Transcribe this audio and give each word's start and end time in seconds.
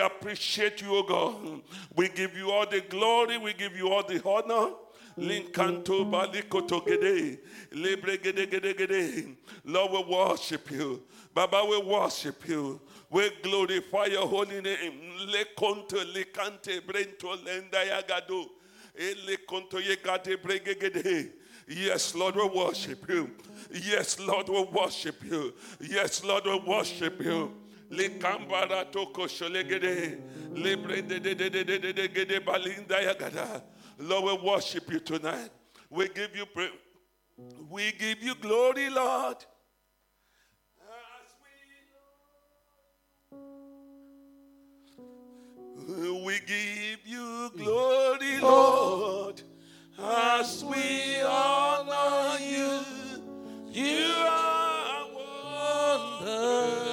We 0.00 0.06
appreciate 0.06 0.80
you, 0.80 0.96
O 0.96 1.02
God. 1.02 1.60
We 1.94 2.08
give 2.08 2.34
you 2.34 2.50
all 2.50 2.66
the 2.66 2.80
glory. 2.80 3.36
We 3.36 3.52
give 3.52 3.76
you 3.76 3.92
all 3.92 4.02
the 4.02 4.22
honor. 4.24 4.72
Linkanto 5.18 6.10
balikoto 6.10 6.86
gede, 6.86 7.38
libre 7.72 8.16
gede 8.16 8.50
gede 8.50 8.78
gede. 8.78 9.36
Lord, 9.66 9.92
we 9.92 10.16
worship 10.16 10.70
you. 10.70 11.02
Baba, 11.34 11.66
we 11.68 11.82
worship 11.82 12.48
you. 12.48 12.80
We 13.10 13.30
glorify 13.42 14.06
your 14.06 14.26
holy 14.26 14.62
name. 14.62 15.02
Lekonto 15.28 16.02
likante 16.14 16.80
brento 16.80 17.36
lenda 17.44 17.84
yagado. 17.84 18.46
Elekonto 18.98 19.82
yegade 19.82 20.38
bregegede. 20.38 21.32
Yes, 21.68 22.14
Lord, 22.14 22.36
we 22.36 22.48
worship 22.48 23.06
you. 23.06 23.30
Yes, 23.70 24.18
Lord, 24.18 24.48
we 24.48 24.62
worship 24.62 25.22
you. 25.24 25.52
Yes, 25.78 26.24
Lord, 26.24 26.46
we 26.46 26.58
worship 26.66 27.22
you. 27.22 27.59
Likambara 27.90 28.90
toko 28.90 29.26
sholegede. 29.26 30.20
Libre 30.54 31.02
de 31.02 31.18
de 31.18 31.34
de 31.34 31.50
de 31.50 31.64
de 31.64 31.78
de 31.78 31.92
de 31.92 32.08
gede 32.08 32.40
balinda 32.40 33.00
yagada. 33.02 33.62
Lord, 33.98 34.24
we 34.24 34.48
worship 34.48 34.90
you 34.90 35.00
tonight. 35.00 35.50
We 35.90 36.08
give 36.08 36.34
you 36.36 36.46
praise. 36.46 36.70
We 37.68 37.92
give 37.92 38.22
you 38.22 38.34
glory, 38.36 38.90
Lord. 38.90 39.36
We 45.88 46.38
give 46.46 47.00
you 47.04 47.50
glory, 47.56 48.38
Lord, 48.40 49.42
as 49.98 50.64
we 50.64 51.20
honor 51.22 52.38
you. 52.38 52.80
You 53.72 54.06
are 54.28 55.06
wonderful. 56.20 56.89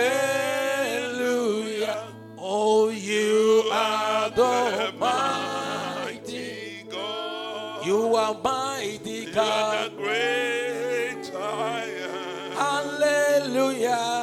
Oh, 2.38 2.90
you 2.90 3.64
are 3.72 4.30
the 4.30 4.92
mighty. 4.98 6.84
God. 6.90 7.86
You 7.86 8.14
are 8.16 8.34
mighty 8.42 9.26
God. 9.32 9.36
You 9.36 9.40
are 9.40 9.88
the 9.88 9.96
great 10.02 11.32
I 11.34 11.84
am. 11.84 12.52
Hallelujah. 12.52 14.19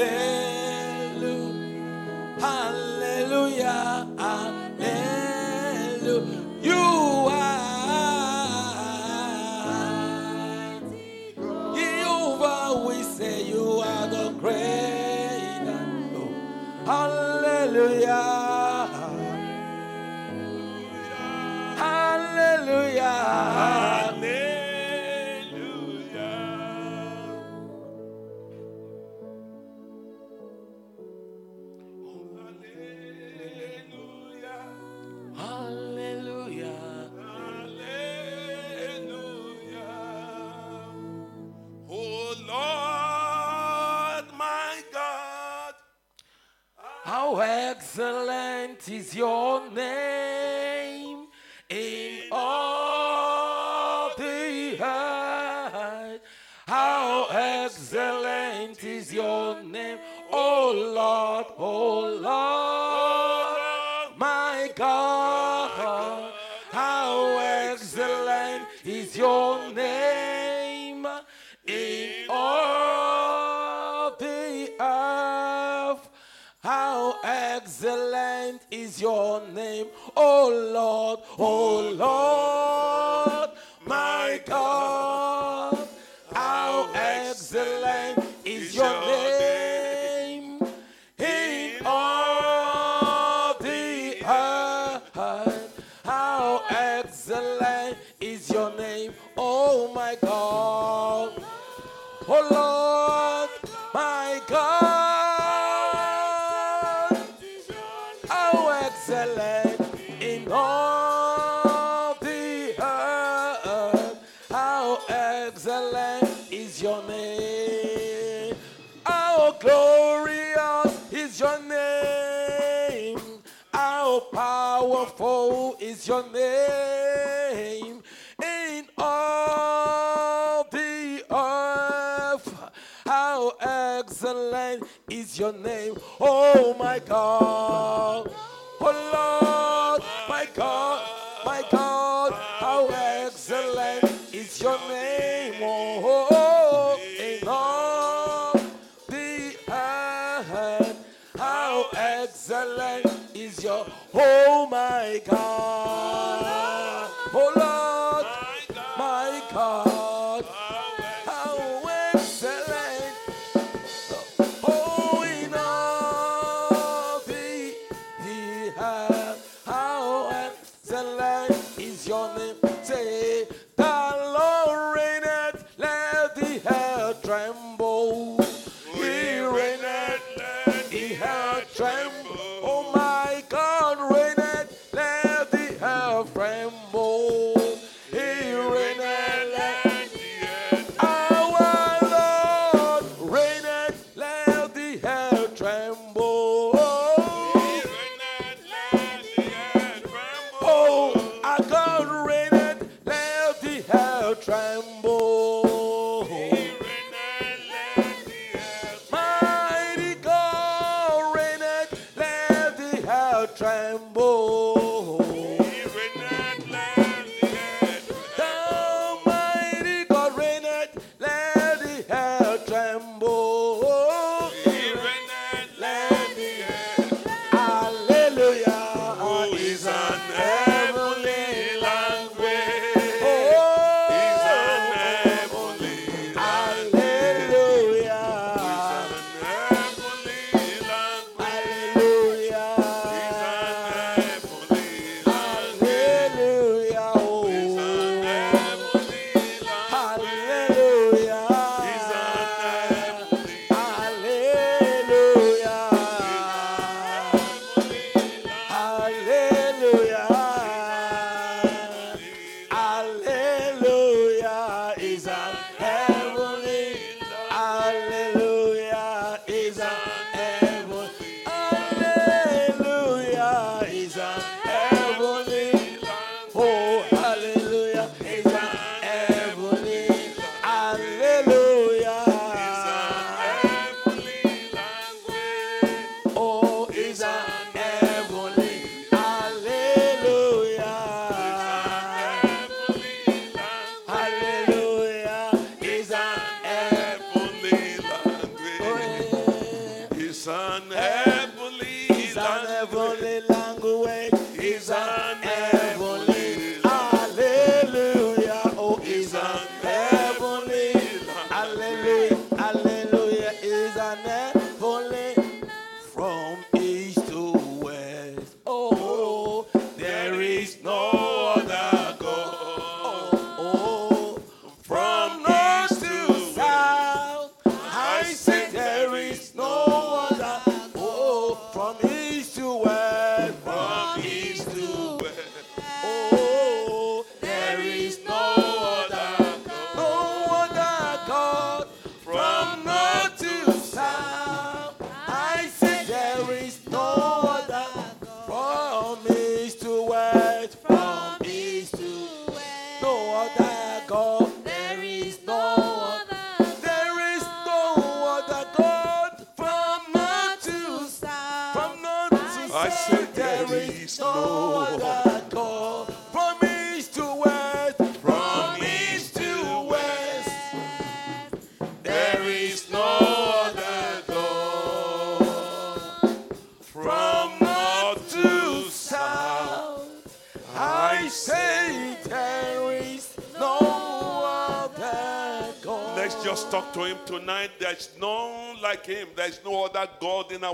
Hallelujah, 0.00 0.39
excellent 49.12 50.09
excellent 78.50 78.62
is 78.70 79.00
your 79.00 79.46
name, 79.48 79.86
oh 80.16 80.70
Lord, 80.72 81.20
oh 81.38 81.90
Lord, 81.94 82.89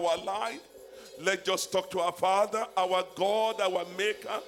our 0.07 0.19
life. 0.19 0.61
Let's 1.21 1.45
just 1.45 1.73
talk 1.73 1.91
to 1.93 2.01
our 2.01 2.13
Father, 2.13 2.67
our 2.77 3.05
God, 3.15 3.61
our 3.61 3.85
Maker. 3.97 4.41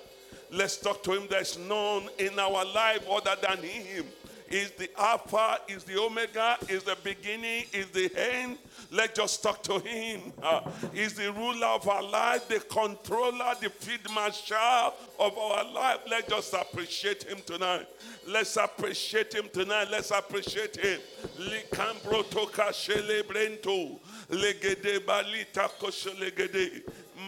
Let's 0.50 0.76
talk 0.76 1.02
to 1.04 1.12
him. 1.12 1.26
There's 1.28 1.58
none 1.58 2.08
in 2.18 2.38
our 2.38 2.64
life 2.64 3.06
other 3.10 3.36
than 3.40 3.62
him. 3.62 4.06
Is 4.50 4.70
the 4.72 4.88
Alpha, 4.98 5.58
is 5.68 5.84
the 5.84 6.00
Omega, 6.00 6.56
is 6.70 6.82
the 6.82 6.96
beginning, 7.04 7.64
is 7.70 7.88
the 7.90 8.10
end. 8.16 8.56
Let's 8.90 9.18
just 9.18 9.42
talk 9.42 9.62
to 9.64 9.78
him. 9.78 10.32
Uh, 10.42 10.62
he's 10.94 11.12
the 11.12 11.30
ruler 11.32 11.66
of 11.66 11.86
our 11.86 12.02
life, 12.02 12.48
the 12.48 12.60
controller, 12.60 13.54
the 13.60 13.68
field 13.68 14.10
marshal 14.14 14.94
of 15.18 15.36
our 15.36 15.70
life. 15.70 15.98
Let's 16.08 16.28
just 16.28 16.54
appreciate 16.54 17.24
him 17.24 17.38
tonight. 17.44 17.86
Let's 18.28 18.58
appreciate 18.58 19.32
him 19.32 19.48
tonight. 19.50 19.88
Let's 19.90 20.10
appreciate 20.10 20.76
him. 20.76 21.00
Likambro 21.38 22.28
toka 22.30 22.70
shele 22.72 23.22
brento. 23.22 23.98
Legede 24.28 24.98
balita 25.06 25.66
kosho 25.80 26.10
legede. 26.14 26.82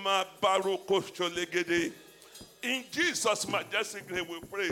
Mabaro 0.05 0.79
kosho 0.87 1.31
legede. 1.31 1.91
In 2.63 2.85
Jesus' 2.91 3.49
majestic 3.49 4.11
name 4.11 4.27
we 4.29 4.41
pray. 4.51 4.71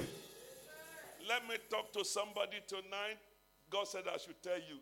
Let 1.26 1.49
me 1.49 1.56
talk 1.70 1.90
to 1.94 2.04
somebody 2.04 2.58
tonight. 2.66 3.16
God 3.70 3.88
said 3.88 4.02
I 4.12 4.18
should 4.18 4.42
tell 4.42 4.58
you 4.58 4.76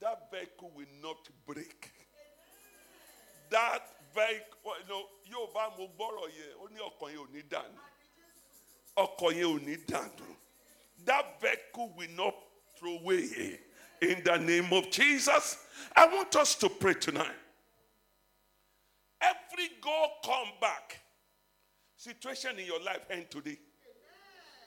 that 0.00 0.30
vehicle 0.32 0.70
will 0.74 0.86
not 1.02 1.18
break. 1.46 1.90
That 3.50 3.82
vehicle, 4.14 4.72
you 4.82 4.88
know, 4.88 5.04
yóò 5.30 5.52
bá 5.52 5.68
mo 5.78 5.86
gbọ́rọ̀ 5.98 6.28
yẹ, 6.28 6.48
ó 6.62 6.68
ní 6.72 6.80
ọkàn 6.80 7.12
yẹn 7.12 7.20
ò 7.20 7.32
ní 7.32 7.42
dànù. 7.50 7.78
Ọkàn 8.96 9.36
yẹn 9.36 9.46
ò 9.54 9.66
ní 9.66 9.76
dànù. 9.86 10.37
That 11.04 11.40
vehicle 11.40 11.92
will 11.96 12.08
not 12.16 12.34
throw 12.78 12.98
away. 12.98 13.60
In 14.00 14.22
the 14.24 14.36
name 14.36 14.72
of 14.72 14.90
Jesus, 14.90 15.58
I 15.96 16.06
want 16.06 16.34
us 16.36 16.54
to 16.56 16.68
pray 16.68 16.94
tonight. 16.94 17.34
Every 19.20 19.70
go 19.82 20.06
come 20.24 20.48
back 20.60 21.00
situation 21.96 22.58
in 22.58 22.66
your 22.66 22.80
life 22.82 23.00
end 23.10 23.26
today. 23.30 23.58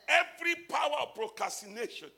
Every 0.10 0.56
power 0.68 0.98
of 1.04 1.16
procrastination, 1.16 2.10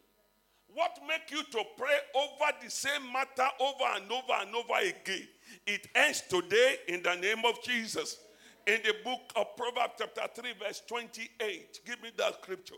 what 0.73 0.97
make 1.07 1.29
you 1.29 1.43
to 1.43 1.63
pray 1.77 1.97
over 2.15 2.51
the 2.63 2.69
same 2.71 3.11
matter 3.13 3.47
over 3.59 3.83
and 3.95 4.11
over 4.11 4.33
and 4.41 4.55
over 4.55 4.79
again, 4.79 5.27
it 5.67 5.87
ends 5.93 6.23
today 6.27 6.77
in 6.87 7.03
the 7.03 7.13
name 7.15 7.45
of 7.45 7.61
Jesus. 7.63 8.17
In 8.65 8.79
the 8.83 8.95
book 9.03 9.21
of 9.35 9.55
Proverbs, 9.55 9.93
chapter 9.99 10.41
3, 10.41 10.53
verse 10.59 10.81
28. 10.87 11.81
Give 11.85 12.01
me 12.01 12.09
that 12.17 12.41
scripture. 12.41 12.75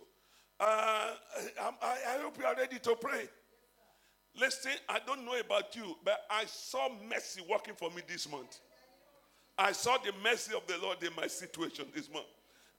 Uh, 0.60 1.12
I, 1.62 1.72
I, 1.82 2.22
hope 2.22 2.38
you 2.40 2.46
are 2.46 2.56
ready 2.56 2.80
to 2.80 2.96
pray. 2.96 3.28
Listen, 4.40 4.72
I 4.88 5.00
don't 5.06 5.26
know 5.26 5.38
about 5.38 5.76
you, 5.76 5.98
but 6.04 6.20
I 6.30 6.46
saw 6.46 6.88
mercy 7.10 7.42
working 7.50 7.74
for 7.76 7.90
me 7.90 8.02
this 8.08 8.30
month. 8.30 8.60
I 9.58 9.72
saw 9.72 9.98
the 9.98 10.12
mercy 10.24 10.54
of 10.56 10.66
the 10.68 10.78
Lord 10.82 11.02
in 11.04 11.12
my 11.16 11.28
situation 11.28 11.86
this 11.94 12.12
month. 12.12 12.26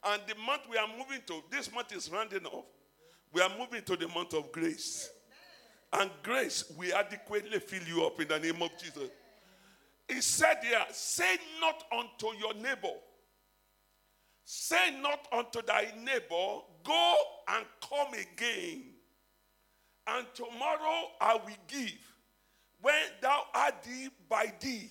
And 0.05 0.23
the 0.27 0.35
month 0.47 0.63
we 0.71 0.77
are 0.77 0.89
moving 0.89 1.21
to, 1.27 1.43
this 1.51 1.73
month 1.73 1.95
is 1.95 2.11
rounding 2.11 2.47
off. 2.47 2.65
We 3.33 3.41
are 3.41 3.51
moving 3.59 3.83
to 3.83 3.97
the 3.97 4.09
month 4.09 4.35
of 4.35 4.53
grace. 4.53 5.11
And 5.93 6.11
grace 6.23 6.65
will 6.77 6.95
adequately 6.95 7.59
fill 7.59 7.83
you 7.83 8.05
up 8.05 8.21
in 8.21 8.29
the 8.29 8.39
name 8.39 8.63
of 8.63 8.71
Jesus. 8.79 9.11
He 10.09 10.21
said 10.21 10.59
here, 10.63 10.85
say 10.93 11.37
not 11.61 11.85
unto 11.93 12.37
your 12.39 12.55
neighbor, 12.55 12.95
say 14.45 15.01
not 15.01 15.27
unto 15.33 15.63
thy 15.63 15.89
neighbor, 15.99 16.61
go 16.87 17.15
and 17.49 17.65
come 17.89 18.15
again. 18.15 18.83
And 20.07 20.27
tomorrow 20.35 21.09
I 21.21 21.35
will 21.35 21.57
give 21.67 21.99
when 22.81 22.95
thou 23.21 23.43
art 23.55 23.83
thee 23.83 24.09
by 24.29 24.53
thee. 24.61 24.91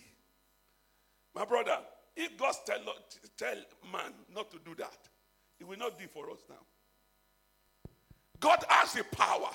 My 1.33 1.45
brother, 1.45 1.77
if 2.15 2.37
God 2.37 2.53
tell, 2.65 2.79
tell 3.37 3.55
man 3.91 4.13
not 4.33 4.51
to 4.51 4.57
do 4.65 4.75
that, 4.75 4.97
he 5.57 5.63
will 5.63 5.77
not 5.77 5.97
do 5.97 6.05
for 6.07 6.29
us 6.31 6.39
now. 6.49 6.55
God 8.39 8.63
has 8.67 8.93
the 8.93 9.03
power 9.03 9.49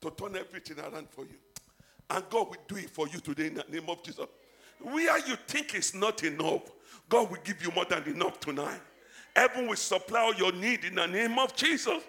to 0.00 0.10
turn 0.10 0.36
everything 0.36 0.78
around 0.78 1.08
for 1.10 1.22
you. 1.24 1.36
And 2.10 2.24
God 2.30 2.48
will 2.48 2.56
do 2.68 2.76
it 2.76 2.90
for 2.90 3.08
you 3.08 3.18
today 3.18 3.48
in 3.48 3.54
the 3.54 3.64
name 3.68 3.88
of 3.88 4.02
Jesus. 4.02 4.26
Where 4.80 5.18
you 5.26 5.36
think 5.48 5.74
is 5.74 5.94
not 5.94 6.22
enough, 6.22 6.62
God 7.08 7.30
will 7.30 7.38
give 7.42 7.62
you 7.62 7.72
more 7.72 7.84
than 7.84 8.04
enough 8.04 8.38
tonight. 8.38 8.80
Heaven 9.36 9.66
will 9.66 9.76
supply 9.76 10.32
your 10.38 10.50
need 10.52 10.82
in 10.86 10.94
the 10.94 11.06
name 11.06 11.38
of 11.38 11.54
Jesus. 11.54 12.02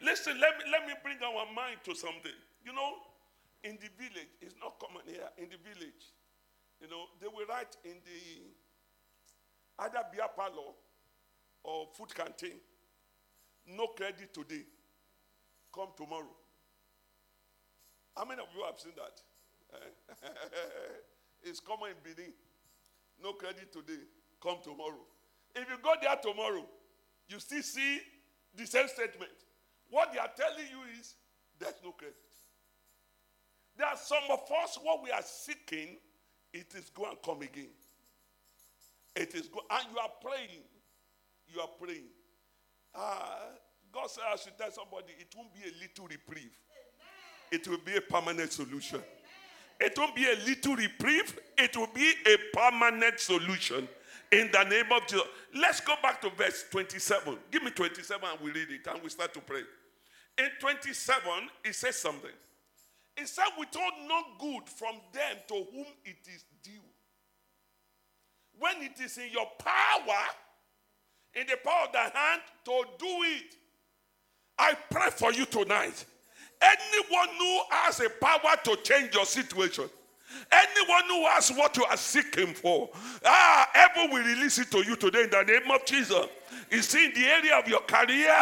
Listen, 0.00 0.40
let 0.40 0.56
me, 0.56 0.64
let 0.72 0.86
me 0.86 0.94
bring 1.02 1.18
our 1.22 1.44
mind 1.52 1.76
to 1.84 1.94
something. 1.94 2.32
You 2.64 2.72
know, 2.72 2.94
in 3.62 3.72
the 3.72 3.90
village, 4.02 4.32
it's 4.40 4.54
not 4.58 4.78
common 4.80 5.02
here, 5.04 5.28
in 5.36 5.50
the 5.50 5.58
village, 5.62 6.02
you 6.80 6.88
know, 6.88 7.04
they 7.20 7.26
will 7.26 7.44
write 7.46 7.76
in 7.84 7.96
the 8.06 9.84
either 9.84 10.00
beer 10.10 10.24
parlor 10.34 10.72
or 11.62 11.88
food 11.92 12.14
canteen, 12.14 12.58
no 13.66 13.88
credit 13.88 14.32
today, 14.32 14.64
come 15.74 15.88
tomorrow. 15.94 16.34
How 18.16 18.24
many 18.24 18.40
of 18.40 18.48
you 18.56 18.64
have 18.64 18.80
seen 18.80 18.92
that? 18.96 19.20
it's 21.42 21.60
common 21.60 21.90
in 21.90 21.96
Benin. 22.02 22.32
No 23.22 23.34
credit 23.34 23.70
today, 23.70 24.04
come 24.42 24.56
tomorrow. 24.64 25.04
If 25.54 25.68
you 25.68 25.76
go 25.82 25.92
there 26.00 26.16
tomorrow, 26.22 26.64
you 27.28 27.38
still 27.38 27.62
see 27.62 28.00
the 28.54 28.66
same 28.66 28.88
statement. 28.88 29.32
What 29.90 30.12
they 30.12 30.18
are 30.18 30.30
telling 30.36 30.66
you 30.70 30.98
is 31.00 31.14
there's 31.58 31.74
no 31.84 31.92
credit. 31.92 32.16
There 33.76 33.86
are 33.86 33.96
some 33.96 34.24
of 34.30 34.40
us, 34.62 34.78
what 34.82 35.02
we 35.02 35.10
are 35.10 35.22
seeking, 35.22 35.96
it 36.52 36.74
is 36.76 36.90
go 36.90 37.08
and 37.08 37.16
come 37.24 37.42
again. 37.42 37.70
It 39.14 39.34
is 39.34 39.48
go, 39.48 39.60
and 39.70 39.86
you 39.92 39.98
are 39.98 40.10
praying. 40.22 40.62
You 41.48 41.60
are 41.60 41.68
praying. 41.80 42.08
Ah, 42.94 43.38
God 43.92 44.10
said 44.10 44.24
I 44.30 44.36
should 44.36 44.56
tell 44.58 44.70
somebody 44.70 45.12
it 45.18 45.34
won't 45.36 45.52
be 45.54 45.60
a 45.60 45.72
little 45.80 46.06
reprieve. 46.06 46.52
It 47.50 47.68
will 47.68 47.80
be 47.84 47.96
a 47.96 48.00
permanent 48.00 48.52
solution. 48.52 49.02
It 49.80 49.98
won't 49.98 50.14
be 50.14 50.26
a 50.26 50.36
little 50.46 50.76
reprieve, 50.76 51.38
it 51.58 51.76
will 51.76 51.88
be 51.92 52.14
a 52.26 52.36
permanent 52.56 53.18
solution. 53.18 53.88
In 54.32 54.50
the 54.50 54.64
name 54.64 54.90
of 54.90 55.06
Jesus. 55.06 55.26
Let's 55.54 55.80
go 55.80 55.94
back 56.02 56.22
to 56.22 56.30
verse 56.30 56.64
27. 56.70 57.36
Give 57.50 57.62
me 57.62 57.70
27 57.70 58.28
and 58.28 58.40
we 58.40 58.50
read 58.50 58.70
it 58.70 58.86
and 58.90 59.02
we 59.02 59.10
start 59.10 59.34
to 59.34 59.40
pray. 59.40 59.60
In 60.38 60.48
27, 60.58 61.22
it 61.64 61.74
says 61.74 61.96
something. 61.96 62.30
It 63.14 63.28
said, 63.28 63.44
withhold 63.58 63.92
no 64.08 64.22
good 64.40 64.66
from 64.66 64.96
them 65.12 65.36
to 65.48 65.54
whom 65.54 65.84
it 66.06 66.16
is 66.34 66.44
due. 66.62 66.70
When 68.58 68.76
it 68.80 68.98
is 69.04 69.18
in 69.18 69.30
your 69.30 69.46
power, 69.58 70.22
in 71.34 71.46
the 71.46 71.58
power 71.62 71.86
of 71.86 71.92
the 71.92 71.98
hand, 71.98 72.40
to 72.64 72.84
do 72.98 73.06
it. 73.06 73.54
I 74.58 74.74
pray 74.90 75.10
for 75.10 75.30
you 75.32 75.44
tonight. 75.44 76.06
Anyone 76.62 77.36
who 77.38 77.60
has 77.70 78.00
a 78.00 78.08
power 78.08 78.56
to 78.64 78.76
change 78.76 79.14
your 79.14 79.26
situation, 79.26 79.90
anyone 80.50 81.04
who 81.08 81.26
has 81.26 81.50
what 81.50 81.76
you 81.76 81.84
are 81.84 81.96
seeking 81.96 82.54
for, 82.54 82.90
ah, 83.24 83.68
heaven 83.72 84.10
will 84.10 84.24
release 84.24 84.58
it 84.58 84.70
to 84.70 84.78
you 84.84 84.96
today 84.96 85.24
in 85.24 85.30
the 85.30 85.42
name 85.42 85.70
of 85.70 85.84
Jesus. 85.84 86.26
It's 86.70 86.94
in 86.94 87.12
the 87.14 87.24
area 87.24 87.58
of 87.58 87.68
your 87.68 87.80
career, 87.80 88.34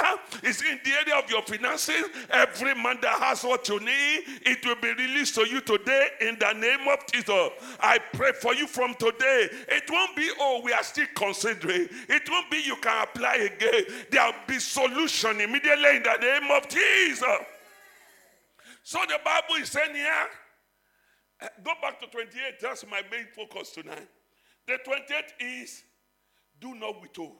it's 0.43 0.63
in 0.63 0.79
the 0.85 0.91
area 0.93 1.17
of 1.17 1.29
your 1.29 1.43
finances. 1.43 2.05
Every 2.31 2.75
man 2.75 2.99
that 3.03 3.19
has 3.19 3.43
what 3.43 3.69
you 3.69 3.81
need, 3.81 4.23
it 4.47 4.65
will 4.65 4.77
be 4.81 4.93
released 4.95 5.35
to 5.35 5.49
you 5.49 5.61
today 5.61 6.09
in 6.21 6.39
the 6.39 6.53
name 6.53 6.87
of 6.89 7.05
Jesus. 7.13 7.51
I 7.81 7.99
pray 8.13 8.31
for 8.41 8.55
you 8.55 8.69
from 8.69 8.95
today. 8.95 9.49
It 9.69 9.91
won't 9.91 10.15
be, 10.15 10.31
oh, 10.39 10.61
we 10.65 10.73
are 10.73 10.83
still 10.85 11.07
considering. 11.15 11.89
It 12.09 12.31
won't 12.31 12.51
be 12.51 12.63
you 12.65 12.77
can 12.77 13.03
apply 13.03 13.35
again. 13.35 13.85
There'll 14.11 14.33
be 14.47 14.59
solution 14.61 15.41
immediately 15.41 15.97
in 15.97 16.03
the 16.05 16.17
name 16.21 16.51
of 16.53 16.69
Jesus. 16.69 17.27
So 18.83 18.99
the 19.09 19.19
Bible 19.25 19.57
is 19.61 19.69
saying 19.71 19.95
here, 19.95 20.27
Eh, 21.43 21.49
go 21.65 21.73
back 21.81 22.01
to 22.01 22.07
28. 22.07 22.61
That's 22.61 22.85
my 22.87 23.03
main 23.11 23.27
focus 23.35 23.71
tonight. 23.71 24.09
The 24.67 24.79
28 24.85 25.25
is 25.41 25.83
do 26.61 26.75
not 26.75 27.01
withhold. 27.01 27.37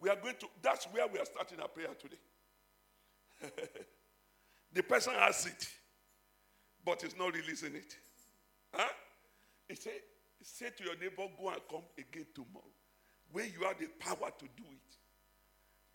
We 0.00 0.10
are 0.10 0.16
going 0.16 0.34
to, 0.40 0.46
that's 0.62 0.84
where 0.86 1.06
we 1.06 1.18
are 1.18 1.24
starting 1.24 1.60
our 1.60 1.68
prayer 1.68 1.88
today. 1.98 2.16
the 4.72 4.82
person 4.82 5.14
has 5.14 5.46
it, 5.46 5.68
but 6.84 7.02
is 7.04 7.16
not 7.16 7.34
releasing 7.34 7.74
it. 7.74 7.96
Huh? 8.72 8.88
He 9.68 9.76
said, 9.76 9.92
say 10.42 10.70
to 10.76 10.84
your 10.84 10.96
neighbor, 10.96 11.24
go 11.40 11.48
and 11.48 11.60
come 11.70 11.84
again 11.98 12.26
tomorrow. 12.34 12.74
where 13.34 13.46
you 13.46 13.66
have 13.66 13.78
the 13.78 13.88
power 13.98 14.30
to 14.38 14.46
do 14.56 14.62
it. 14.70 14.90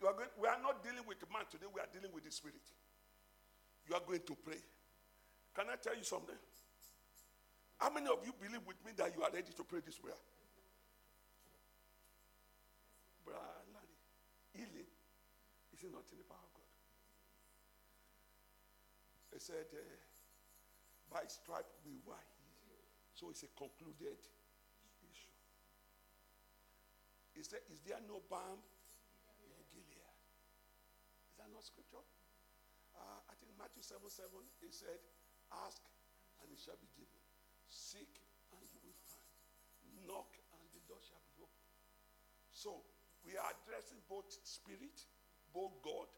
You 0.00 0.06
are 0.06 0.12
going, 0.12 0.28
we 0.40 0.46
are 0.46 0.60
not 0.62 0.84
dealing 0.84 1.08
with 1.08 1.18
man 1.32 1.48
today, 1.50 1.66
we 1.72 1.80
are 1.80 1.88
dealing 1.92 2.12
with 2.14 2.24
the 2.24 2.30
spirit. 2.30 2.60
You 3.88 3.94
are 3.94 4.02
going 4.06 4.20
to 4.26 4.36
pray. 4.44 4.60
Can 5.56 5.66
I 5.72 5.76
tell 5.76 5.96
you 5.96 6.04
something? 6.04 6.36
How 7.80 7.88
many 7.88 8.12
of 8.12 8.20
you 8.28 8.36
believe 8.36 8.60
with 8.68 8.76
me 8.84 8.92
that 9.00 9.16
you 9.16 9.24
are 9.24 9.32
ready 9.32 9.56
to 9.56 9.64
pray 9.64 9.80
this 9.80 9.96
prayer? 9.96 10.20
Brother 13.24 13.60
healing 14.52 14.90
is 15.72 15.80
not 15.88 16.04
in 16.12 16.20
the 16.20 16.28
power 16.28 16.44
of 16.44 16.52
God. 16.52 16.68
He 19.32 19.40
said, 19.40 19.64
uh, 19.72 19.80
by 21.08 21.24
stripe 21.24 21.64
we 21.80 21.96
were 22.04 22.20
healed. 22.68 22.84
So 23.16 23.32
it's 23.32 23.48
a 23.48 23.50
concluded 23.56 24.20
issue. 25.00 25.36
He 27.32 27.40
said, 27.40 27.64
is 27.72 27.80
there 27.80 28.04
no 28.04 28.20
balm 28.28 28.60
in 29.40 29.48
Gilead? 29.72 30.04
Is 31.32 31.36
that 31.40 31.48
not 31.48 31.64
scripture? 31.64 32.04
Uh, 32.92 33.20
I 33.24 33.34
think 33.40 33.56
Matthew 33.56 33.80
7 33.80 34.04
7, 34.04 34.28
he 34.60 34.68
said, 34.68 35.00
ask 35.64 35.80
and 36.44 36.52
it 36.52 36.60
shall 36.60 36.76
be 36.76 36.92
given. 36.92 37.19
Seek 37.70 38.18
and 38.50 38.66
you 38.66 38.78
will 38.82 38.98
find. 39.06 39.30
Knock 40.10 40.34
and 40.58 40.66
the 40.74 40.82
door 40.90 40.98
shall 40.98 41.22
be 41.30 41.38
opened. 41.38 41.70
So 42.50 42.82
we 43.22 43.38
are 43.38 43.46
addressing 43.46 44.02
both 44.10 44.26
spirit, 44.42 45.06
both 45.54 45.78
God, 45.80 46.10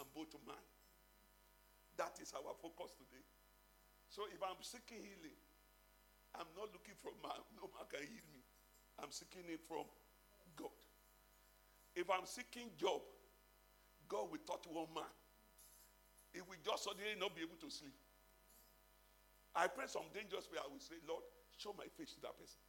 and 0.00 0.06
both 0.16 0.32
man. 0.48 0.64
That 2.00 2.16
is 2.24 2.32
our 2.32 2.56
focus 2.56 2.96
today. 2.96 3.22
So 4.08 4.24
if 4.32 4.40
I'm 4.40 4.58
seeking 4.64 5.04
healing, 5.04 5.36
I'm 6.34 6.48
not 6.56 6.72
looking 6.72 6.96
for 6.96 7.12
man. 7.20 7.38
No 7.60 7.68
man 7.76 7.84
can 7.92 8.00
heal 8.00 8.26
me. 8.32 8.40
I'm 8.98 9.12
seeking 9.12 9.44
it 9.52 9.60
from 9.68 9.84
God. 10.56 10.74
If 11.94 12.08
I'm 12.08 12.24
seeking 12.24 12.72
job, 12.80 13.04
God 14.08 14.32
will 14.32 14.42
touch 14.46 14.64
one 14.70 14.88
man. 14.94 15.12
He 16.32 16.40
will 16.40 16.58
just 16.64 16.84
suddenly 16.88 17.18
not 17.18 17.34
be 17.34 17.42
able 17.42 17.58
to 17.60 17.70
sleep. 17.70 17.94
I 19.54 19.66
pray 19.66 19.86
some 19.90 20.06
dangerous 20.14 20.46
prayer. 20.46 20.62
I 20.62 20.70
will 20.70 20.82
say, 20.82 20.98
Lord, 21.06 21.26
show 21.58 21.74
my 21.74 21.86
face 21.98 22.14
to 22.14 22.20
that 22.22 22.38
person. 22.38 22.60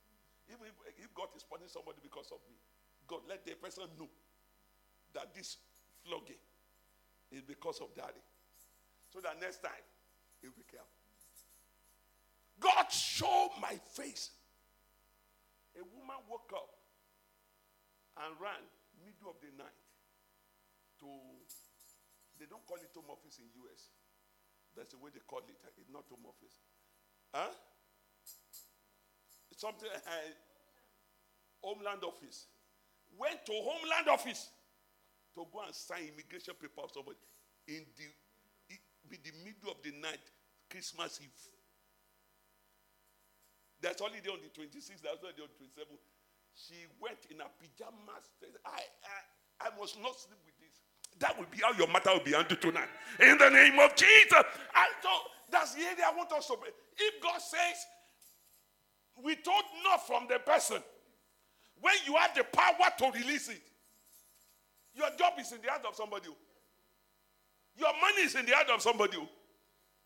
Even 0.49 0.65
if, 0.67 0.75
if 0.97 1.13
God 1.13 1.29
is 1.37 1.45
punishing 1.45 1.69
somebody 1.71 2.01
because 2.01 2.33
of 2.33 2.41
me, 2.49 2.57
God, 3.05 3.21
let 3.29 3.45
the 3.45 3.53
person 3.55 3.85
know 3.99 4.09
that 5.13 5.33
this 5.35 5.57
flogging 6.03 6.41
is 7.31 7.43
because 7.45 7.79
of 7.79 7.93
daddy. 7.93 8.23
So 9.13 9.19
that 9.21 9.39
next 9.39 9.61
time, 9.61 9.85
he'll 10.41 10.55
be 10.57 10.65
careful. 10.65 10.89
God, 12.59 12.89
show 12.91 13.49
my 13.61 13.77
face. 13.93 14.31
A 15.75 15.83
woman 15.95 16.19
woke 16.29 16.51
up 16.55 16.69
and 18.25 18.35
ran 18.39 18.61
middle 19.01 19.31
of 19.31 19.37
the 19.39 19.49
night 19.57 19.81
to, 20.99 21.07
they 22.37 22.45
don't 22.45 22.63
call 22.67 22.77
it 22.77 22.91
home 22.93 23.09
office 23.09 23.39
in 23.39 23.47
US. 23.65 23.89
That's 24.75 24.91
the 24.93 24.99
way 24.99 25.11
they 25.13 25.21
call 25.27 25.39
it. 25.39 25.55
It's 25.77 25.91
not 25.91 26.05
home 26.09 26.25
office. 26.25 26.55
Huh? 27.33 27.51
It's 29.51 29.61
something, 29.61 29.89
uh, 29.91 30.31
Homeland 31.63 32.03
Office. 32.03 32.47
Went 33.17 33.45
to 33.45 33.51
Homeland 33.53 34.07
Office 34.07 34.49
to 35.35 35.45
go 35.51 35.61
and 35.65 35.75
sign 35.75 36.11
immigration 36.11 36.55
paper 36.59 36.81
of 36.83 36.91
somebody 36.91 37.19
in 37.67 37.83
the, 37.95 38.07
in 39.11 39.19
the 39.23 39.33
middle 39.43 39.71
of 39.71 39.79
the 39.83 39.91
night, 39.99 40.23
Christmas 40.69 41.19
Eve. 41.21 41.41
That's 43.81 43.99
holiday 43.99 44.29
on 44.29 44.39
the 44.39 44.51
26th, 44.53 45.01
that's 45.01 45.19
holiday 45.19 45.41
on 45.41 45.49
the 45.51 45.65
27th. 45.65 46.03
She 46.55 46.85
went 46.99 47.19
in 47.31 47.39
her 47.39 47.51
pajamas. 47.59 48.27
I, 48.65 48.79
I, 48.83 49.67
I 49.67 49.79
must 49.79 49.97
not 49.99 50.19
sleep 50.19 50.37
with 50.45 50.50
this. 50.50 50.50
That 51.21 51.37
will 51.37 51.45
be 51.49 51.61
how 51.61 51.71
your 51.77 51.87
matter 51.87 52.11
will 52.11 52.25
be 52.25 52.33
handled 52.33 52.61
tonight. 52.61 52.89
In 53.19 53.37
the 53.37 53.49
name 53.49 53.77
of 53.79 53.95
Jesus. 53.95 54.33
And 54.33 54.91
so 55.01 55.09
that's 55.51 55.75
the 55.75 55.81
area 55.81 56.09
I 56.11 56.17
want 56.17 56.31
us 56.33 56.47
to 56.47 56.57
be. 56.57 56.67
If 56.97 57.21
God 57.21 57.39
says, 57.39 57.85
we 59.23 59.35
don't 59.35 59.65
know 59.85 59.97
from 60.07 60.25
the 60.27 60.39
person, 60.39 60.81
when 61.79 61.93
you 62.07 62.15
have 62.15 62.33
the 62.33 62.43
power 62.43 62.89
to 62.97 63.11
release 63.17 63.49
it, 63.49 63.61
your 64.95 65.09
job 65.17 65.33
is 65.39 65.51
in 65.51 65.61
the 65.61 65.69
hand 65.69 65.83
of 65.87 65.95
somebody. 65.95 66.27
Oh. 66.27 66.37
Your 67.77 67.93
money 68.01 68.25
is 68.25 68.35
in 68.35 68.45
the 68.45 68.55
hand 68.55 68.69
of 68.73 68.81
somebody. 68.81 69.17
Oh. 69.21 69.29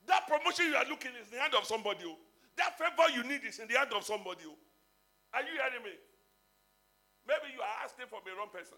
That 0.07 0.27
promotion 0.27 0.67
you 0.67 0.75
are 0.75 0.85
looking 0.85 1.11
is 1.19 1.31
in 1.31 1.37
the 1.37 1.41
hand 1.41 1.55
of 1.55 1.63
somebody. 1.65 2.03
Oh. 2.05 2.17
That 2.57 2.77
favor 2.77 3.07
you 3.15 3.23
need 3.23 3.47
is 3.47 3.59
in 3.59 3.67
the 3.67 3.77
hand 3.77 3.91
of 3.95 4.03
somebody. 4.03 4.43
Are 5.33 5.41
you 5.41 5.55
hearing 5.55 5.83
me? 5.83 5.95
Maybe 7.27 7.55
you 7.55 7.61
are 7.61 7.75
asking 7.83 8.05
for 8.11 8.19
the 8.23 8.35
wrong 8.35 8.51
person. 8.51 8.77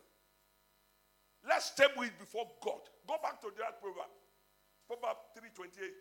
Let's 1.46 1.72
table 1.72 2.04
it 2.04 2.18
before 2.20 2.48
God. 2.64 2.82
Go 3.08 3.16
back 3.22 3.42
to 3.42 3.48
that 3.60 3.82
proverb. 3.82 4.10
Proverb 4.88 5.18
328. 5.36 5.92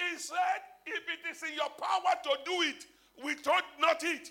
He 0.00 0.18
said, 0.18 0.60
if 0.86 1.02
it 1.04 1.30
is 1.30 1.42
in 1.42 1.54
your 1.54 1.68
power 1.76 2.14
to 2.24 2.32
do 2.44 2.62
it, 2.62 2.86
we 3.24 3.34
thought 3.34 3.64
not 3.78 4.02
it. 4.02 4.30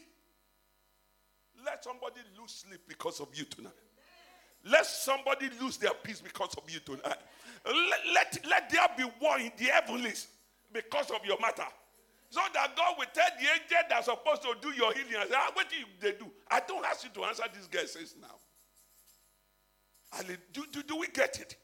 Let 1.66 1.84
somebody 1.84 2.22
lose 2.40 2.52
sleep 2.52 2.82
because 2.88 3.20
of 3.20 3.28
you 3.34 3.46
tonight. 3.46 3.74
Let 4.66 4.86
somebody 4.86 5.50
lose 5.62 5.78
their 5.78 5.94
peace 6.04 6.22
because 6.22 6.54
of 6.56 6.70
you 6.70 6.80
tonight. 6.80 7.20
Let, 7.66 8.00
let, 8.14 8.40
let 8.50 8.70
there 8.70 8.88
be 8.98 9.04
war 9.22 9.40
in 9.40 9.52
the 9.58 9.66
heavens 9.66 10.28
because 10.74 11.12
of 11.12 11.26
your 11.26 11.40
matter. 11.40 11.68
So 12.30 12.42
that 12.54 12.76
God 12.76 12.96
will 12.98 13.06
tell 13.14 13.30
the 13.40 13.46
angel 13.46 13.88
that's 13.90 14.06
supposed 14.06 14.44
to 14.44 14.56
do 14.62 14.74
your 14.76 14.94
healing. 14.94 15.16
I 15.18 15.28
say, 15.28 15.34
ah, 15.36 15.50
what 15.54 15.68
do 15.70 15.76
they 16.00 16.18
do? 16.18 16.30
I 16.50 16.62
don't 16.68 16.86
ask 16.86 17.04
you 17.04 17.10
to 17.12 17.24
answer 17.26 17.44
this 17.54 17.68
guy 17.68 17.86
says 17.86 18.16
now. 18.22 18.36
Do, 20.52 20.66
do, 20.72 20.84
do 20.84 20.98
we 20.98 21.08
get 21.08 21.40
it? 21.40 21.56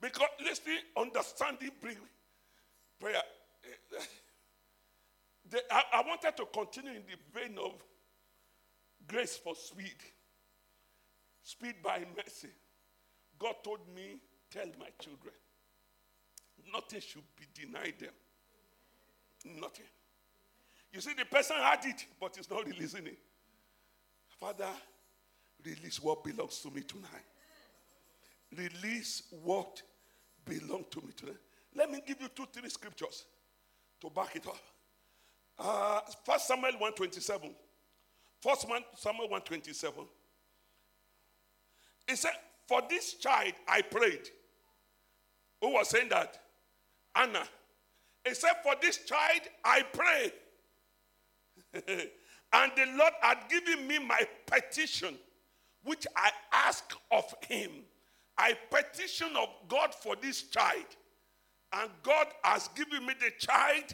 Because 0.00 0.28
listening, 0.44 0.78
understanding, 0.96 1.70
bring 1.80 1.96
prayer. 3.00 3.22
Eh, 3.64 3.98
the, 5.48 5.62
I, 5.70 5.82
I 5.94 6.02
wanted 6.06 6.36
to 6.36 6.46
continue 6.46 6.90
in 6.92 7.02
the 7.02 7.40
vein 7.40 7.56
of 7.58 7.72
grace 9.06 9.36
for 9.36 9.54
speed. 9.54 9.94
Speed 11.42 11.76
by 11.82 12.04
mercy. 12.16 12.48
God 13.38 13.54
told 13.64 13.80
me, 13.94 14.16
tell 14.50 14.66
my 14.78 14.88
children, 14.98 15.34
nothing 16.72 17.00
should 17.00 17.22
be 17.36 17.46
denied 17.54 17.94
them. 17.98 18.12
Nothing. 19.60 19.86
You 20.92 21.00
see, 21.00 21.14
the 21.14 21.24
person 21.24 21.56
had 21.56 21.84
it, 21.84 22.06
but 22.20 22.36
he's 22.36 22.50
not 22.50 22.66
releasing 22.66 23.06
it. 23.06 23.18
Father, 24.38 24.68
release 25.64 26.00
what 26.02 26.22
belongs 26.22 26.58
to 26.60 26.70
me 26.70 26.82
tonight. 26.82 27.31
Release 28.56 29.22
what 29.42 29.82
belongs 30.44 30.86
to 30.90 31.00
me 31.00 31.12
today. 31.16 31.32
Let 31.74 31.90
me 31.90 32.02
give 32.06 32.20
you 32.20 32.28
two, 32.28 32.46
three 32.52 32.68
scriptures 32.68 33.24
to 34.00 34.10
back 34.10 34.36
it 34.36 34.46
up. 34.46 34.58
Uh, 35.58 36.00
First 36.24 36.48
Samuel 36.48 36.72
127. 36.72 37.50
First 38.40 38.66
Samuel 38.96 39.28
127. 39.28 40.04
He 42.08 42.16
said, 42.16 42.32
For 42.66 42.82
this 42.90 43.14
child 43.14 43.52
I 43.66 43.82
prayed. 43.82 44.28
Who 45.60 45.72
was 45.74 45.88
saying 45.88 46.08
that? 46.10 46.38
Anna. 47.14 47.44
He 48.26 48.34
said, 48.34 48.52
For 48.62 48.74
this 48.82 48.98
child 48.98 49.40
I 49.64 49.82
prayed. 49.82 50.32
and 52.52 52.72
the 52.76 52.86
Lord 52.96 53.12
had 53.22 53.38
given 53.48 53.86
me 53.86 53.98
my 53.98 54.26
petition, 54.46 55.14
which 55.84 56.06
I 56.16 56.30
asked 56.52 56.96
of 57.10 57.32
him. 57.48 57.70
I 58.42 58.54
petition 58.70 59.28
of 59.36 59.48
God 59.68 59.94
for 59.94 60.16
this 60.20 60.42
child. 60.42 60.84
And 61.72 61.88
God 62.02 62.26
has 62.42 62.66
given 62.74 63.06
me 63.06 63.14
the 63.20 63.30
child 63.38 63.84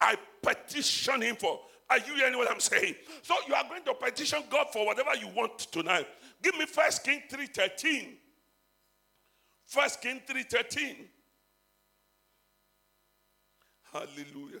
I 0.00 0.16
petition 0.40 1.20
him 1.20 1.34
for. 1.34 1.58
Are 1.90 1.98
you 1.98 2.14
hearing 2.14 2.38
what 2.38 2.48
I'm 2.48 2.60
saying? 2.60 2.94
So 3.22 3.34
you 3.48 3.54
are 3.54 3.64
going 3.64 3.82
to 3.82 3.94
petition 3.94 4.44
God 4.48 4.68
for 4.72 4.86
whatever 4.86 5.16
you 5.16 5.26
want 5.34 5.58
tonight. 5.58 6.06
Give 6.40 6.56
me 6.56 6.66
First 6.66 7.02
King 7.02 7.22
3.13. 7.28 8.14
First 9.66 10.00
King 10.00 10.20
3.13. 10.28 10.94
Hallelujah. 13.92 14.60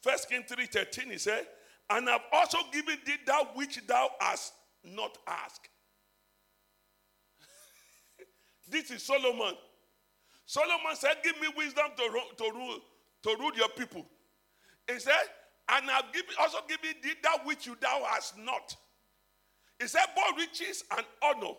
First 0.00 0.30
King 0.30 0.44
3.13, 0.48 1.10
he 1.10 1.18
said, 1.18 1.46
And 1.90 2.08
I've 2.08 2.20
also 2.32 2.58
given 2.72 2.98
thee 3.04 3.16
that 3.26 3.54
which 3.54 3.80
thou 3.86 4.10
hast 4.20 4.54
not 4.84 5.16
asked. 5.26 5.68
this 8.68 8.90
is 8.90 9.02
Solomon. 9.02 9.54
Solomon 10.46 10.94
said, 10.94 11.16
Give 11.22 11.40
me 11.40 11.48
wisdom 11.56 11.86
to, 11.96 12.02
rule, 12.10 12.22
to 12.36 12.50
rule, 12.56 12.78
to 13.22 13.36
rule 13.38 13.52
your 13.56 13.68
people. 13.70 14.06
He 14.88 14.98
said, 14.98 15.12
And 15.68 15.90
I've 15.90 16.12
given, 16.12 16.34
also 16.40 16.58
given 16.68 16.96
thee 17.02 17.14
that 17.22 17.44
which 17.44 17.66
you 17.66 17.76
thou 17.80 18.04
hast 18.10 18.38
not. 18.38 18.74
He 19.80 19.86
said, 19.88 20.04
Both 20.14 20.38
riches 20.38 20.84
and 20.96 21.06
honor. 21.22 21.54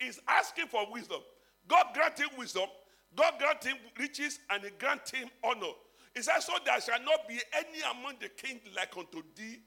is 0.00 0.20
asking 0.28 0.66
for 0.66 0.86
wisdom. 0.90 1.20
God 1.68 1.86
grant 1.94 2.18
him 2.18 2.30
wisdom, 2.38 2.66
God 3.14 3.34
grant 3.38 3.62
him 3.62 3.76
riches, 3.98 4.38
and 4.50 4.64
he 4.64 4.70
grant 4.78 5.08
him 5.10 5.28
honor. 5.44 5.72
He 6.14 6.22
said, 6.22 6.40
So 6.40 6.52
there 6.64 6.80
shall 6.80 7.02
not 7.04 7.28
be 7.28 7.38
any 7.52 7.80
among 7.90 8.14
the 8.20 8.28
king 8.28 8.60
like 8.76 8.96
unto 8.96 9.22
thee, 9.36 9.58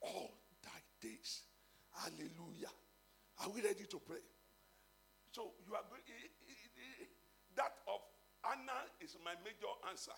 all 0.00 0.32
thy 0.62 0.80
days. 1.00 1.42
Hallelujah. 1.92 2.72
Are 3.42 3.50
we 3.50 3.62
ready 3.62 3.84
to 3.84 3.98
pray? 3.98 4.20
So 5.32 5.52
you 5.66 5.74
are 5.74 5.84
going. 5.88 6.02
Eh, 6.08 6.28
eh, 6.48 7.02
eh, 7.02 7.06
that 7.56 7.72
of 7.86 8.00
Anna 8.52 8.72
is 9.00 9.16
my 9.24 9.32
major 9.44 9.72
answer. 9.88 10.12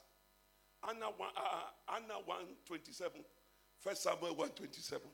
Anna 0.88 1.06
one, 1.16 1.30
uh, 1.36 1.94
Anna 1.94 2.14
one 2.24 2.46
twenty 2.66 2.92
seven, 2.92 3.20
First 3.78 4.02
Samuel 4.02 4.34
one 4.34 4.50
twenty 4.50 4.80
seven. 4.80 5.08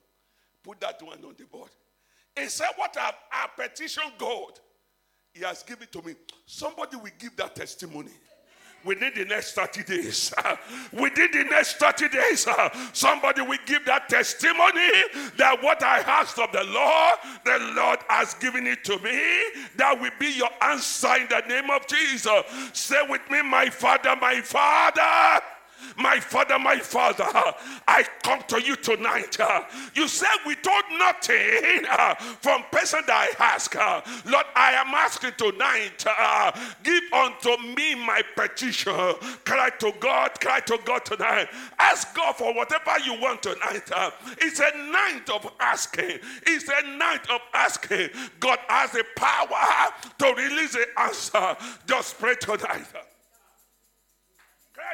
Put 0.62 0.80
that 0.80 1.02
one 1.02 1.24
on 1.24 1.34
the 1.36 1.44
board. 1.44 1.70
He 2.36 2.46
said, 2.48 2.68
"What 2.76 2.96
our, 2.96 3.12
our 3.32 3.48
petition, 3.56 4.04
God, 4.18 4.60
He 5.32 5.42
has 5.42 5.62
given 5.62 5.88
to 5.92 6.02
me." 6.02 6.14
Somebody 6.46 6.96
will 6.96 7.10
give 7.18 7.36
that 7.36 7.56
testimony 7.56 8.12
within 8.84 9.12
the 9.14 9.24
next 9.24 9.52
30 9.52 9.82
days. 9.84 10.32
within 10.92 11.30
the 11.32 11.44
next 11.44 11.78
30 11.78 12.08
days, 12.08 12.46
uh, 12.46 12.68
somebody 12.92 13.42
will 13.42 13.58
give 13.66 13.84
that 13.84 14.08
testimony 14.08 14.88
that 15.36 15.58
what 15.62 15.82
I 15.82 16.00
asked 16.00 16.38
of 16.38 16.52
the 16.52 16.64
Lord, 16.64 17.14
the 17.44 17.74
Lord 17.74 17.98
has 18.08 18.34
given 18.34 18.66
it 18.66 18.84
to 18.84 18.98
me. 18.98 19.20
That 19.76 19.98
will 20.00 20.10
be 20.18 20.32
your 20.32 20.50
answer 20.62 21.16
in 21.16 21.28
the 21.28 21.42
name 21.48 21.70
of 21.70 21.86
Jesus. 21.86 22.30
Say 22.72 23.00
with 23.08 23.22
me, 23.30 23.42
my 23.42 23.70
Father, 23.70 24.16
my 24.20 24.40
Father. 24.40 25.44
My 25.96 26.20
father, 26.20 26.58
my 26.58 26.78
father, 26.78 27.26
I 27.86 28.04
come 28.22 28.42
to 28.48 28.62
you 28.62 28.76
tonight. 28.76 29.36
You 29.94 30.08
said 30.08 30.28
we 30.46 30.54
told 30.56 30.84
nothing 30.98 31.84
uh, 31.90 32.14
from 32.14 32.62
person 32.70 33.00
that 33.06 33.34
I 33.38 33.44
ask. 33.44 33.74
Uh, 33.74 34.00
Lord, 34.26 34.46
I 34.54 34.72
am 34.72 34.94
asking 34.94 35.32
tonight, 35.36 36.04
uh, 36.06 36.52
give 36.82 37.02
unto 37.12 37.56
me 37.74 37.94
my 37.94 38.22
petition. 38.36 38.94
Cry 39.44 39.70
to 39.80 39.92
God, 40.00 40.40
cry 40.40 40.60
to 40.60 40.78
God 40.84 41.04
tonight. 41.04 41.48
Ask 41.78 42.14
God 42.14 42.36
for 42.36 42.54
whatever 42.54 42.98
you 43.04 43.20
want 43.20 43.42
tonight. 43.42 43.90
It's 44.38 44.60
a 44.60 44.70
night 44.90 45.28
of 45.32 45.50
asking. 45.60 46.18
It's 46.46 46.68
a 46.68 46.96
night 46.96 47.28
of 47.30 47.40
asking. 47.54 48.10
God 48.40 48.58
has 48.68 48.92
the 48.92 49.04
power 49.16 49.92
to 50.18 50.34
release 50.34 50.72
the 50.72 50.86
answer. 50.98 51.56
Just 51.86 52.18
pray 52.18 52.34
tonight. 52.36 52.86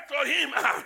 To 0.09 0.29
him. 0.29 0.51
Uh, 0.57 0.83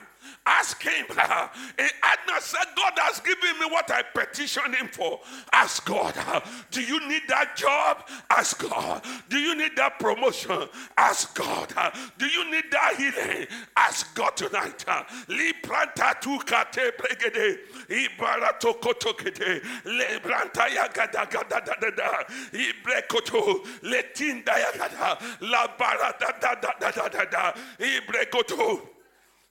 ask 0.46 0.82
him. 0.82 1.06
Adna 1.10 2.40
said, 2.40 2.66
God 2.76 2.92
has 2.96 3.20
given 3.20 3.58
me 3.58 3.66
what 3.66 3.90
I 3.90 4.02
petitioned 4.02 4.74
him 4.74 4.88
for. 4.88 5.20
Ask 5.52 5.84
God. 5.84 6.14
Do 6.70 6.82
you 6.82 7.06
need 7.08 7.22
that 7.28 7.56
job? 7.56 8.08
Ask 8.30 8.60
God. 8.68 9.04
Do 9.28 9.38
you 9.38 9.54
need 9.56 9.76
that 9.76 9.98
promotion? 9.98 10.68
Ask 10.96 11.34
God. 11.34 11.72
Do 12.18 12.26
you 12.26 12.50
need 12.50 12.64
that 12.70 12.94
healing? 12.96 13.46
Ask 13.76 14.14
God 14.14 14.36
tonight. 14.36 14.84
Libranta 15.28 16.20
tu 16.20 16.38
kate 16.40 16.92
bregede. 16.96 17.58
Ibarato 17.88 18.80
kotokete. 18.80 19.62
Lebranta 19.84 20.68
yagada 20.68 21.30
gada 21.30 21.60
da 21.64 21.74
da 21.80 21.90
da. 21.90 22.24
Ibrekoto. 22.52 23.64
Letinda 23.82 24.52
yagada. 24.52 25.20
La 25.40 25.68
barada 25.78 26.40
da 26.40 26.54
da 26.54 26.72
da 26.80 26.90
da 26.90 27.08
da 27.08 27.24
da. 27.24 27.52
Ibrekoto. 27.78 28.97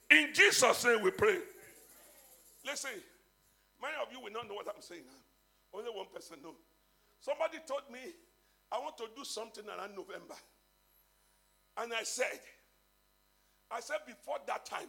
In 0.10 0.30
Jesus' 0.34 0.86
name 0.86 1.02
we 1.02 1.12
pray. 1.12 1.38
Listen, 2.65 2.91
many 3.82 3.93
of 4.02 4.12
you 4.12 4.20
will 4.22 4.32
not 4.32 4.48
know 4.48 4.56
what 4.56 4.67
I'm 4.67 4.82
saying. 4.82 5.02
Only 5.74 5.89
one 5.91 6.08
person 6.13 6.38
knows. 6.41 6.56
Somebody 7.20 7.58
told 7.67 7.82
me, 7.91 8.00
I 8.72 8.80
want 8.80 8.98
to 8.98 9.06
do 9.15 9.24
something 9.24 9.63
around 9.67 9.96
November. 9.96 10.36
And 11.78 11.93
I 11.93 12.04
said, 12.04 12.39
I 13.70 13.82
said 13.82 13.98
before 14.06 14.38
that 14.48 14.65
time, 14.65 14.88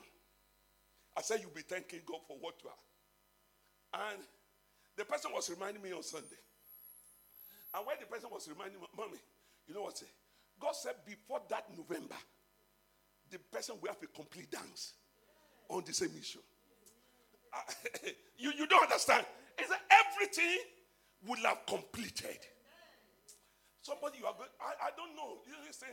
I 1.17 1.23
said 1.23 1.41
you'll 1.41 1.51
be 1.51 1.63
thanking 1.63 2.01
God 2.07 2.21
for 2.27 2.37
what 2.41 2.55
you 2.63 2.71
are. 2.71 4.09
And 4.11 4.23
the 4.97 5.05
person 5.05 5.33
was 5.35 5.51
reminding 5.51 5.83
me 5.83 5.93
on 5.93 6.03
Sunday. 6.03 6.39
And 7.75 7.87
when 7.87 7.97
the 8.01 8.07
person 8.07 8.31
was 8.33 8.49
reminding 8.49 8.81
me, 8.81 8.87
mommy, 8.97 9.19
you 9.67 9.75
know 9.75 9.83
what? 9.83 10.01
God 10.61 10.75
said 10.75 10.95
before 11.05 11.41
that 11.51 11.67
November, 11.77 12.17
the 13.31 13.39
person 13.53 13.77
will 13.83 13.89
have 13.89 14.03
a 14.03 14.07
complete 14.07 14.51
dance 14.51 14.95
on 15.69 15.83
the 15.87 15.93
same 15.93 16.11
issue. 16.19 16.41
Uh, 17.53 17.59
you, 18.39 18.53
you 18.57 18.67
don't 18.67 18.83
understand. 18.83 19.25
That 19.59 19.81
everything 19.91 20.59
will 21.27 21.43
have 21.45 21.67
completed. 21.67 22.39
Somebody 23.83 24.19
you 24.21 24.27
are 24.27 24.35
I, 24.61 24.89
I 24.89 24.91
don't 24.97 25.17
know. 25.17 25.39
You 25.47 25.73
say, 25.73 25.87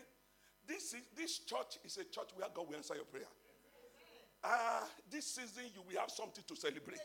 this, 0.67 0.93
is, 0.93 1.01
this 1.15 1.39
church 1.39 1.79
is 1.83 1.97
a 1.97 2.03
church 2.03 2.29
where 2.35 2.47
God 2.53 2.67
will 2.69 2.75
answer 2.75 2.95
your 2.95 3.05
prayer. 3.05 3.27
Uh, 4.43 4.85
this 5.09 5.25
season 5.25 5.63
you 5.73 5.81
will 5.87 5.99
have 5.99 6.11
something 6.11 6.43
to 6.47 6.55
celebrate 6.55 7.01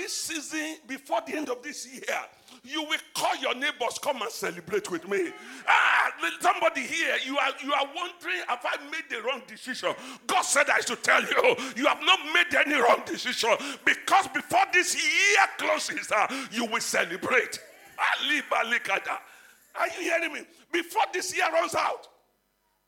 this 0.00 0.16
season, 0.16 0.76
before 0.86 1.20
the 1.26 1.36
end 1.36 1.50
of 1.50 1.62
this 1.62 1.86
year, 1.86 2.20
you 2.64 2.82
will 2.82 2.98
call 3.14 3.36
your 3.36 3.54
neighbors, 3.54 3.98
come 4.02 4.22
and 4.22 4.30
celebrate 4.30 4.90
with 4.90 5.06
me. 5.06 5.30
Ah, 5.68 6.10
somebody 6.40 6.80
here, 6.80 7.16
you 7.26 7.36
are 7.36 7.52
you 7.62 7.72
are 7.72 7.86
wondering, 7.94 8.40
have 8.48 8.64
I 8.64 8.82
made 8.90 9.04
the 9.10 9.22
wrong 9.22 9.42
decision? 9.46 9.92
God 10.26 10.42
said 10.42 10.70
I 10.70 10.80
should 10.80 11.02
tell 11.02 11.22
you, 11.22 11.56
you 11.76 11.86
have 11.86 12.00
not 12.02 12.18
made 12.32 12.54
any 12.54 12.80
wrong 12.80 13.02
decision 13.04 13.50
because 13.84 14.26
before 14.28 14.64
this 14.72 14.94
year 14.94 15.46
closes, 15.58 16.10
uh, 16.10 16.26
you 16.50 16.64
will 16.64 16.80
celebrate. 16.80 17.60
Are 17.98 19.86
you 19.86 20.02
hearing 20.02 20.32
me? 20.32 20.40
Before 20.72 21.04
this 21.12 21.36
year 21.36 21.46
runs 21.52 21.74
out, 21.74 22.08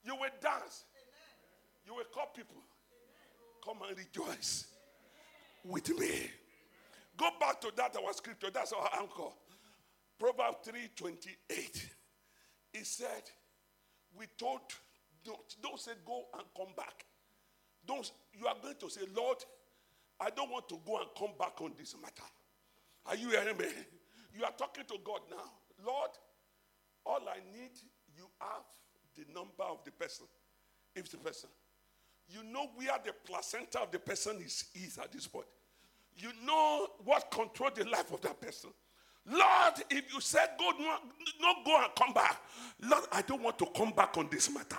you 0.05 0.15
will 0.15 0.31
dance. 0.41 0.85
You 1.87 1.95
will 1.95 2.05
call 2.13 2.31
people, 2.35 2.57
come 3.65 3.77
and 3.87 3.99
rejoice 3.99 4.67
with 5.65 5.97
me. 5.99 6.31
Go 7.23 7.29
back 7.39 7.61
to 7.61 7.71
that 7.77 7.95
our 7.95 8.13
scripture. 8.15 8.49
That's 8.53 8.73
our 8.73 8.91
anchor. 8.99 9.31
Proverbs 10.19 10.57
3:28. 10.67 11.29
He 12.73 12.83
said, 12.83 13.23
We 14.19 14.27
told 14.37 14.61
don't, 15.25 15.39
don't 15.63 15.79
say 15.79 15.93
go 16.05 16.25
and 16.35 16.43
come 16.57 16.75
back. 16.77 17.05
Don't 17.87 18.11
you 18.37 18.49
are 18.49 18.57
going 18.61 18.75
to 18.81 18.91
say, 18.91 19.03
Lord, 19.17 19.37
I 20.19 20.31
don't 20.31 20.51
want 20.51 20.69
to 20.71 20.81
go 20.85 20.99
and 20.99 21.07
come 21.17 21.31
back 21.39 21.61
on 21.61 21.75
this 21.79 21.95
matter. 22.03 22.29
Are 23.07 23.15
you 23.15 23.29
hearing 23.29 23.57
me? 23.57 23.67
You 24.37 24.45
are 24.45 24.53
talking 24.59 24.85
to 24.89 24.97
God 25.05 25.21
now. 25.31 25.45
Lord, 25.87 26.11
all 27.07 27.21
I 27.29 27.39
need, 27.57 27.71
you 28.17 28.25
have 28.41 28.65
the 29.15 29.33
number 29.33 29.63
of 29.63 29.85
the 29.85 29.93
person. 29.93 30.27
If 30.97 31.09
the 31.09 31.19
person. 31.19 31.51
You 32.29 32.43
know 32.43 32.67
where 32.75 32.99
the 33.05 33.13
placenta 33.25 33.79
of 33.81 33.93
the 33.93 34.01
person 34.01 34.39
is, 34.39 34.65
is 34.75 34.99
at 34.99 35.13
this 35.13 35.29
point 35.29 35.47
you 36.17 36.31
know 36.45 36.89
what 37.05 37.31
controls 37.31 37.73
the 37.77 37.85
life 37.85 38.13
of 38.13 38.21
that 38.23 38.41
person. 38.41 38.71
Lord, 39.25 39.75
if 39.89 40.13
you 40.13 40.21
said 40.21 40.51
go, 40.59 40.71
not 41.41 41.65
go 41.65 41.81
and 41.81 41.95
come 41.97 42.13
back, 42.13 42.43
Lord, 42.81 43.05
I 43.13 43.23
don't 43.23 43.43
want 43.43 43.57
to 43.61 43.67
come 43.77 43.93
back 43.93 44.19
on 44.19 44.29
this 44.31 44.53
matter. 44.53 44.79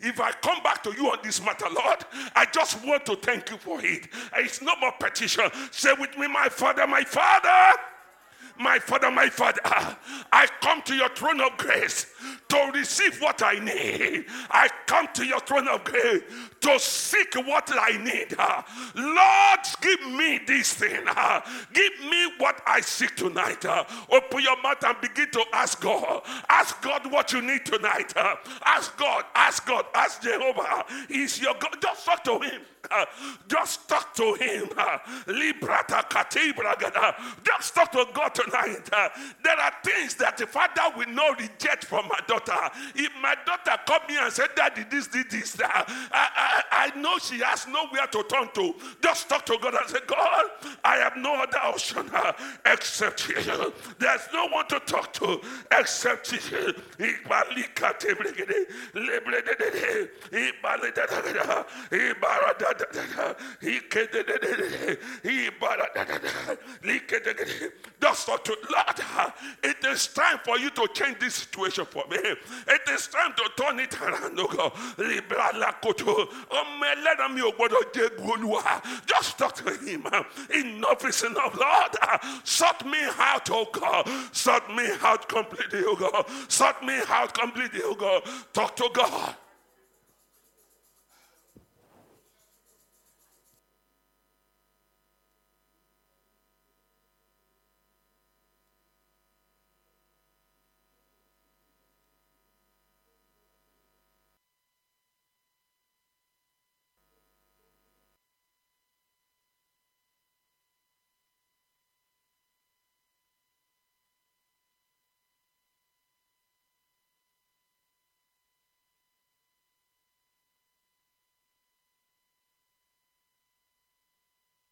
If 0.00 0.20
I 0.20 0.32
come 0.32 0.62
back 0.62 0.82
to 0.82 0.92
you 0.92 1.10
on 1.10 1.18
this 1.22 1.42
matter, 1.42 1.66
Lord, 1.72 2.04
I 2.36 2.44
just 2.52 2.84
want 2.84 3.06
to 3.06 3.16
thank 3.16 3.50
you 3.50 3.56
for 3.56 3.82
it. 3.82 4.08
It's 4.36 4.60
no 4.60 4.76
more 4.76 4.92
petition. 5.00 5.44
Say 5.70 5.94
with 5.98 6.18
me, 6.18 6.28
my 6.28 6.48
Father, 6.50 6.86
my 6.86 7.02
Father 7.02 7.80
my 8.58 8.78
Father, 8.78 9.10
my 9.10 9.28
Father, 9.28 9.60
I 9.64 10.46
come 10.60 10.82
to 10.82 10.94
your 10.94 11.08
throne 11.10 11.40
of 11.40 11.56
grace 11.56 12.06
to 12.48 12.70
receive 12.74 13.20
what 13.20 13.42
I 13.42 13.58
need. 13.58 14.26
I 14.50 14.68
come 14.86 15.08
to 15.14 15.24
your 15.24 15.40
throne 15.40 15.68
of 15.68 15.84
grace 15.84 16.22
to 16.60 16.78
seek 16.78 17.34
what 17.46 17.70
I 17.72 17.96
need. 18.02 18.36
Lord, 18.94 19.60
give 19.80 20.00
me 20.12 20.40
this 20.46 20.74
thing. 20.74 21.04
Give 21.72 21.92
me 22.10 22.32
what 22.38 22.60
I 22.66 22.80
seek 22.80 23.16
tonight. 23.16 23.64
Open 23.64 24.40
your 24.40 24.60
mouth 24.62 24.82
and 24.84 25.00
begin 25.00 25.30
to 25.32 25.44
ask 25.52 25.80
God. 25.80 26.22
Ask 26.48 26.80
God 26.82 27.10
what 27.10 27.32
you 27.32 27.42
need 27.42 27.64
tonight. 27.64 28.12
Ask 28.64 28.96
God, 28.96 29.24
ask 29.34 29.66
God, 29.66 29.86
ask 29.94 30.22
Jehovah. 30.22 30.84
He's 31.08 31.40
your 31.40 31.54
God. 31.54 31.76
Just 31.80 32.04
talk 32.04 32.24
to 32.24 32.38
him. 32.40 32.62
Uh, 32.90 33.04
just 33.48 33.88
talk 33.88 34.14
to 34.14 34.34
him. 34.34 34.68
Uh, 34.76 34.98
just 37.44 37.74
talk 37.74 37.92
to 37.92 38.06
God 38.14 38.34
tonight. 38.34 38.88
Uh, 38.92 39.08
there 39.44 39.58
are 39.58 39.72
things 39.84 40.14
that 40.16 40.36
the 40.36 40.46
father 40.46 40.82
will 40.96 41.08
not 41.08 41.38
reject 41.40 41.84
from 41.84 42.08
my 42.08 42.18
daughter. 42.26 42.54
If 42.94 43.12
my 43.22 43.34
daughter 43.46 43.76
come 43.86 44.02
here 44.08 44.22
and 44.22 44.32
said, 44.32 44.48
Daddy, 44.56 44.84
this, 44.90 45.06
this, 45.08 45.26
this, 45.30 45.60
I, 45.62 45.84
I, 46.12 46.62
I 46.92 46.98
know 46.98 47.18
she 47.18 47.40
has 47.40 47.66
nowhere 47.66 48.06
to 48.06 48.22
turn 48.24 48.48
to. 48.54 48.74
Just 49.02 49.28
talk 49.28 49.44
to 49.46 49.58
God 49.60 49.74
and 49.74 49.88
say, 49.88 49.98
God, 50.06 50.44
I 50.84 50.96
have 50.96 51.16
no 51.16 51.34
other 51.34 51.58
option 51.58 52.10
except 52.66 53.28
you. 53.28 53.36
There's 53.98 54.28
no 54.32 54.46
one 54.48 54.66
to 54.68 54.80
talk 54.80 55.12
to 55.14 55.40
except 55.72 56.32
you. 56.32 56.74
Just 68.00 68.26
talk 68.26 68.44
to 68.44 68.56
Lord. 68.70 69.32
It 69.62 69.84
is 69.84 70.06
time 70.08 70.38
for 70.44 70.58
you 70.58 70.70
to 70.70 70.88
change 70.92 71.18
this 71.18 71.34
situation 71.34 71.84
for 71.84 72.04
me. 72.10 72.16
It 72.18 72.88
is 72.90 73.08
time 73.08 73.32
to 73.36 73.50
turn 73.56 73.80
it 73.80 74.00
around. 74.00 74.38
Oh 74.38 74.48
Just 79.06 79.38
talk 79.38 79.54
to 79.56 79.70
him. 79.70 80.06
Enough 80.54 81.04
is 81.04 81.22
enough, 81.24 81.58
Lord. 81.58 81.96
Sort 82.44 82.86
me 82.86 82.98
out, 83.18 83.50
oh 83.50 83.66
God. 83.72 84.08
Sort 84.32 84.68
me 84.74 84.88
out 85.02 85.28
completely, 85.28 85.82
oh 85.84 85.96
God. 85.96 86.24
Sort 86.48 86.82
me 86.84 87.00
out 87.08 87.34
completely, 87.34 87.80
oh 87.84 87.94
God. 87.94 88.22
Talk 88.52 88.76
to 88.76 88.88
God. 88.92 89.36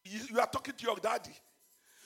You, 0.08 0.20
you 0.30 0.40
are 0.40 0.46
talking 0.46 0.74
to 0.76 0.84
your 0.86 0.96
daddy. 0.96 1.32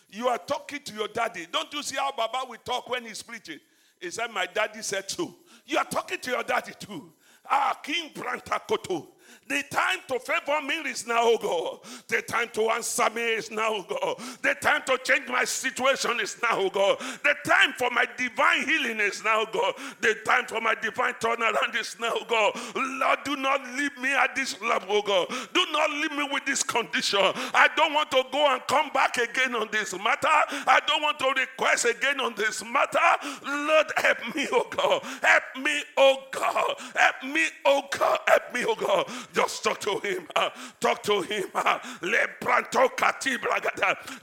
You 0.08 0.28
are 0.28 0.38
talking 0.38 0.80
to 0.84 0.94
your 0.94 1.08
daddy. 1.08 1.46
Don't 1.50 1.72
you 1.72 1.82
see 1.82 1.96
how 1.96 2.12
Baba 2.16 2.38
will 2.48 2.58
talk 2.64 2.88
when 2.88 3.04
he's 3.04 3.22
preaching? 3.22 3.60
He 4.00 4.10
said, 4.10 4.30
My 4.32 4.46
daddy 4.46 4.82
said 4.82 5.08
so. 5.10 5.34
You 5.66 5.78
are 5.78 5.84
talking 5.84 6.18
to 6.18 6.30
your 6.30 6.42
daddy 6.42 6.72
too. 6.78 7.12
Ah, 7.48 7.78
King 7.82 8.10
Brantakoto. 8.10 9.08
The 9.48 9.64
time 9.70 9.98
to 10.08 10.20
favor 10.20 10.62
me 10.64 10.74
is 10.88 11.06
now, 11.08 11.22
oh 11.22 11.38
God. 11.38 11.80
The 12.06 12.22
time 12.22 12.50
to 12.52 12.70
answer 12.70 13.10
me 13.10 13.22
is 13.22 13.50
now, 13.50 13.68
oh 13.70 13.82
God. 13.88 14.24
The 14.42 14.54
time 14.54 14.82
to 14.86 14.98
change 15.02 15.28
my 15.28 15.44
situation 15.44 16.20
is 16.20 16.36
now, 16.40 16.50
oh 16.52 16.70
God. 16.70 17.00
The 17.24 17.34
time 17.44 17.72
for 17.76 17.90
my 17.90 18.06
divine 18.16 18.64
healing 18.64 19.00
is 19.00 19.24
now, 19.24 19.42
oh 19.42 19.50
God. 19.52 19.74
The 20.00 20.14
time 20.24 20.46
for 20.46 20.60
my 20.60 20.74
divine 20.76 21.14
turnaround 21.14 21.78
is 21.78 21.96
now, 22.00 22.12
oh 22.14 22.24
God. 22.28 22.60
Lord, 22.76 23.18
do 23.24 23.36
not 23.36 23.62
leave 23.76 23.96
me 24.00 24.12
at 24.12 24.36
this 24.36 24.60
level, 24.60 24.88
oh 24.90 25.02
God. 25.02 25.28
Do 25.52 25.64
not 25.72 25.90
leave 25.90 26.12
me 26.12 26.28
with 26.30 26.44
this 26.44 26.62
condition. 26.62 27.18
I 27.20 27.68
don't 27.76 27.92
want 27.92 28.10
to 28.12 28.22
go 28.30 28.52
and 28.52 28.62
come 28.68 28.90
back 28.90 29.16
again 29.16 29.54
on 29.54 29.68
this 29.72 29.92
matter. 29.94 30.28
I 30.28 30.80
don't 30.86 31.02
want 31.02 31.18
to 31.18 31.34
request 31.36 31.86
again 31.86 32.20
on 32.20 32.34
this 32.36 32.64
matter. 32.64 32.98
Lord, 33.44 33.86
help 33.96 34.34
me, 34.34 34.46
oh 34.52 34.66
God. 34.70 35.02
Help 35.22 35.42
me, 35.64 35.82
oh 35.96 36.18
God. 36.30 36.74
Help 36.94 37.24
me, 37.24 37.46
oh 37.64 37.82
God. 37.90 38.18
Help 38.28 38.54
me, 38.54 38.64
oh 38.66 38.74
God. 38.76 39.08
Just 39.32 39.62
talk 39.64 39.80
to 39.80 39.98
him. 40.00 40.26
uh, 40.36 40.50
talk 40.80 41.02
to 41.04 41.22
him. 41.22 41.44
uh. 41.54 41.78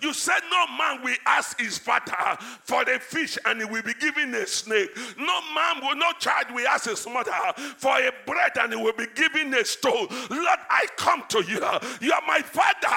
You 0.01 0.13
said 0.13 0.39
no 0.51 0.67
man 0.77 1.03
will 1.03 1.15
ask 1.25 1.59
his 1.59 1.77
father 1.77 2.37
for 2.63 2.83
the 2.85 2.99
fish 2.99 3.37
and 3.45 3.59
he 3.59 3.65
will 3.65 3.81
be 3.83 3.93
given 3.95 4.33
a 4.35 4.45
snake. 4.47 4.89
No 5.17 5.41
man 5.53 5.81
will, 5.81 5.95
no 5.95 6.11
child 6.19 6.47
will 6.53 6.67
ask 6.67 6.89
his 6.89 7.05
mother 7.07 7.31
for 7.77 7.97
a 7.97 8.11
bread 8.25 8.51
and 8.59 8.73
he 8.73 8.79
will 8.79 8.93
be 8.93 9.07
given 9.15 9.53
a 9.53 9.65
stone. 9.65 10.07
Lord, 10.29 10.59
I 10.69 10.85
come 10.97 11.23
to 11.29 11.43
you. 11.43 11.59
You 12.01 12.11
are 12.13 12.21
my 12.27 12.41
father. 12.41 12.87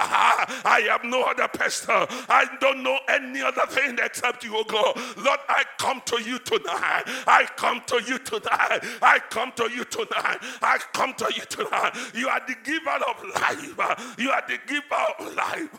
I 0.65 0.87
have 0.91 1.05
no 1.05 1.23
other 1.23 1.49
pastor. 1.49 2.07
I 2.29 2.47
don't 2.61 2.83
know 2.83 2.99
any 3.09 3.41
other 3.43 3.67
thing 3.69 3.99
except 4.03 4.45
you, 4.45 4.53
oh 4.57 4.65
God. 4.65 4.97
Lord, 5.25 5.39
I 5.49 5.65
come 5.79 6.01
to 6.07 6.23
you 6.23 6.39
tonight. 6.41 7.05
I 7.27 7.47
come 7.57 7.83
to 7.87 8.03
you 8.07 8.19
tonight. 8.19 8.81
I 9.03 9.19
come 9.31 9.53
to 9.57 9.71
you 9.71 9.85
tonight. 9.85 10.39
I 10.63 10.79
come 10.93 11.15
to 11.15 11.33
you 11.35 11.43
tonight. 11.47 11.90
You 12.15 12.29
are 12.29 12.41
the 12.47 12.55
giver 12.65 12.99
of 13.11 13.19
life. 13.41 14.17
You 14.19 14.31
are 14.31 14.45
the 14.47 14.59
giver 14.67 15.05
of 15.19 15.35
life. 15.35 15.71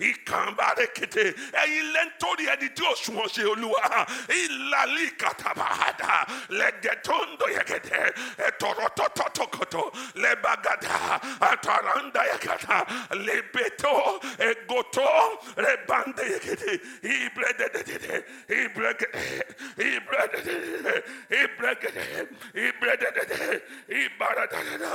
Ìkànnbárekete. 0.00 1.24
Ẹyin 1.62 1.86
lẹ́ńtórí 1.94 2.44
ẹni 2.52 2.68
tí 2.76 2.84
sunwọ̀n 3.02 3.28
ṣe 3.34 3.42
olúwa. 3.52 4.06
Ìlàlí 4.40 5.06
kàtàbàdà. 5.20 6.12
Lẹ́gẹ̀tọ́ndọ̀ 6.58 7.48
yẹ̀gẹ̀dẹ̀. 7.56 8.12
Ẹ̀tọ̀rọ̀tọ̀tọ̀tọ̀kọ̀tọ̀. 8.46 9.86
Lẹ́bàgàdà. 10.22 10.96
Àtàràǹdà 11.50 12.22
yẹ̀gàdà. 12.32 12.76
Lẹ́bẹ̀tọ̀. 13.26 13.98
Ẹ̀gọ́tọ̀. 14.48 15.10
Rẹ̀bàǹdà 15.64 16.22
yẹ̀gẹ̀dẹ̀. 16.32 16.76
Ìbrẹ̀dẹ̀dẹ̀dẹ̀. 17.14 18.18
Ìbrẹ̀gẹ̀dẹ̀. 18.60 19.44
Ìbrẹ̀dẹ̀dẹ̀. 19.88 21.02
Ìbrẹ̀gẹ̀dẹ̀. 21.40 22.26
Ìbrẹ̀dẹ̀dẹ̀. 22.64 23.60
Ìbàràdàdàdà. 24.00 24.94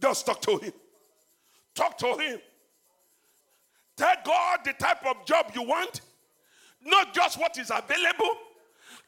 Just 0.00 0.26
talk 0.26 0.40
to 0.42 0.58
Him. 0.58 0.72
Talk 1.74 1.98
to 1.98 2.16
Him. 2.16 2.40
Tell 3.96 4.14
God 4.24 4.60
the 4.64 4.72
type 4.72 5.04
of 5.06 5.24
job 5.26 5.52
you 5.54 5.62
want, 5.62 6.00
not 6.84 7.12
just 7.12 7.38
what 7.38 7.58
is 7.58 7.70
available. 7.70 8.34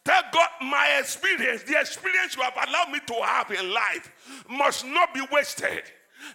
Tell 0.05 0.23
God 0.33 0.49
my 0.61 0.99
experience, 0.99 1.63
the 1.63 1.81
experience 1.81 2.37
you 2.37 2.43
have 2.43 2.69
allowed 2.69 2.91
me 2.91 3.01
to 3.07 3.15
have 3.25 3.51
in 3.51 3.73
life, 3.73 4.13
must 4.51 4.85
not 4.85 5.15
be 5.15 5.23
wasted. 5.33 5.83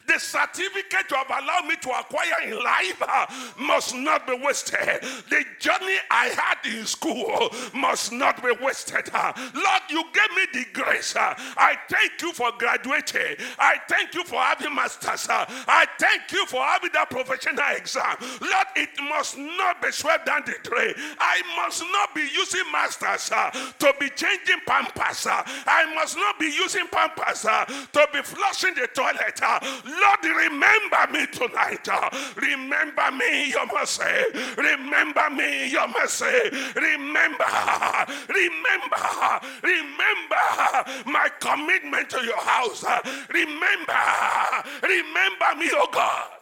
The 0.07 0.19
certificate 0.19 1.09
you 1.11 1.17
have 1.17 1.29
allowed 1.29 1.67
me 1.67 1.75
to 1.81 1.89
acquire 1.89 2.41
in 2.45 2.63
life 2.63 3.01
uh, 3.01 3.25
must 3.59 3.95
not 3.95 4.25
be 4.27 4.37
wasted. 4.43 5.01
The 5.29 5.43
journey 5.59 5.97
I 6.11 6.27
had 6.27 6.57
in 6.77 6.85
school 6.85 7.49
must 7.73 8.11
not 8.11 8.41
be 8.43 8.51
wasted. 8.61 9.09
uh. 9.13 9.33
Lord, 9.53 9.81
you 9.89 10.03
gave 10.13 10.35
me 10.35 10.45
the 10.53 10.65
grace. 10.73 11.15
uh. 11.15 11.33
I 11.57 11.75
thank 11.89 12.21
you 12.21 12.31
for 12.33 12.51
graduating. 12.57 13.37
I 13.59 13.77
thank 13.89 14.13
you 14.13 14.23
for 14.23 14.39
having 14.39 14.73
masters. 14.73 15.27
I 15.29 15.85
thank 15.99 16.31
you 16.31 16.45
for 16.45 16.61
having 16.61 16.91
that 16.93 17.09
professional 17.09 17.63
exam. 17.75 18.15
Lord, 18.41 18.67
it 18.75 18.89
must 19.09 19.37
not 19.37 19.81
be 19.81 19.91
swept 19.91 20.25
down 20.25 20.43
the 20.45 20.55
drain. 20.63 20.93
I 21.19 21.41
must 21.57 21.81
not 21.91 22.13
be 22.15 22.27
using 22.33 22.63
masters 22.71 23.29
to 23.29 23.93
be 23.99 24.09
changing 24.09 24.61
pampers. 24.65 25.27
I 25.29 25.93
must 25.95 26.15
not 26.17 26.39
be 26.39 26.47
using 26.47 26.87
pampers 26.87 27.41
to 27.41 28.07
be 28.13 28.21
flushing 28.21 28.73
the 28.75 28.87
toilet. 28.93 29.39
Lord, 29.85 30.23
remember 30.23 31.11
me 31.11 31.27
tonight. 31.27 31.87
Remember 32.35 33.11
me, 33.11 33.49
your 33.49 33.67
mercy. 33.67 34.03
Remember 34.57 35.29
me, 35.29 35.69
your 35.69 35.87
mercy. 35.87 36.25
Remember, 36.75 37.45
remember, 38.29 39.39
remember 39.63 40.45
my 41.05 41.29
commitment 41.39 42.09
to 42.09 42.23
your 42.23 42.41
house. 42.41 42.83
Remember, 43.29 43.93
remember 44.83 45.55
me, 45.59 45.69
oh 45.73 45.89
God. 45.91 46.36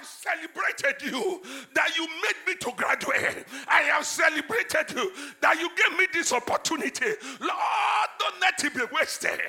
Have 0.00 0.06
celebrated 0.06 1.02
you 1.02 1.42
that 1.74 1.96
you 1.96 2.06
made 2.06 2.46
me 2.46 2.54
to 2.60 2.72
graduate. 2.76 3.44
I 3.68 3.82
have 3.82 4.04
celebrated 4.04 4.96
you 4.96 5.12
that 5.40 5.60
you 5.60 5.68
gave 5.76 5.98
me 5.98 6.06
this 6.12 6.32
opportunity. 6.32 7.06
Lord, 7.40 8.08
don't 8.18 8.40
let 8.40 8.64
it 8.64 8.74
be 8.74 8.82
wasted. 8.92 9.40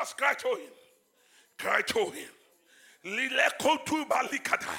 Just 0.00 0.16
cry 0.16 0.32
to 0.32 0.48
him. 0.48 0.72
Cry 1.58 1.82
to 1.82 1.98
oh 1.98 2.10
him. 2.10 2.28
Lilekotu 3.04 4.08
balikata. 4.08 4.74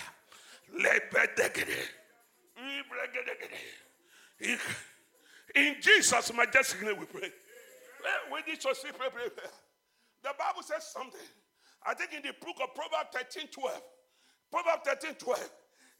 Lebedegede. 0.76 1.78
In 5.56 5.76
Jesus' 5.80 6.34
majestic 6.34 6.82
name 6.82 6.98
we 7.00 7.06
pray. 7.06 7.30
We 8.34 8.52
need 8.52 8.60
to 8.62 8.74
see 8.74 8.90
pray, 8.98 9.10
pray, 9.12 9.30
pray. 9.30 9.50
The 10.24 10.30
Bible 10.40 10.64
says 10.64 10.88
something. 10.88 11.20
I 11.86 11.94
think 11.94 12.14
in 12.14 12.24
the 12.24 12.34
book 12.44 12.56
of 12.64 12.74
Proverbs 12.74 13.10
13 13.14 13.48
12. 13.50 13.82
Proverbs 14.52 14.82
13 14.86 15.16
12. 15.16 15.50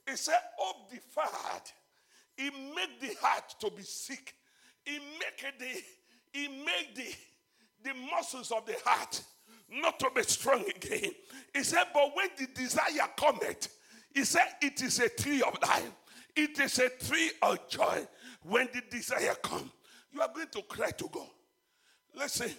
It 0.08 0.18
said, 0.18 0.40
Of 0.68 0.90
the 0.90 0.96
deferred. 0.96 1.72
It 2.40 2.54
make 2.76 3.00
the 3.00 3.16
heart 3.22 3.54
to 3.60 3.70
be 3.70 3.84
sick. 3.84 4.34
It 4.84 5.00
make 5.20 5.60
the 5.60 5.84
it 6.34 6.66
make 6.66 6.96
the 6.96 7.14
the 7.84 7.94
muscles 8.12 8.52
of 8.52 8.66
the 8.66 8.76
heart 8.86 9.22
not 9.70 10.00
to 10.00 10.10
be 10.14 10.24
strong 10.24 10.64
again. 10.76 11.12
He 11.54 11.64
said, 11.64 11.86
but 11.94 12.16
when 12.16 12.30
the 12.38 12.48
desire 12.54 13.08
cometh, 13.16 13.70
he 14.14 14.26
said, 14.26 14.48
it 14.62 14.82
is 14.82 15.00
a 15.00 15.10
tree 15.10 15.42
of 15.42 15.58
life. 15.62 15.92
It 16.36 16.60
is 16.60 16.80
a 16.80 16.90
tree 16.90 17.32
of 17.42 17.68
joy. 17.70 18.06
When 18.44 18.68
the 18.74 18.82
desire 18.90 19.36
comes, 19.42 19.72
you 20.12 20.22
are 20.22 20.30
going 20.34 20.48
to 20.52 20.62
cry 20.64 20.92
to 20.92 21.10
God. 21.12 21.28
Listen, 22.16 22.52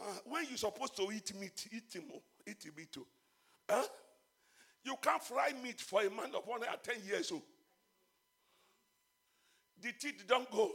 uh, 0.00 0.04
when 0.24 0.44
you're 0.48 0.56
supposed 0.56 0.96
to 0.96 1.02
eat 1.12 1.34
meat, 1.38 1.68
eat 1.72 2.02
oh, 2.12 2.22
eat 2.46 2.64
meat 2.76 2.90
too. 2.92 3.06
Huh? 3.68 3.82
You 4.84 4.96
can't 5.02 5.22
fry 5.22 5.52
meat 5.62 5.80
for 5.80 6.00
a 6.00 6.10
man 6.10 6.34
of 6.34 6.46
110 6.46 7.06
years 7.06 7.30
old. 7.32 7.42
The 9.82 9.92
teeth 9.92 10.24
don't 10.26 10.50
go. 10.50 10.70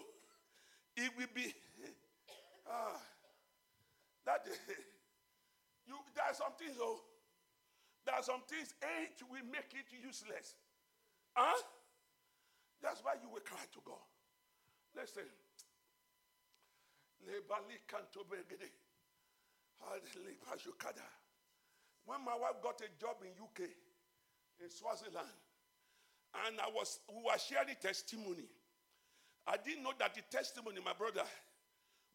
It 0.95 1.11
will 1.17 1.27
be. 1.33 1.53
Ah, 2.67 2.99
that 4.25 4.45
you. 5.87 5.95
There 6.15 6.25
are 6.25 6.33
some 6.33 6.53
things. 6.57 6.77
Oh, 6.79 6.99
there 8.05 8.15
are 8.15 8.23
some 8.23 8.41
things. 8.49 8.73
Age 8.81 9.21
will 9.29 9.45
make 9.51 9.73
it 9.73 9.85
useless. 10.03 10.55
Huh? 11.35 11.61
That's 12.81 13.03
why 13.03 13.13
you 13.21 13.29
will 13.29 13.41
cry 13.45 13.65
to 13.73 13.79
God. 13.85 14.01
Listen. 14.95 15.23
When 22.05 22.23
my 22.23 22.35
wife 22.35 22.61
got 22.61 22.81
a 22.81 22.89
job 23.01 23.17
in 23.23 23.31
UK, 23.41 23.69
in 24.61 24.69
Swaziland, 24.69 25.27
and 26.45 26.59
I 26.59 26.69
was 26.69 26.99
we 27.09 27.21
were 27.23 27.39
sharing 27.39 27.75
testimony. 27.81 28.45
I 29.47 29.57
didn't 29.57 29.83
know 29.83 29.93
that 29.99 30.13
the 30.15 30.21
testimony, 30.29 30.79
my 30.83 30.93
brother, 30.93 31.23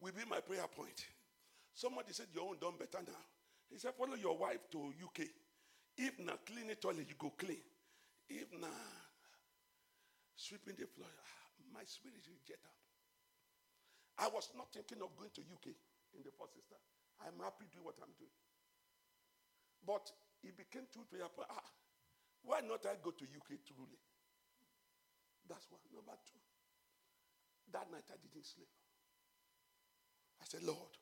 will 0.01 0.13
be 0.13 0.25
my 0.29 0.41
prayer 0.41 0.67
point. 0.75 1.05
Somebody 1.75 2.13
said, 2.13 2.27
Your 2.35 2.49
own 2.49 2.59
done 2.61 2.75
better 2.79 3.05
now. 3.05 3.25
He 3.71 3.79
said, 3.79 3.95
Follow 3.95 4.17
your 4.17 4.37
wife 4.37 4.65
to 4.73 4.93
UK. 4.97 5.29
If 5.97 6.19
not 6.19 6.45
clean 6.47 6.69
the 6.69 6.75
toilet, 6.75 7.07
you 7.09 7.17
go 7.19 7.33
clean. 7.37 7.61
If 8.29 8.49
not 8.61 8.73
sweeping 10.37 10.79
the 10.79 10.89
floor, 10.89 11.11
ah, 11.11 11.37
my 11.75 11.85
spirit 11.85 12.25
will 12.25 12.41
get 12.49 12.63
up. 12.65 12.79
I 14.25 14.29
was 14.33 14.49
not 14.57 14.73
thinking 14.73 15.05
of 15.05 15.13
going 15.17 15.33
to 15.37 15.43
UK 15.45 15.77
in 16.17 16.25
the 16.25 16.33
first 16.33 16.57
sister. 16.57 16.79
I'm 17.21 17.37
happy 17.45 17.69
doing 17.69 17.85
what 17.85 18.01
I'm 18.01 18.13
doing. 18.17 18.33
But 19.85 20.09
it 20.41 20.57
became 20.57 20.89
too 20.89 21.05
prayer 21.09 21.29
point. 21.29 21.53
Ah, 21.53 21.69
why 22.45 22.65
not 22.65 22.89
I 22.89 22.97
go 23.05 23.13
to 23.13 23.25
UK 23.29 23.61
truly? 23.69 24.01
That's 25.45 25.69
one. 25.69 25.85
Number 25.93 26.17
two. 26.25 26.41
That 27.77 27.93
night 27.93 28.09
I 28.09 28.17
didn't 28.17 28.47
sleep. 28.47 28.71
I 30.41 30.45
said, 30.49 30.65
Lord, 30.65 30.97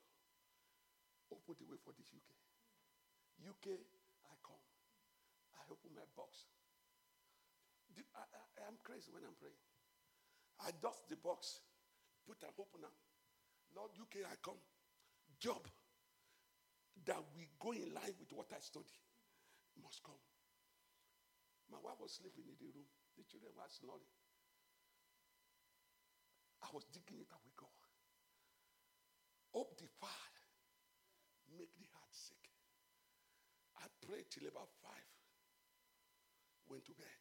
open 1.31 1.55
the 1.57 1.67
way 1.71 1.79
for 1.79 1.95
this 1.95 2.11
UK. 2.11 2.29
UK, 3.47 3.67
I 4.27 4.35
come. 4.43 4.65
I 5.55 5.63
open 5.71 5.95
my 5.95 6.07
box. 6.19 6.51
I, 8.19 8.27
I, 8.27 8.67
am 8.67 8.77
crazy 8.83 9.15
when 9.15 9.23
I'm 9.23 9.39
praying. 9.39 9.63
I 10.67 10.75
dust 10.83 11.07
the 11.07 11.17
box, 11.17 11.63
put 12.27 12.43
an 12.43 12.51
opener. 12.59 12.91
Lord, 13.75 13.95
UK, 13.95 14.27
I 14.27 14.35
come. 14.43 14.59
Job 15.39 15.63
that 17.07 17.23
we 17.39 17.47
go 17.63 17.71
in 17.71 17.95
line 17.95 18.17
with 18.19 18.35
what 18.35 18.51
I 18.51 18.59
study 18.59 18.99
must 19.79 20.03
come. 20.03 20.19
My 21.71 21.79
wife 21.79 22.01
was 22.03 22.19
sleeping 22.19 22.43
in 22.49 22.59
the 22.59 22.69
room. 22.75 22.89
The 23.15 23.23
children 23.23 23.55
were 23.55 23.71
snoring. 23.71 24.11
I 26.63 26.69
was 26.75 26.85
digging 26.91 27.23
it 27.23 27.31
up 27.31 27.43
with 27.47 27.55
God. 27.55 27.78
Hope 29.59 29.75
deferred, 29.75 30.39
make 31.59 31.75
the 31.75 31.91
heart 31.91 32.15
sick. 32.15 32.39
I 33.83 33.91
prayed 34.07 34.31
till 34.31 34.47
about 34.47 34.71
five. 34.79 35.11
Went 36.71 36.87
to 36.87 36.95
bed. 36.95 37.19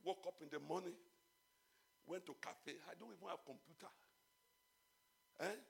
Woke 0.00 0.24
up 0.24 0.40
in 0.40 0.48
the 0.48 0.64
morning. 0.64 0.96
Went 2.08 2.24
to 2.24 2.32
cafe. 2.40 2.80
I 2.88 2.96
don't 2.96 3.12
even 3.12 3.28
have 3.28 3.44
computer. 3.44 3.92
Eh? 5.44 5.60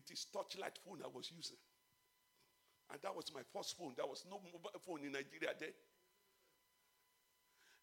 It 0.00 0.08
is 0.08 0.24
touchlight 0.32 0.80
phone 0.80 1.04
I 1.04 1.12
was 1.12 1.28
using. 1.28 1.60
And 2.88 2.96
that 3.04 3.12
was 3.12 3.28
my 3.36 3.44
first 3.52 3.76
phone. 3.76 3.92
There 4.00 4.08
was 4.08 4.24
no 4.32 4.40
mobile 4.40 4.80
phone 4.80 5.04
in 5.04 5.12
Nigeria 5.12 5.52
then. 5.60 5.76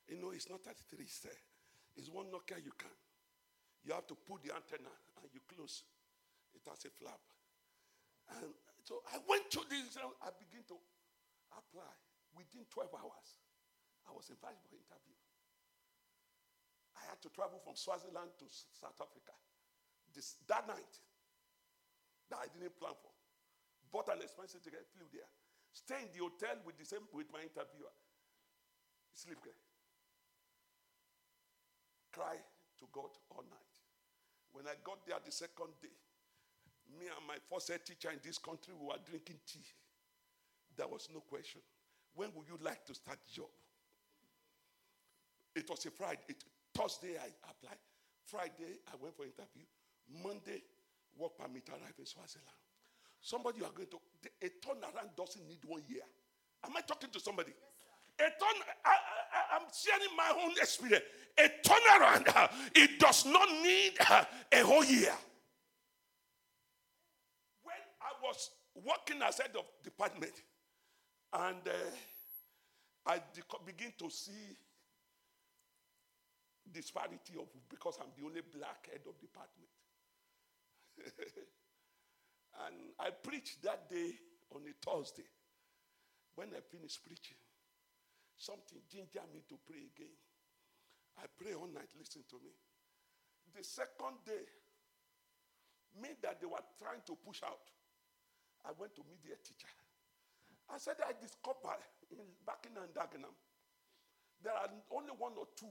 You 0.10 0.18
know, 0.18 0.34
it's 0.34 0.50
not 0.50 0.66
that 0.66 0.82
three 0.90 1.06
sir. 1.06 1.30
It's 1.94 2.10
one 2.10 2.34
Nokia 2.34 2.58
you 2.58 2.74
can. 2.74 2.98
You 3.86 3.94
have 3.94 4.10
to 4.10 4.18
put 4.18 4.42
the 4.42 4.50
antenna 4.50 4.90
and 5.22 5.30
you 5.30 5.46
close. 5.46 5.86
It 6.56 6.64
has 6.66 6.82
a 6.88 6.92
flap. 6.96 7.20
And 8.40 8.50
so 8.82 9.04
I 9.12 9.20
went 9.28 9.52
to 9.54 9.62
this, 9.70 10.00
I 10.00 10.32
began 10.40 10.64
to 10.72 10.78
apply. 11.54 11.94
Within 12.34 12.68
12 12.68 12.92
hours, 13.00 13.30
I 14.08 14.12
was 14.12 14.28
invited 14.28 14.60
for 14.68 14.76
an 14.76 14.84
interview. 14.84 15.16
I 17.00 17.08
had 17.12 17.20
to 17.24 17.30
travel 17.32 17.60
from 17.64 17.76
Swaziland 17.80 18.36
to 18.40 18.46
South 18.50 19.00
Africa. 19.00 19.36
This, 20.12 20.40
that 20.48 20.68
night, 20.68 20.96
that 22.32 22.40
I 22.44 22.48
didn't 22.52 22.76
plan 22.76 22.96
for. 23.00 23.12
Bought 23.92 24.12
an 24.12 24.24
expensive 24.24 24.64
ticket, 24.64 24.84
flew 24.92 25.08
there. 25.12 25.28
Stay 25.72 26.08
in 26.08 26.12
the 26.12 26.24
hotel 26.24 26.60
with 26.64 26.80
the 26.80 26.88
same 26.88 27.04
with 27.12 27.28
my 27.32 27.44
interviewer. 27.44 27.92
Sleep 29.14 29.40
there. 29.44 29.60
Cry 32.12 32.36
to 32.80 32.86
God 32.92 33.12
all 33.32 33.44
night. 33.48 33.72
When 34.52 34.68
I 34.68 34.76
got 34.84 35.04
there 35.04 35.20
the 35.20 35.32
second 35.32 35.76
day, 35.84 35.96
me 37.00 37.08
and 37.08 37.26
my 37.28 37.38
first 37.50 37.70
head 37.70 37.86
teacher 37.86 38.10
in 38.12 38.20
this 38.24 38.38
country 38.38 38.74
we 38.80 38.88
were 38.88 39.02
drinking 39.04 39.40
tea. 39.46 39.66
There 40.78 40.88
was 40.88 41.10
no 41.14 41.22
question. 41.22 41.62
When 42.16 42.30
would 42.36 42.48
you 42.48 42.58
like 42.62 42.86
to 42.86 42.94
start 42.94 43.20
job? 43.32 43.52
It 45.56 45.70
was 45.70 45.86
a 45.86 45.92
Friday. 45.92 46.22
It, 46.30 46.44
Thursday 46.74 47.16
I 47.18 47.32
applied. 47.50 47.80
Friday 48.26 48.80
I 48.88 48.96
went 49.00 49.16
for 49.16 49.24
interview. 49.24 49.64
Monday 50.24 50.62
work 51.18 51.38
permit 51.38 51.70
arrived 51.70 52.00
in 52.00 52.06
Swaziland. 52.06 52.48
Somebody 53.22 53.60
you 53.60 53.66
are 53.66 53.72
going 53.72 53.88
to 53.90 54.00
a 54.42 54.50
turnaround 54.62 55.16
doesn't 55.16 55.48
need 55.48 55.64
one 55.66 55.82
year. 55.88 56.04
Am 56.64 56.76
I 56.76 56.82
talking 56.82 57.10
to 57.10 57.20
somebody? 57.20 57.54
a 58.20 58.24
turn. 58.24 58.62
I, 58.86 58.90
I, 58.90 59.56
I'm 59.56 59.68
sharing 59.74 60.16
my 60.16 60.32
own 60.44 60.52
experience. 60.52 61.06
A 61.38 61.50
turnaround. 61.68 62.50
It 62.76 63.00
does 63.00 63.26
not 63.26 63.48
need 63.64 63.94
a 64.52 64.66
whole 64.66 64.86
year. 64.86 65.14
When 67.64 67.76
I 68.02 68.12
as 69.26 69.38
head 69.40 69.56
of 69.58 69.66
department, 69.84 70.34
and 71.34 71.68
uh, 71.68 71.72
I 73.08 73.18
de- 73.34 73.66
begin 73.66 73.94
to 74.00 74.10
see 74.10 74.58
disparity 76.72 77.34
of 77.40 77.48
because 77.70 77.98
I'm 78.00 78.12
the 78.18 78.26
only 78.26 78.42
black 78.42 78.90
head 78.92 79.02
of 79.08 79.20
department. 79.20 79.70
and 82.66 82.76
I 83.00 83.10
preached 83.12 83.62
that 83.64 83.90
day 83.90 84.12
on 84.54 84.62
a 84.62 84.74
Thursday. 84.86 85.28
When 86.36 86.50
I 86.50 86.60
finished 86.60 87.04
preaching, 87.06 87.38
something 88.38 88.80
gingered 88.92 89.30
me 89.34 89.42
to 89.48 89.56
pray 89.66 89.88
again. 89.96 90.16
I 91.18 91.26
pray 91.38 91.54
all 91.56 91.68
night, 91.68 91.88
listen 91.98 92.24
to 92.30 92.36
me. 92.44 92.52
The 93.56 93.64
second 93.64 94.20
day, 94.26 94.44
me 96.02 96.10
that 96.22 96.42
they 96.42 96.48
were 96.48 96.66
trying 96.78 97.00
to 97.08 97.16
push 97.26 97.40
out, 97.44 97.72
I 98.66 98.74
went 98.74 98.98
to 98.98 99.06
meet 99.06 99.22
media 99.22 99.38
teacher. 99.46 99.70
I 100.66 100.82
said, 100.82 100.98
I 101.06 101.14
discovered 101.22 101.86
in 102.10 102.26
Barking 102.42 102.74
and 102.74 102.90
Dagenham, 102.90 103.34
there 104.42 104.54
are 104.54 104.70
only 104.90 105.14
one 105.14 105.38
or 105.38 105.46
two 105.54 105.70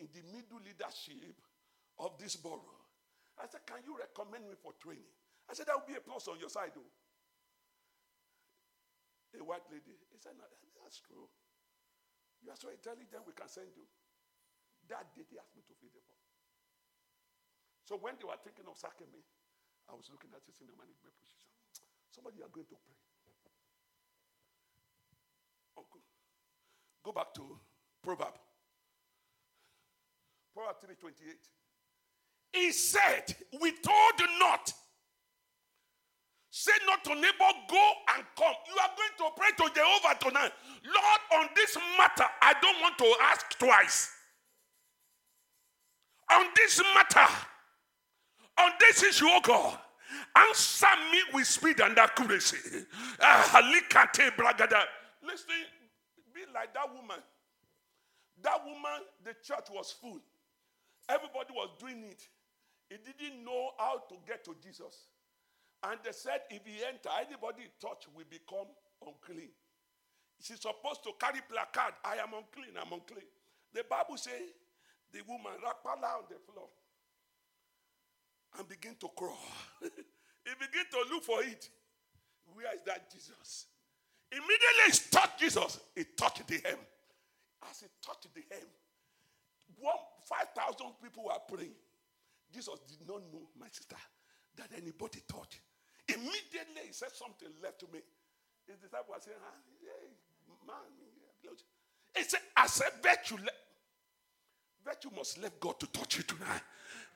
in 0.00 0.08
the 0.16 0.24
middle 0.32 0.64
leadership 0.64 1.36
of 2.00 2.16
this 2.16 2.40
borough. 2.40 2.80
I 3.36 3.44
said, 3.48 3.64
Can 3.68 3.84
you 3.84 3.96
recommend 3.96 4.48
me 4.48 4.56
for 4.56 4.72
training? 4.80 5.12
I 5.48 5.52
said, 5.52 5.68
That 5.68 5.76
would 5.76 5.88
be 5.88 5.96
a 5.96 6.04
plus 6.04 6.24
on 6.28 6.40
your 6.40 6.48
side, 6.48 6.72
though. 6.72 6.88
A 9.36 9.44
white 9.44 9.68
lady. 9.70 9.94
He 10.10 10.18
said, 10.18 10.34
no, 10.34 10.44
That's 10.82 10.98
true. 11.04 11.28
You 12.40 12.50
are 12.50 12.58
so 12.58 12.72
intelligent, 12.72 13.22
we 13.28 13.36
can 13.36 13.46
send 13.46 13.68
you. 13.76 13.84
That 14.88 15.12
day, 15.12 15.28
they 15.28 15.36
asked 15.36 15.54
me 15.54 15.62
to 15.68 15.74
fill 15.76 15.92
the 15.92 16.02
form. 16.02 16.24
So 17.84 18.00
when 18.00 18.16
they 18.16 18.26
were 18.26 18.40
thinking 18.40 18.64
of 18.66 18.80
sacking 18.80 19.12
me, 19.12 19.20
I 19.86 19.94
was 19.94 20.08
looking 20.08 20.32
at 20.32 20.42
this 20.48 20.58
in 20.64 20.66
the 20.66 20.76
management 20.78 21.14
position. 21.20 21.49
Somebody 22.20 22.36
you 22.38 22.44
are 22.44 22.52
going 22.52 22.66
to 22.66 22.76
pray. 22.84 22.96
Uncle, 25.78 26.00
go 27.02 27.12
back 27.12 27.32
to 27.32 27.58
Proverb. 28.02 28.36
Proverb 30.54 30.76
3:28. 30.84 31.48
He 32.52 32.72
said, 32.72 33.34
We 33.58 33.72
told 33.72 34.20
not. 34.38 34.70
Say 36.50 36.72
not 36.86 37.02
to 37.04 37.14
neighbor, 37.14 37.52
go 37.70 37.92
and 38.14 38.24
come. 38.36 38.54
You 38.68 38.76
are 38.82 38.90
going 38.96 39.16
to 39.18 39.40
pray 39.40 39.50
to 39.56 39.74
Jehovah 39.74 40.18
tonight. 40.20 40.52
Lord, 40.84 41.42
on 41.42 41.48
this 41.56 41.74
matter, 41.96 42.26
I 42.42 42.52
don't 42.60 42.82
want 42.82 42.98
to 42.98 43.14
ask 43.22 43.58
twice. 43.58 44.10
On 46.32 46.44
this 46.54 46.82
matter, 46.94 47.32
on 48.58 48.72
this 48.78 49.04
issue, 49.04 49.26
oh 49.28 49.40
God, 49.42 49.78
answer 50.36 50.86
me 51.12 51.20
with 51.34 51.46
speed 51.46 51.80
and 51.80 51.98
accuracy. 51.98 52.86
Ah, 53.20 53.48
halikate 53.52 54.30
bragada. 54.36 54.82
Listen, 55.22 55.54
be 56.34 56.40
like 56.54 56.72
that 56.74 56.88
woman. 56.92 57.18
That 58.42 58.64
woman, 58.64 59.04
the 59.24 59.34
church 59.42 59.68
was 59.70 59.92
full. 59.92 60.20
Everybody 61.08 61.52
was 61.54 61.70
doing 61.78 62.02
it. 62.04 62.22
He 62.88 62.96
didn't 62.96 63.44
know 63.44 63.70
how 63.78 64.02
to 64.08 64.16
get 64.26 64.44
to 64.44 64.54
Jesus. 64.62 65.06
And 65.82 65.98
they 66.04 66.12
said, 66.12 66.42
if 66.50 66.60
he 66.64 66.84
enter, 66.84 67.08
anybody 67.20 67.68
touch 67.80 68.06
will 68.14 68.28
become 68.28 68.68
unclean. 69.06 69.50
She's 70.40 70.60
supposed 70.60 71.04
to 71.04 71.12
carry 71.20 71.40
placard. 71.48 71.94
I 72.04 72.16
am 72.16 72.32
unclean, 72.32 72.76
I'm 72.80 72.92
unclean. 72.92 73.28
The 73.72 73.84
Bible 73.88 74.16
says 74.16 74.56
the 75.12 75.20
woman 75.28 75.52
rapala 75.60 76.20
on 76.20 76.26
the 76.28 76.40
floor 76.48 76.68
and 78.58 78.68
begin 78.68 78.94
to 79.00 79.08
crawl. 79.16 79.38
he 79.80 80.52
begin 80.58 80.84
to 80.90 81.12
look 81.12 81.24
for 81.24 81.42
it. 81.42 81.68
Where 82.54 82.72
is 82.74 82.80
that 82.86 83.10
Jesus? 83.10 83.66
Immediately 84.32 84.86
he 84.86 84.98
touched 85.10 85.38
Jesus. 85.38 85.80
He 85.94 86.04
touched 86.16 86.46
the 86.46 86.60
hem. 86.64 86.78
As 87.70 87.80
he 87.80 87.86
touched 88.02 88.32
the 88.34 88.42
hem, 88.50 88.66
one 89.78 89.94
five 90.24 90.48
thousand 90.54 90.92
people 91.02 91.24
were 91.24 91.56
praying. 91.56 91.74
Jesus 92.52 92.78
did 92.88 93.06
not 93.06 93.22
know, 93.32 93.46
my 93.58 93.66
sister, 93.70 93.96
that 94.56 94.68
anybody 94.76 95.20
thought. 95.28 95.54
Immediately 96.08 96.86
he 96.86 96.92
said 96.92 97.12
something 97.12 97.48
left 97.62 97.78
to 97.80 97.86
me. 97.92 98.00
His 98.66 98.78
disciples 98.78 99.14
were 99.14 99.22
saying, 99.22 99.38
ah, 99.38 99.58
man, 100.66 100.76
he 102.16 102.22
said, 102.24 102.40
I 102.56 102.66
said, 102.66 102.90
you, 103.30 103.36
le- 103.36 104.94
you 105.04 105.10
must 105.16 105.40
let 105.40 105.58
God 105.60 105.78
to 105.80 105.86
touch 105.86 106.18
you 106.18 106.22
tonight. 106.24 106.62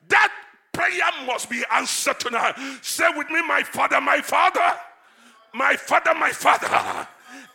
That 0.09 0.33
prayer 0.75 1.27
must 1.27 1.49
be 1.49 1.63
answered 1.73 2.21
tonight. 2.21 2.55
Say 2.83 3.07
with 3.17 3.31
me, 3.31 3.41
my 3.47 3.63
father, 3.63 4.01
my 4.01 4.21
father, 4.21 4.75
my 5.55 5.77
father, 5.77 6.15
my 6.15 6.31
father. 6.31 7.09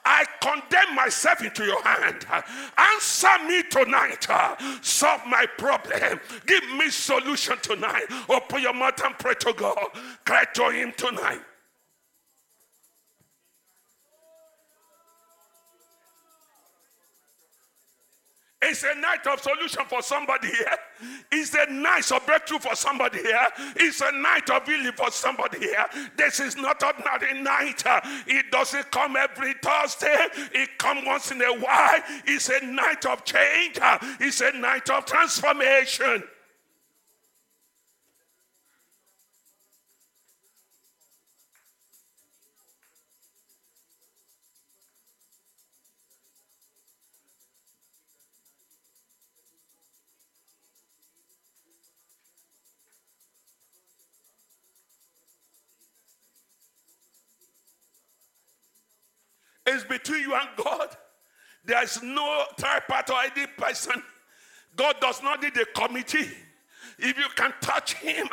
I 0.06 0.26
condemn 0.42 0.96
myself 0.96 1.44
into 1.44 1.66
your 1.66 1.84
hand. 1.84 2.26
Answer 2.78 3.44
me 3.48 3.64
tonight. 3.70 4.26
Solve 4.82 5.22
my 5.28 5.46
problem. 5.58 6.20
Give 6.48 6.64
me 6.78 6.90
solution 6.90 7.58
tonight. 7.62 8.06
Open 8.30 8.62
your 8.62 8.74
mouth 8.74 9.00
and 9.04 9.18
pray 9.20 9.36
to 9.42 9.54
God. 9.54 9.78
Cry 10.26 10.46
to 10.54 10.70
Him 10.70 10.94
tonight. 10.98 11.42
It's 18.62 18.84
a 18.84 18.94
night 19.00 19.26
of 19.26 19.40
solution 19.40 19.84
for 19.88 20.02
somebody 20.02 20.50
here. 20.50 20.76
It's 21.32 21.54
a 21.54 21.72
night 21.72 22.12
of 22.12 22.26
breakthrough 22.26 22.60
for 22.60 22.76
somebody 22.76 23.20
here. 23.20 23.48
It's 23.78 24.02
a 24.02 24.12
night 24.12 24.50
of 24.50 24.66
healing 24.68 24.92
for 24.92 25.10
somebody 25.12 25.60
here. 25.60 25.86
This 26.18 26.42
is 26.42 26.58
not 26.58 26.84
ordinary 26.84 27.42
night. 27.42 27.82
It 28.28 28.52
doesn't 28.52 28.92
come 28.92 29.16
every 29.16 29.54
Thursday. 29.64 30.28
It 30.54 30.78
comes 30.78 31.06
once 31.06 31.32
in 31.32 31.42
a 31.42 31.54
while. 31.54 32.02
It's 32.26 32.50
a 32.50 32.66
night 32.66 33.06
of 33.06 33.24
change. 33.24 33.80
It's 34.20 34.42
a 34.42 34.52
night 34.52 34.90
of 34.90 35.06
transformation. 35.06 36.24
It's 59.72 59.84
between 59.84 60.22
you 60.22 60.34
and 60.34 60.50
God. 60.58 60.98
There 61.64 61.84
is 61.84 62.02
no 62.02 62.46
any 63.36 63.46
person. 63.56 64.02
God 64.76 64.96
does 65.00 65.22
not 65.22 65.44
need 65.44 65.56
a 65.58 65.66
committee. 65.66 66.30
If 66.98 67.18
you 67.18 67.28
can 67.36 67.54
touch 67.62 67.94
him, 67.94 68.28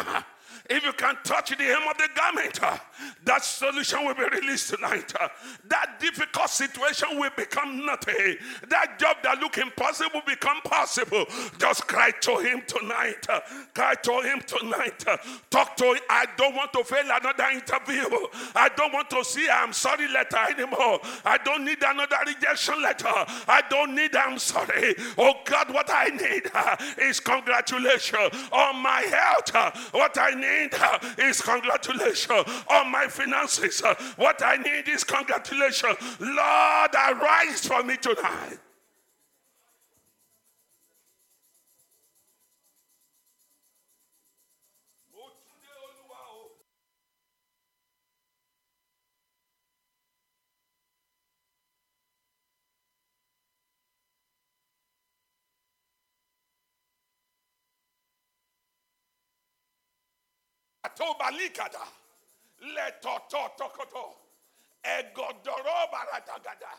if 0.69 0.85
you 0.85 0.93
can 0.93 1.17
touch 1.25 1.51
the 1.51 1.63
hem 1.63 1.83
of 1.89 1.97
the 1.97 2.09
garment, 2.15 2.63
uh, 2.63 2.77
that 3.25 3.45
solution 3.45 4.05
will 4.05 4.15
be 4.15 4.25
released 4.25 4.75
tonight. 4.75 5.13
Uh, 5.19 5.29
that 5.69 5.99
difficult 6.01 6.51
situation 6.51 7.09
will 7.19 7.31
become 7.37 7.85
nothing. 7.85 8.37
That 8.69 8.99
job 8.99 9.19
that 9.23 9.39
look 9.39 9.59
impossible 9.59 10.11
will 10.15 10.23
become 10.35 10.61
possible. 10.63 11.27
Just 11.59 11.87
cry 11.87 12.11
to 12.23 12.39
him 12.39 12.63
tonight. 12.67 13.27
Uh, 13.29 13.41
cry 13.75 13.95
to 13.95 14.21
him 14.23 14.41
tonight. 14.47 15.05
Talk 15.51 15.77
to 15.77 15.85
him. 15.85 16.01
I 16.11 16.27
don't 16.37 16.55
want 16.55 16.73
to 16.73 16.85
fail 16.85 17.05
another 17.05 17.45
interview. 17.53 18.05
I 18.55 18.71
don't 18.77 18.93
want 18.93 19.11
to 19.11 19.25
see 19.25 19.47
I'm 19.49 19.73
sorry 19.73 20.09
letter 20.09 20.39
anymore. 20.51 21.01
I 21.25 21.39
don't 21.45 21.65
need 21.65 21.79
another 21.85 22.17
rejection 22.27 22.83
letter. 22.83 23.13
I 23.49 23.63
don't 23.69 23.95
need 23.95 24.15
I'm 24.17 24.39
sorry. 24.39 24.95
Oh 25.19 25.35
God, 25.45 25.73
what 25.73 25.91
I 25.91 26.09
need 26.09 26.51
is 27.07 27.21
congratulations 27.21 28.33
on 28.53 28.83
my 28.83 29.03
health. 29.03 29.93
What 29.93 30.17
I 30.19 30.31
need 30.31 30.56
need 30.57 30.75
is 31.19 31.41
congratulations. 31.41 32.45
On 32.71 32.91
my 32.91 33.07
finances, 33.09 33.83
what 34.17 34.43
I 34.43 34.57
need 34.57 34.89
is 34.89 35.05
congratulations. 35.05 35.97
Lord, 36.21 36.95
arise 36.95 37.67
for 37.67 37.83
me 37.83 37.97
tonight. 37.97 38.59
Atobalikada. 60.97 61.85
Letoto 62.61 63.53
tokoto. 63.59 64.17
Egodoro 64.83 65.89
baratagada. 65.93 66.73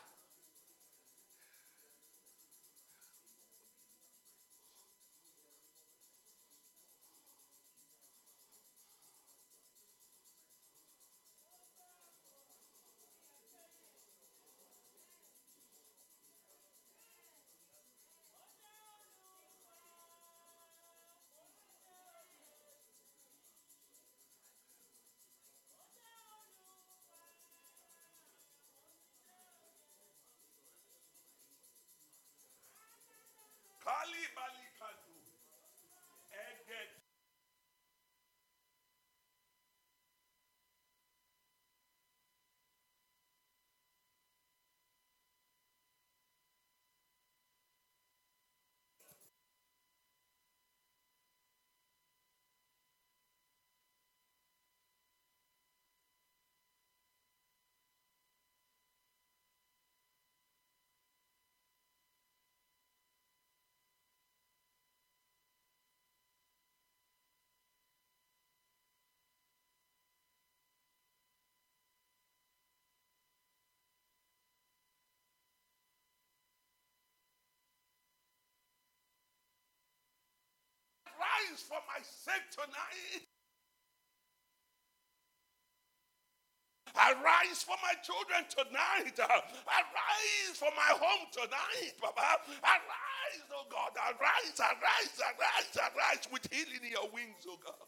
Kali 34.34 34.67
Arise 81.38 81.62
for 81.62 81.78
my 81.86 82.02
sake 82.02 82.46
tonight. 82.50 83.22
Arise 86.96 87.62
for 87.62 87.76
my 87.82 87.94
children 88.02 88.44
tonight. 88.50 89.16
Arise 89.18 90.56
for 90.56 90.70
my 90.76 90.92
home 90.98 91.28
tonight, 91.32 91.94
Papa. 92.00 92.42
Arise, 92.64 93.46
oh 93.54 93.66
God. 93.70 93.92
Arise, 93.96 94.58
arise, 94.60 95.16
arise, 95.22 95.74
arise 95.78 96.28
with 96.32 96.48
healing 96.52 96.82
in 96.84 96.90
your 96.92 97.10
wings, 97.12 97.46
oh 97.48 97.58
God. 97.64 97.86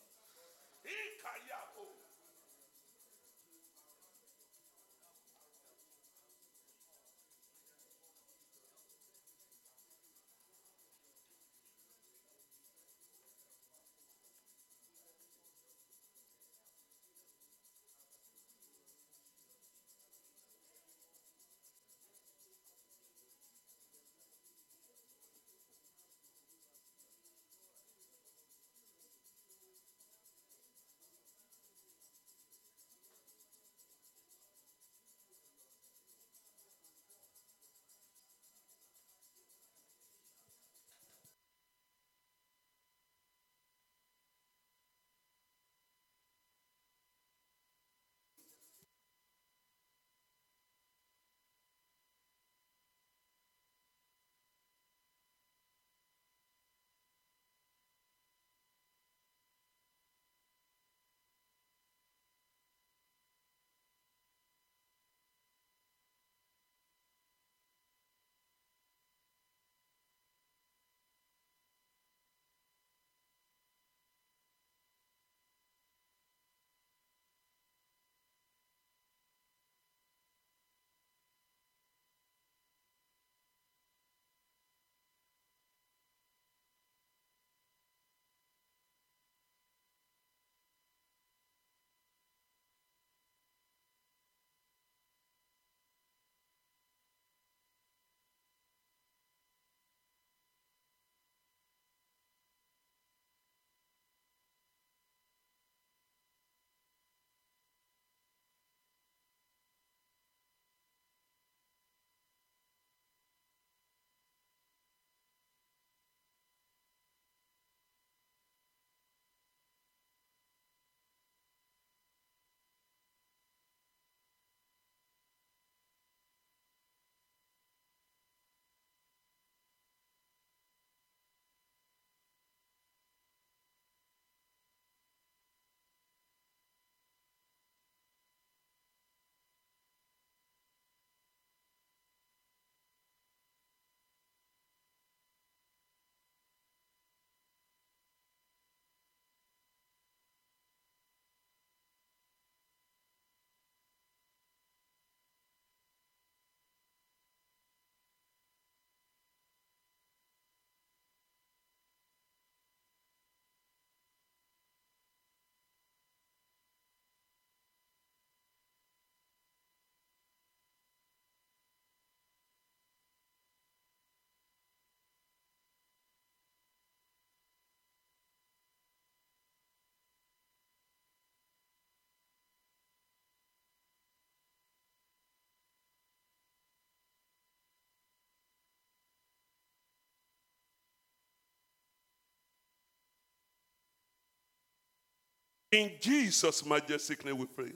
In 195.70 195.94
Jesus' 196.02 196.66
majestic 196.66 197.24
name 197.24 197.38
we 197.38 197.46
pray. 197.46 197.70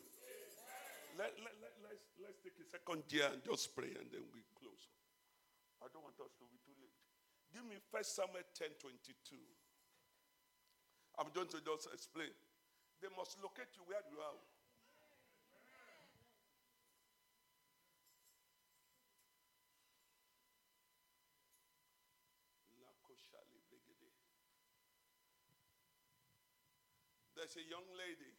Let, 1.15 1.31
let, 1.39 1.55
let, 1.63 1.75
let's, 1.87 2.03
let's 2.19 2.39
take 2.43 2.59
a 2.59 2.67
second 2.67 3.07
year 3.07 3.31
and 3.31 3.39
just 3.47 3.71
pray 3.71 3.95
and 3.95 4.11
then 4.11 4.27
we 4.35 4.43
close. 4.59 4.91
I 5.79 5.87
don't 5.95 6.03
want 6.03 6.19
us 6.19 6.35
to 6.43 6.45
be 6.51 6.59
too 6.67 6.75
late. 6.83 6.99
Give 7.55 7.63
me 7.63 7.79
First 7.95 8.19
Samuel 8.19 8.43
10 8.59 8.75
22. 8.83 9.39
I'm 11.23 11.31
going 11.31 11.47
to 11.55 11.63
just 11.63 11.87
explain. 11.95 12.35
They 12.99 13.07
must 13.15 13.39
locate 13.39 13.71
you 13.79 13.87
where 13.87 14.03
you 14.11 14.19
are. 14.19 14.43
There's 27.45 27.61
a 27.61 27.69
young 27.69 27.85
lady 28.01 28.33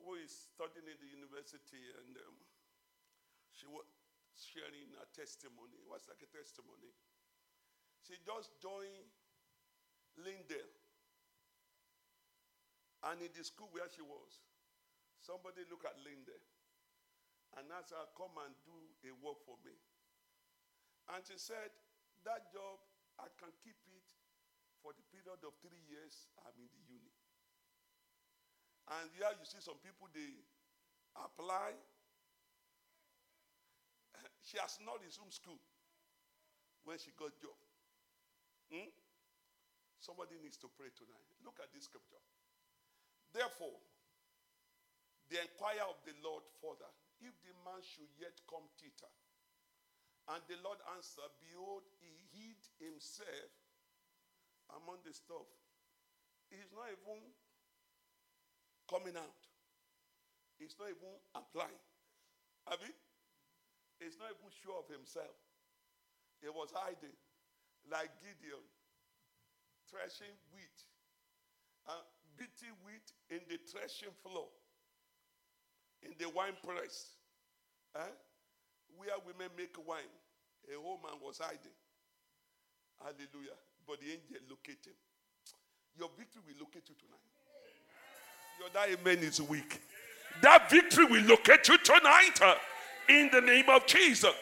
who 0.00 0.16
is 0.16 0.32
studying 0.32 0.88
in 0.88 0.96
the 0.96 1.12
university 1.12 1.92
and 2.00 2.16
um, 2.24 2.40
she 3.52 3.68
was 3.68 3.84
sharing 4.32 4.88
her 4.96 5.04
testimony. 5.12 5.76
It 5.76 5.84
was 5.92 6.08
like 6.08 6.24
a 6.24 6.30
testimony. 6.32 6.88
She 8.00 8.16
just 8.24 8.56
joined 8.64 9.12
Lindale. 10.24 10.72
And 13.04 13.20
in 13.20 13.28
the 13.36 13.44
school 13.44 13.68
where 13.76 13.92
she 13.92 14.00
was, 14.00 14.40
somebody 15.20 15.68
looked 15.68 15.84
at 15.84 16.00
Linda 16.00 16.40
and 17.60 17.68
asked 17.76 17.92
her, 17.92 18.08
Come 18.16 18.40
and 18.40 18.56
do 18.64 18.72
a 19.04 19.12
work 19.20 19.44
for 19.44 19.60
me. 19.60 19.76
And 21.12 21.20
she 21.28 21.36
said, 21.36 21.76
That 22.24 22.48
job, 22.48 22.80
I 23.20 23.28
can 23.36 23.52
keep 23.60 23.76
it 23.92 24.01
for 24.82 24.90
the 24.92 25.06
period 25.14 25.38
of 25.46 25.54
three 25.62 25.80
years 25.86 26.26
I'm 26.42 26.58
in 26.58 26.66
the 26.66 26.82
uni. 26.90 27.14
And 28.90 29.06
here 29.14 29.30
you 29.38 29.46
see 29.46 29.62
some 29.62 29.78
people, 29.80 30.10
they 30.10 30.34
apply. 31.16 31.78
She 34.42 34.58
has 34.58 34.82
not 34.82 34.98
resumed 34.98 35.32
school 35.32 35.62
when 36.82 36.98
she 36.98 37.14
got 37.14 37.30
job. 37.38 37.54
Hmm? 38.74 38.90
Somebody 40.02 40.34
needs 40.42 40.58
to 40.58 40.68
pray 40.74 40.90
tonight. 40.98 41.30
Look 41.46 41.62
at 41.62 41.70
this 41.70 41.86
scripture. 41.86 42.18
Therefore, 43.30 43.78
the 45.30 45.40
inquire 45.46 45.86
of 45.86 45.96
the 46.02 46.12
Lord 46.26 46.42
further, 46.58 46.90
if 47.22 47.32
the 47.46 47.54
man 47.62 47.78
should 47.86 48.10
yet 48.18 48.34
come 48.50 48.66
thither. 48.82 49.12
And 50.34 50.42
the 50.50 50.58
Lord 50.62 50.82
answered, 50.98 51.30
Behold, 51.38 51.86
he 52.02 52.10
hid 52.34 52.60
himself. 52.82 53.61
Among 54.72 55.00
the 55.04 55.12
stuff. 55.12 55.48
He's 56.48 56.68
not 56.72 56.88
even 56.88 57.20
coming 58.88 59.16
out. 59.16 59.40
He's 60.58 60.76
not 60.78 60.88
even 60.92 61.12
applying. 61.34 61.84
Have 62.68 62.80
you? 62.84 62.94
He's 63.98 64.16
not 64.18 64.32
even 64.32 64.50
sure 64.62 64.78
of 64.78 64.88
himself. 64.90 65.34
He 66.40 66.48
was 66.48 66.70
hiding 66.74 67.14
like 67.90 68.10
Gideon, 68.22 68.62
threshing 69.90 70.34
wheat, 70.54 70.78
uh, 71.88 72.04
beating 72.36 72.74
wheat 72.86 73.08
in 73.30 73.40
the 73.48 73.58
threshing 73.58 74.14
floor, 74.22 74.50
in 76.02 76.14
the 76.18 76.28
wine 76.30 76.58
press, 76.62 77.14
eh? 77.96 78.14
where 78.98 79.16
women 79.26 79.50
make 79.56 79.74
wine. 79.86 80.12
A 80.70 80.78
whole 80.78 81.00
man 81.02 81.18
was 81.22 81.38
hiding. 81.38 81.74
Hallelujah. 83.02 83.58
But 83.86 84.00
the 84.00 84.14
angel 84.14 84.40
located 84.48 84.94
him. 84.94 85.12
Your 85.98 86.08
victory 86.16 86.42
will 86.46 86.64
locate 86.64 86.88
you 86.88 86.96
tonight. 86.96 87.28
Your 88.60 88.70
that 88.72 88.88
amen 88.88 89.20
is 89.24 89.40
weak. 89.42 89.82
That 90.40 90.70
victory 90.70 91.04
will 91.04 91.24
locate 91.28 91.68
you 91.68 91.76
tonight 91.78 92.40
uh, 92.40 92.56
in 93.08 93.28
the 93.32 93.40
name 93.40 93.68
of 93.68 93.84
Jesus. 93.86 94.32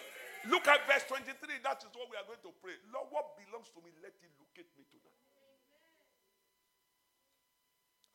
Look 0.49 0.69
at 0.69 0.87
verse 0.87 1.05
23. 1.09 1.61
That 1.61 1.83
is 1.83 1.93
what 1.93 2.09
we 2.09 2.17
are 2.17 2.25
going 2.25 2.41
to 2.47 2.53
pray. 2.63 2.79
Lord, 2.95 3.11
what 3.11 3.37
belongs 3.37 3.69
to 3.77 3.81
me, 3.83 3.93
let 4.01 4.15
it 4.15 4.33
locate 4.41 4.71
me 4.79 4.87
tonight. 4.89 5.21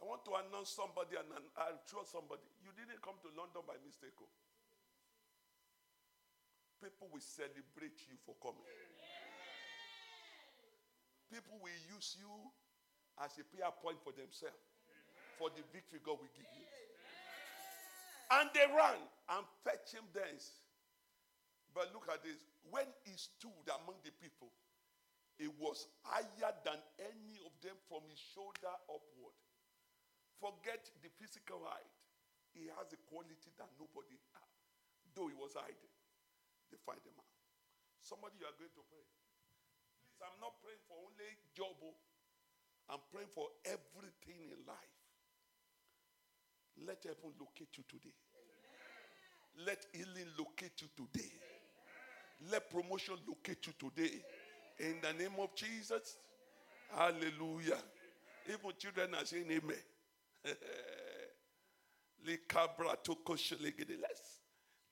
I 0.02 0.04
want 0.08 0.26
to 0.26 0.34
announce 0.38 0.74
somebody 0.74 1.18
and 1.18 1.28
I'm 1.58 1.82
sure 1.86 2.06
somebody. 2.06 2.46
You 2.62 2.70
didn't 2.74 3.02
come 3.02 3.18
to 3.26 3.30
London 3.34 3.66
by 3.66 3.78
mistake. 3.82 4.14
Oh. 4.22 4.30
People 6.82 7.10
will 7.10 7.26
celebrate 7.26 7.98
you 8.06 8.18
for 8.22 8.38
coming. 8.38 8.62
People 11.32 11.58
will 11.62 11.82
use 11.92 12.16
you 12.20 12.32
as 13.24 13.34
a 13.40 13.46
prayer 13.48 13.72
point 13.82 13.98
for 14.04 14.14
themselves, 14.14 14.60
for 15.40 15.50
the 15.54 15.64
victory 15.74 16.00
God 16.04 16.20
will 16.20 16.36
give 16.36 16.48
you. 16.54 16.66
And 18.32 18.50
they 18.54 18.66
ran 18.70 19.00
and 19.38 19.44
fetched 19.64 19.94
him 19.94 20.06
thence. 20.12 20.62
But 21.74 21.92
look 21.94 22.08
at 22.10 22.24
this. 22.24 22.42
When 22.72 22.88
he 23.04 23.14
stood 23.20 23.68
among 23.68 24.00
the 24.02 24.16
people, 24.18 24.50
he 25.38 25.52
was 25.60 25.86
higher 26.08 26.56
than 26.64 26.80
any 26.98 27.36
of 27.44 27.52
them 27.60 27.76
from 27.92 28.08
his 28.08 28.18
shoulder 28.34 28.72
upward. 28.88 29.36
Forget 30.40 30.88
the 31.04 31.12
physical 31.20 31.60
height. 31.68 31.92
He 32.56 32.72
has 32.72 32.88
a 32.96 33.00
quality 33.12 33.52
that 33.60 33.68
nobody 33.76 34.16
has. 34.40 34.52
Though 35.12 35.28
he 35.28 35.36
was 35.36 35.56
hiding, 35.56 35.94
they 36.72 36.80
find 36.88 37.04
him 37.04 37.16
out. 37.20 37.36
Somebody 38.00 38.40
you 38.40 38.48
are 38.48 38.56
going 38.56 38.72
to 38.72 38.84
pray. 38.88 39.04
I'm 40.22 40.40
not 40.40 40.54
praying 40.64 40.82
for 40.88 40.98
only 41.00 41.30
job. 41.56 41.76
I'm 42.90 43.02
praying 43.12 43.30
for 43.34 43.48
everything 43.66 44.52
in 44.52 44.60
life. 44.68 44.96
Let 46.86 47.04
heaven 47.04 47.34
locate 47.40 47.72
you 47.78 47.84
today. 47.88 48.14
Let 49.66 49.86
healing 49.94 50.30
locate 50.38 50.82
you 50.82 50.88
today. 50.96 51.32
Let 52.52 52.70
promotion 52.70 53.16
locate 53.28 53.66
you 53.68 53.74
today. 53.80 54.22
In 54.80 54.96
the 55.02 55.14
name 55.14 55.40
of 55.40 55.56
Jesus. 55.56 56.18
Hallelujah. 56.94 57.80
Even 58.48 58.72
children 58.78 59.16
are 59.16 59.26
saying 59.26 59.50
amen. 59.50 59.84
Let's, 64.02 64.40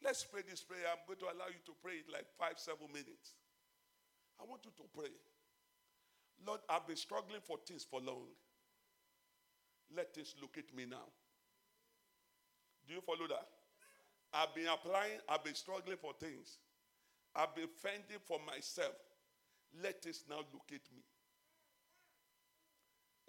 let's 0.03 0.23
pray 0.23 0.41
this 0.49 0.61
prayer. 0.61 0.85
I'm 0.91 1.01
going 1.05 1.19
to 1.19 1.25
allow 1.25 1.47
you 1.49 1.61
to 1.65 1.73
pray 1.83 1.93
it 1.93 2.05
like 2.11 2.25
five, 2.39 2.57
seven 2.57 2.87
minutes. 2.93 3.33
I 4.43 4.49
want 4.49 4.65
you 4.65 4.71
to 4.75 4.83
pray. 4.93 5.09
Lord, 6.45 6.59
I've 6.69 6.85
been 6.85 6.97
struggling 6.97 7.39
for 7.41 7.57
things 7.65 7.87
for 7.89 8.01
long. 8.01 8.27
Let 9.95 10.13
this 10.13 10.35
locate 10.41 10.75
me 10.75 10.85
now. 10.89 11.07
Do 12.85 12.93
you 12.93 13.01
follow 13.01 13.27
that? 13.29 13.47
I've 14.33 14.53
been 14.53 14.67
applying, 14.67 15.19
I've 15.29 15.43
been 15.43 15.55
struggling 15.55 15.95
for 15.95 16.11
things. 16.19 16.57
I've 17.35 17.55
been 17.55 17.69
fending 17.81 18.19
for 18.25 18.39
myself. 18.45 18.95
Let 19.81 20.01
this 20.01 20.25
now 20.29 20.43
locate 20.51 20.89
me. 20.93 21.03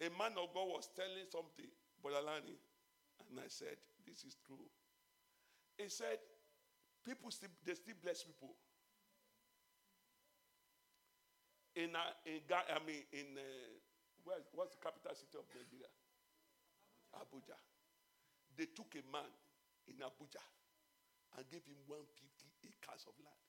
A 0.05 0.11
man 0.19 0.33
of 0.43 0.53
God 0.53 0.67
was 0.67 0.89
telling 0.97 1.31
something, 1.31 1.71
Brother 2.03 2.27
Lani, 2.27 2.59
and 3.31 3.39
I 3.39 3.47
said, 3.49 3.77
This 4.05 4.25
is 4.25 4.37
true. 4.45 4.67
He 5.79 5.89
said, 5.89 6.19
People 7.07 7.31
still, 7.31 7.51
they 7.65 7.75
still 7.75 7.95
bless 8.03 8.25
people. 8.25 8.57
In, 11.75 11.91
uh, 11.97 12.15
in 12.27 12.41
I 12.55 12.79
mean, 12.87 13.03
in, 13.11 13.35
uh, 13.35 14.31
what's 14.55 14.75
the 14.75 14.81
capital 14.83 15.11
city 15.15 15.35
of 15.39 15.47
Nigeria? 15.51 15.91
Abuja. 17.19 17.59
They 18.57 18.67
took 18.71 18.95
a 18.95 19.03
man 19.11 19.27
in 19.91 19.99
Abuja 19.99 20.43
and 21.37 21.43
gave 21.51 21.67
him 21.67 21.83
150 21.87 22.15
acres 22.63 23.03
of 23.11 23.15
land. 23.19 23.43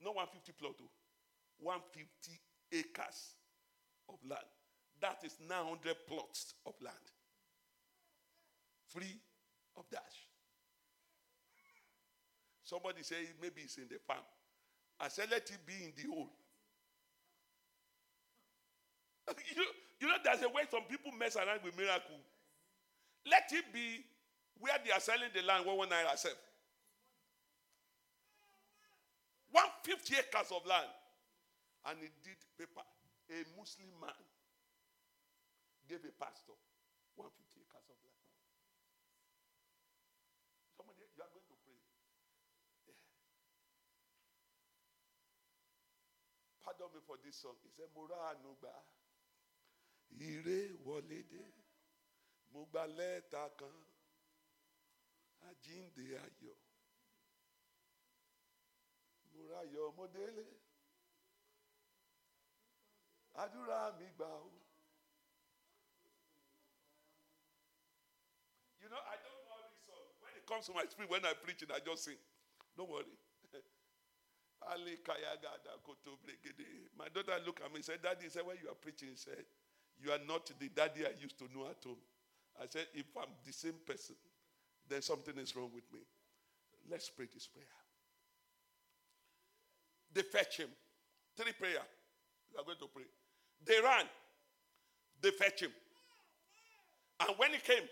Not 0.00 0.16
150 0.16 0.52
plot, 0.56 0.80
oh. 0.80 0.92
150 1.60 2.40
acres 2.72 3.36
of 4.08 4.16
land. 4.24 4.48
That 5.00 5.20
is 5.24 5.36
900 5.48 6.08
plots 6.08 6.54
of 6.64 6.72
land. 6.80 7.06
Free 8.88 9.20
of 9.76 9.84
dash. 9.90 10.28
Somebody 12.64 13.02
say 13.02 13.28
maybe 13.40 13.62
it's 13.62 13.76
in 13.76 13.88
the 13.88 13.98
farm. 14.06 14.24
I 15.00 15.08
said, 15.08 15.28
let 15.30 15.48
it 15.50 15.58
be 15.66 15.72
in 15.84 15.92
the 15.96 16.14
hole. 16.14 16.28
you, 19.56 19.64
you 20.00 20.08
know, 20.08 20.14
there's 20.22 20.42
a 20.42 20.48
way 20.48 20.62
some 20.70 20.84
people 20.88 21.12
mess 21.18 21.36
around 21.36 21.60
with 21.64 21.76
miracle. 21.76 22.20
Let 23.30 23.50
it 23.52 23.64
be 23.72 24.04
where 24.58 24.76
they 24.84 24.92
are 24.92 25.00
selling 25.00 25.32
the 25.34 25.42
land, 25.42 25.64
one 25.64 25.76
one 25.76 25.88
naira 25.88 26.16
self. 26.16 26.36
150 29.52 30.14
acres 30.20 30.52
of 30.52 30.64
land. 30.66 30.88
And 31.88 31.98
he 31.98 32.08
did 32.22 32.36
paper. 32.58 32.84
A 33.30 33.40
Muslim 33.56 33.88
man 34.00 34.20
gave 35.88 36.02
a 36.04 36.12
pastor 36.18 36.54
150 37.16 37.32
acres 37.64 37.86
of 37.88 37.96
land. 38.04 38.20
Somebody, 40.76 41.02
you 41.16 41.22
are 41.24 41.32
going 41.32 41.46
to 41.46 41.56
pray. 41.64 41.78
Pardon 46.70 46.94
me 46.94 47.00
for 47.04 47.16
this 47.26 47.34
song. 47.34 47.58
He 47.66 47.70
said, 47.74 47.90
Mora 47.96 48.14
Anuba. 48.30 48.70
Ire 50.14 50.78
wọlédé. 50.86 51.42
Mo 52.52 52.64
gba 52.70 52.86
lẹ́tà 52.86 53.42
kan. 53.58 53.76
Àjíǹde 55.48 56.02
ayọ̀. 56.24 56.56
Mo 59.32 59.90
mo 59.96 60.06
délé. 60.14 60.46
Àdúrà 63.34 63.98
mi. 63.98 64.06
You 68.80 68.88
know, 68.88 69.02
I 69.10 69.16
don't 69.24 69.42
know 69.48 69.60
this 69.70 69.82
song. 69.86 70.06
When 70.20 70.32
it 70.36 70.46
comes 70.46 70.66
to 70.66 70.72
my 70.72 70.84
spirit, 70.86 71.10
when 71.10 71.24
I 71.24 71.32
preach 71.34 71.62
it, 71.62 71.70
I 71.72 71.80
just 71.80 72.04
sing. 72.04 72.18
Don't 72.76 72.88
worry. 72.88 73.18
Ali 74.68 74.98
Kayagada 75.02 75.80
Koto 75.84 76.18
Bregede. 76.20 76.66
My 76.98 77.08
daughter 77.08 77.38
looked 77.46 77.62
at 77.62 77.70
me 77.70 77.76
and 77.76 77.84
said, 77.84 78.02
Daddy, 78.02 78.28
said, 78.28 78.42
you 78.62 78.68
are 78.68 78.74
preaching, 78.74 79.08
said, 79.14 79.44
You 80.02 80.12
are 80.12 80.20
not 80.26 80.50
the 80.58 80.68
daddy 80.68 81.06
I 81.06 81.12
used 81.20 81.38
to 81.38 81.44
know 81.54 81.66
at 81.68 81.82
home. 81.84 81.96
I 82.60 82.66
said, 82.68 82.86
If 82.94 83.06
I'm 83.16 83.32
the 83.44 83.52
same 83.52 83.78
person, 83.86 84.16
then 84.88 85.02
something 85.02 85.36
is 85.38 85.56
wrong 85.56 85.70
with 85.74 85.84
me. 85.92 86.00
Let's 86.90 87.08
pray 87.08 87.26
this 87.32 87.46
prayer. 87.46 87.64
They 90.12 90.22
fetch 90.22 90.58
him. 90.58 90.68
Three 91.36 91.52
prayer. 91.52 91.82
We 92.52 92.60
are 92.60 92.64
going 92.64 92.78
to 92.78 92.88
pray. 92.92 93.04
They 93.64 93.80
ran. 93.82 94.06
They 95.22 95.30
fetch 95.30 95.62
him. 95.62 95.70
And 97.20 97.30
when 97.36 97.52
he 97.52 97.58
came, 97.58 97.84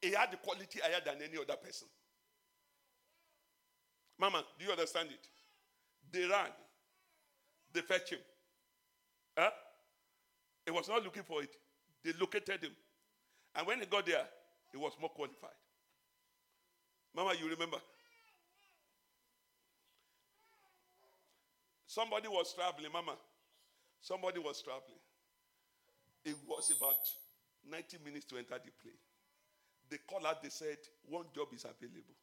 he 0.00 0.10
had 0.12 0.32
the 0.32 0.36
quality 0.38 0.80
higher 0.82 1.00
than 1.04 1.22
any 1.22 1.38
other 1.38 1.56
person. 1.56 1.86
Mama, 4.18 4.42
do 4.58 4.64
you 4.64 4.72
understand 4.72 5.10
it? 5.10 5.28
They 6.12 6.26
ran. 6.26 6.50
They 7.72 7.80
fetch 7.80 8.10
him. 8.10 8.18
Huh? 9.36 9.50
He 10.66 10.70
was 10.70 10.88
not 10.88 11.02
looking 11.02 11.22
for 11.22 11.42
it. 11.42 11.54
They 12.04 12.12
located 12.20 12.62
him. 12.62 12.72
And 13.54 13.66
when 13.66 13.80
he 13.80 13.86
got 13.86 14.06
there, 14.06 14.26
he 14.70 14.78
was 14.78 14.92
more 15.00 15.10
qualified. 15.10 15.50
Mama, 17.14 17.32
you 17.40 17.48
remember? 17.48 17.78
Somebody 21.86 22.28
was 22.28 22.54
traveling, 22.54 22.90
Mama. 22.92 23.16
Somebody 24.00 24.40
was 24.40 24.62
traveling. 24.62 25.00
It 26.24 26.36
was 26.48 26.72
about 26.76 26.96
90 27.70 27.98
minutes 28.04 28.24
to 28.26 28.38
enter 28.38 28.54
the 28.54 28.70
plane. 28.80 28.96
They 29.90 29.98
called 30.08 30.24
out, 30.24 30.42
they 30.42 30.48
said, 30.48 30.78
one 31.08 31.26
job 31.34 31.48
is 31.52 31.64
available. 31.64 32.16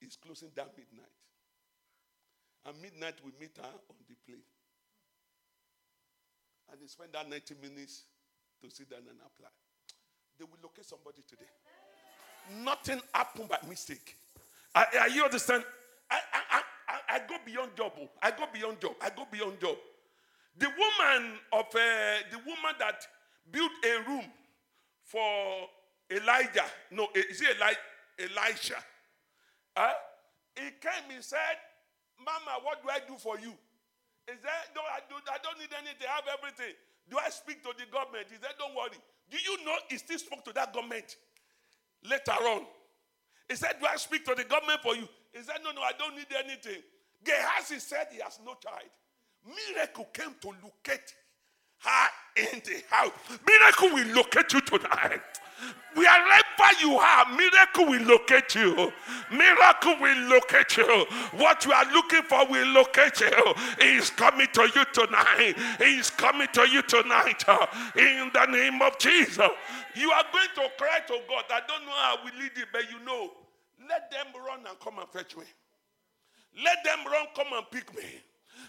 It's 0.00 0.16
closing 0.16 0.50
down 0.54 0.68
midnight. 0.76 1.10
Midnight 2.82 3.14
we 3.24 3.32
meet 3.40 3.56
her 3.56 3.64
on 3.64 3.96
the 4.08 4.14
plane. 4.26 4.42
and 6.70 6.80
they 6.80 6.86
spend 6.86 7.12
that 7.12 7.28
90 7.28 7.54
minutes 7.62 8.02
to 8.62 8.70
sit 8.70 8.90
down 8.90 9.00
and 9.08 9.18
apply. 9.24 9.48
They 10.38 10.44
will 10.44 10.58
locate 10.62 10.84
somebody 10.84 11.22
today. 11.26 11.48
Nothing 12.64 13.00
happened 13.14 13.48
by 13.48 13.58
mistake. 13.68 14.16
I, 14.74 14.84
I, 15.02 15.06
you 15.06 15.24
understand? 15.24 15.64
I, 16.10 16.18
I, 16.32 16.60
I, 16.88 17.16
I 17.16 17.18
go 17.28 17.36
beyond 17.44 17.74
job. 17.76 17.92
oh. 18.00 18.08
I 18.22 18.30
go 18.30 18.44
beyond 18.52 18.80
job. 18.80 18.92
I 19.02 19.10
go 19.10 19.26
beyond 19.30 19.60
job. 19.60 19.76
The 20.58 20.66
woman 20.66 21.38
of 21.52 21.66
uh, 21.74 22.18
the 22.30 22.38
woman 22.38 22.74
that 22.78 23.06
built 23.50 23.70
a 23.84 24.08
room 24.08 24.24
for 25.04 25.68
Elijah. 26.10 26.64
No, 26.90 27.08
is 27.14 27.40
it 27.40 27.56
Eli, 27.56 27.72
Elisha? 28.18 28.74
Huh? 29.76 29.92
He 30.56 30.62
came. 30.80 31.16
He 31.16 31.22
said, 31.22 31.38
"Mama, 32.18 32.60
what 32.62 32.82
do 32.82 32.90
I 32.90 33.00
do 33.06 33.16
for 33.16 33.38
you?" 33.38 33.54
He 34.26 34.34
said, 34.36 34.74
"No, 34.74 34.82
I, 34.82 35.00
do, 35.08 35.14
I 35.30 35.38
don't 35.42 35.58
need 35.58 35.72
anything. 35.72 36.06
I 36.06 36.20
have 36.20 36.28
everything. 36.38 36.74
Do 37.08 37.16
I 37.18 37.30
speak 37.30 37.62
to 37.62 37.72
the 37.76 37.86
government?" 37.90 38.26
He 38.28 38.36
said, 38.36 38.54
"Don't 38.58 38.74
worry. 38.74 38.98
Do 39.30 39.38
you 39.38 39.64
know 39.64 39.76
he 39.88 39.98
still 39.98 40.18
spoke 40.18 40.44
to 40.44 40.52
that 40.52 40.72
government 40.72 41.16
later 42.04 42.32
on?" 42.32 42.66
He 43.48 43.56
said, 43.56 43.76
Do 43.80 43.86
I 43.90 43.96
speak 43.96 44.24
to 44.26 44.34
the 44.34 44.44
government 44.44 44.80
for 44.82 44.94
you? 44.94 45.08
He 45.32 45.42
said, 45.42 45.56
No, 45.64 45.72
no, 45.72 45.80
I 45.80 45.92
don't 45.98 46.14
need 46.14 46.26
anything. 46.38 46.82
Gehazi 47.24 47.78
said 47.80 48.08
he 48.12 48.20
has 48.20 48.38
no 48.44 48.54
child. 48.54 48.90
Miracle 49.46 50.06
came 50.12 50.34
to 50.42 50.48
locate 50.48 51.14
her 51.78 52.08
in 52.36 52.60
the 52.64 52.82
house. 52.90 53.12
Miracle 53.46 53.94
will 53.94 54.14
locate 54.16 54.52
you 54.52 54.60
tonight. 54.60 55.20
Wherever 56.58 56.80
you 56.80 56.98
are, 56.98 57.24
miracle 57.36 57.86
will 57.86 58.02
locate 58.02 58.54
you. 58.54 58.92
Miracle 59.30 59.96
will 60.00 60.28
locate 60.28 60.76
you. 60.76 61.06
What 61.32 61.64
you 61.64 61.72
are 61.72 61.84
looking 61.92 62.22
for 62.22 62.46
will 62.46 62.66
locate 62.68 63.20
you. 63.20 63.54
Is 63.80 64.10
coming 64.10 64.48
to 64.52 64.62
you 64.74 64.84
tonight. 64.92 65.54
He 65.78 65.98
is 65.98 66.10
coming 66.10 66.48
to 66.52 66.68
you 66.68 66.82
tonight. 66.82 67.44
In 67.96 68.30
the 68.32 68.46
name 68.46 68.82
of 68.82 68.98
Jesus. 68.98 69.48
You 69.94 70.10
are 70.10 70.24
going 70.32 70.48
to 70.56 70.70
cry 70.76 71.00
to 71.06 71.18
God. 71.28 71.44
I 71.50 71.60
don't 71.66 71.84
know 71.84 71.92
how 71.92 72.16
we 72.24 72.30
lead 72.40 72.52
it, 72.56 72.66
but 72.72 72.82
you 72.90 73.04
know. 73.04 73.30
Let 73.88 74.10
them 74.10 74.26
run 74.44 74.60
and 74.68 74.78
come 74.80 74.98
and 74.98 75.08
fetch 75.08 75.36
me. 75.36 75.44
Let 76.62 76.82
them 76.84 76.98
run, 77.10 77.26
come 77.34 77.46
and 77.52 77.64
pick 77.70 77.94
me. 77.96 78.02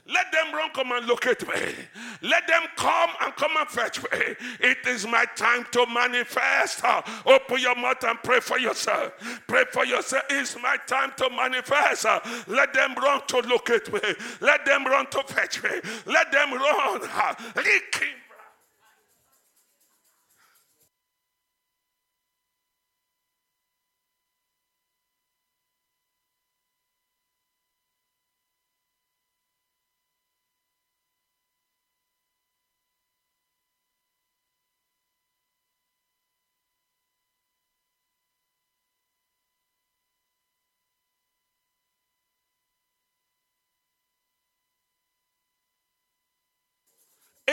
Let 0.08 0.32
them 0.32 0.54
run, 0.54 0.70
come 0.72 0.92
and 0.92 1.06
locate 1.08 1.48
me. 1.48 1.74
Let 2.22 2.48
them 2.48 2.64
come 2.76 3.10
and 3.22 3.36
come 3.36 3.52
and 3.60 3.70
fetch 3.70 4.02
me. 4.04 4.36
It 4.60 4.78
is 4.88 5.06
my 5.06 5.26
time 5.36 5.66
to 5.72 5.86
manifest. 5.86 6.84
Open 7.26 7.60
your 7.60 7.76
mouth 7.76 8.04
and 8.04 8.18
pray 8.24 8.40
for 8.40 8.58
yourself. 8.60 9.14
Pray 9.48 9.66
for 9.72 9.86
yourself. 9.86 10.24
It's 10.30 10.56
my 10.62 10.78
time 10.88 11.12
to 11.18 11.30
manifest. 11.30 12.06
Let 12.48 12.74
them 12.74 12.96
run 12.96 13.22
to 13.28 13.38
locate 13.42 13.92
me. 13.94 14.00
Let 14.42 14.66
them 14.66 14.86
run 14.86 15.08
to 15.08 15.24
fetch 15.24 15.64
me. 15.64 15.70
Let 16.06 16.32
them 16.32 16.54
run. 16.54 17.02
Uh, 17.04 17.36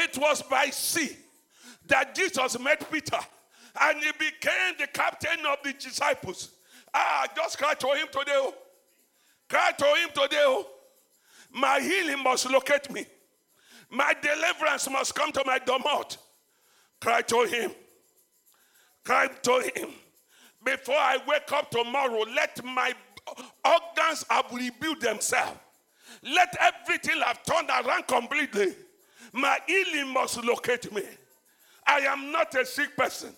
It 0.07 0.17
was 0.19 0.41
by 0.43 0.67
sea 0.67 1.17
that 1.89 2.15
Jesus 2.15 2.59
met 2.61 2.91
Peter 2.91 3.19
and 3.81 3.99
he 3.99 4.13
became 4.13 4.75
the 4.79 4.87
captain 4.87 5.45
of 5.51 5.59
the 5.65 5.73
disciples. 5.73 6.51
Ah, 6.95 7.27
just 7.35 7.59
cry 7.59 7.75
to 7.75 7.87
him 7.89 8.07
today. 8.13 8.33
Oh. 8.35 8.55
Cry 9.49 9.73
to 9.77 9.85
him 9.85 10.09
today. 10.15 10.45
Oh. 10.47 10.67
My 11.51 11.81
healing 11.81 12.23
must 12.23 12.49
locate 12.49 12.89
me. 12.93 13.05
My 13.91 14.15
deliverance 14.21 14.89
must 14.89 15.13
come 15.15 15.33
to 15.33 15.43
my 15.45 15.59
domot. 15.59 16.19
Cry 17.01 17.23
to 17.23 17.45
him. 17.45 17.73
Cry 19.05 19.27
to 19.27 19.73
him. 19.75 19.91
Before 20.65 20.97
I 20.97 21.19
wake 21.27 21.51
up 21.53 21.71
tomorrow, 21.71 22.25
let 22.35 22.65
my 22.65 22.93
organs 23.65 24.25
have 24.31 24.53
rebuilt 24.53 25.01
themselves. 25.01 25.59
Let 26.23 26.57
everything 26.61 27.21
have 27.23 27.43
turned 27.43 27.71
around 27.71 28.07
completely. 28.07 28.75
My 29.33 29.59
healing 29.67 30.13
must 30.13 30.43
locate 30.45 30.93
me. 30.93 31.03
I 31.87 32.01
am 32.01 32.33
not 32.33 32.55
a 32.55 32.65
sick 32.65 32.97
person. 32.97 33.33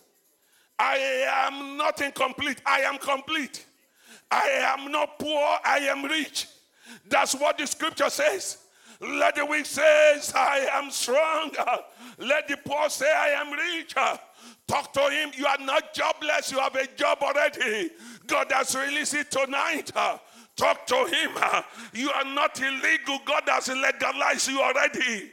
I 0.78 0.97
am 1.47 1.76
not 1.76 2.01
incomplete. 2.01 2.62
I 2.64 2.80
am 2.80 2.99
complete. 2.99 3.66
I 4.30 4.76
am 4.76 4.93
not 4.93 5.18
poor. 5.18 5.59
I 5.64 5.78
am 5.91 6.05
rich. 6.05 6.47
That's 7.09 7.34
what 7.34 7.59
the 7.59 7.66
scripture 7.66 8.11
says. 8.11 8.59
Let 9.01 9.36
the 9.36 9.47
weak 9.47 9.66
say, 9.66 10.20
I 10.34 10.68
am 10.72 10.91
strong. 10.91 11.53
Let 12.18 12.49
the 12.49 12.57
poor 12.57 12.89
say, 12.89 13.12
I 13.12 13.28
am 13.41 13.53
rich. 13.53 13.95
Talk 14.66 14.93
to 14.93 15.01
him. 15.01 15.30
You 15.36 15.47
are 15.47 15.59
not 15.59 15.95
jobless. 15.95 16.53
You 16.53 16.59
have 16.59 16.74
a 16.74 16.86
job 16.97 17.18
already. 17.22 17.91
God 18.26 18.51
has 18.53 18.74
released 18.74 19.14
it 19.14 19.30
tonight. 19.30 19.93
Talk 20.57 20.86
to 20.86 20.97
him. 21.07 21.30
You 21.93 22.11
are 22.11 22.24
not 22.24 22.61
illegal. 22.61 23.18
God 23.24 23.45
has 23.47 23.68
legalized 23.68 24.49
you 24.49 24.61
already. 24.61 25.30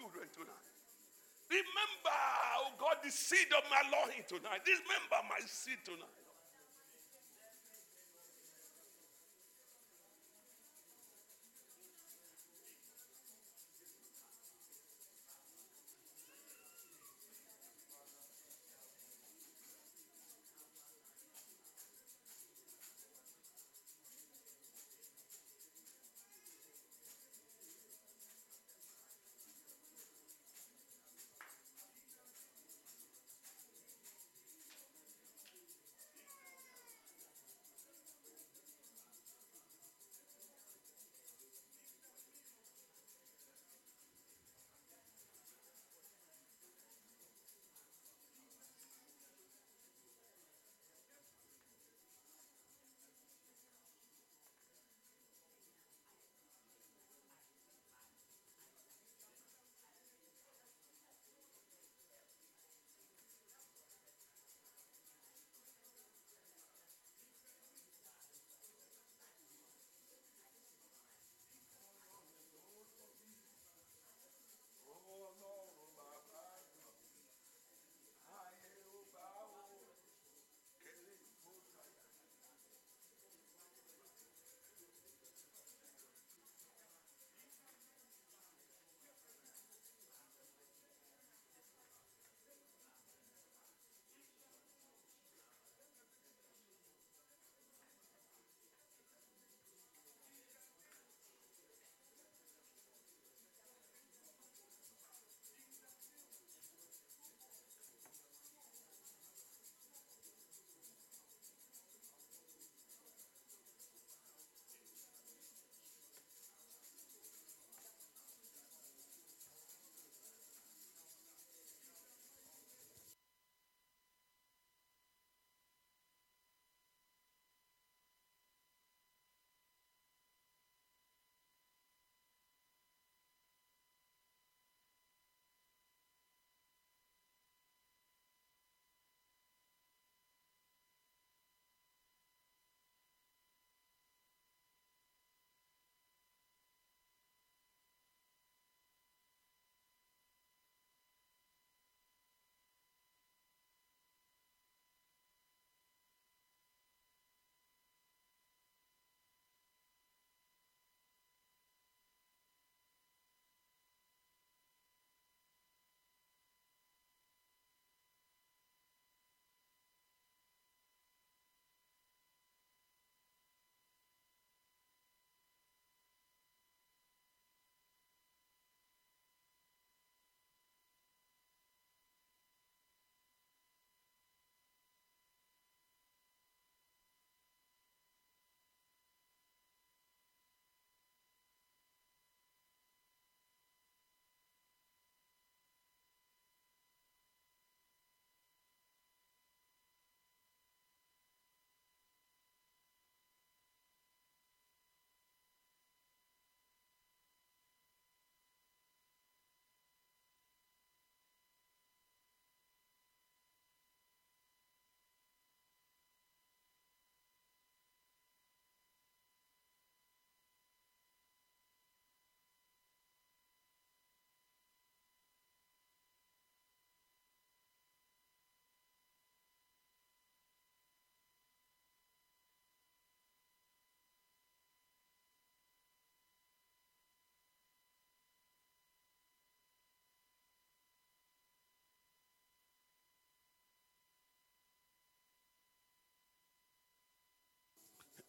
Children 0.00 0.24
tonight. 0.32 0.66
Remember, 1.52 2.16
oh 2.56 2.72
God, 2.80 3.04
the 3.04 3.12
seed 3.12 3.52
of 3.52 3.64
my 3.68 3.84
loin 3.92 4.24
tonight. 4.24 4.64
Remember 4.64 5.20
my 5.28 5.44
seed 5.44 5.76
tonight. 5.84 6.29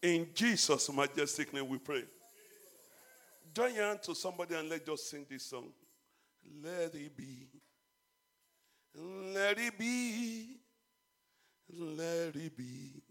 In 0.01 0.27
Jesus' 0.33 0.91
majestic 0.91 1.53
name 1.53 1.69
we 1.69 1.77
pray. 1.77 2.03
Join 3.53 3.75
your 3.75 3.85
hand 3.85 4.01
to 4.03 4.15
somebody 4.15 4.55
and 4.55 4.67
let's 4.69 4.85
just 4.85 5.09
sing 5.09 5.25
this 5.29 5.43
song. 5.43 5.71
Let 6.63 6.95
it 6.95 7.15
be. 7.15 7.47
Let 8.95 9.59
it 9.59 9.77
be. 9.77 10.57
Let 11.77 12.35
it 12.35 12.57
be. 12.57 13.01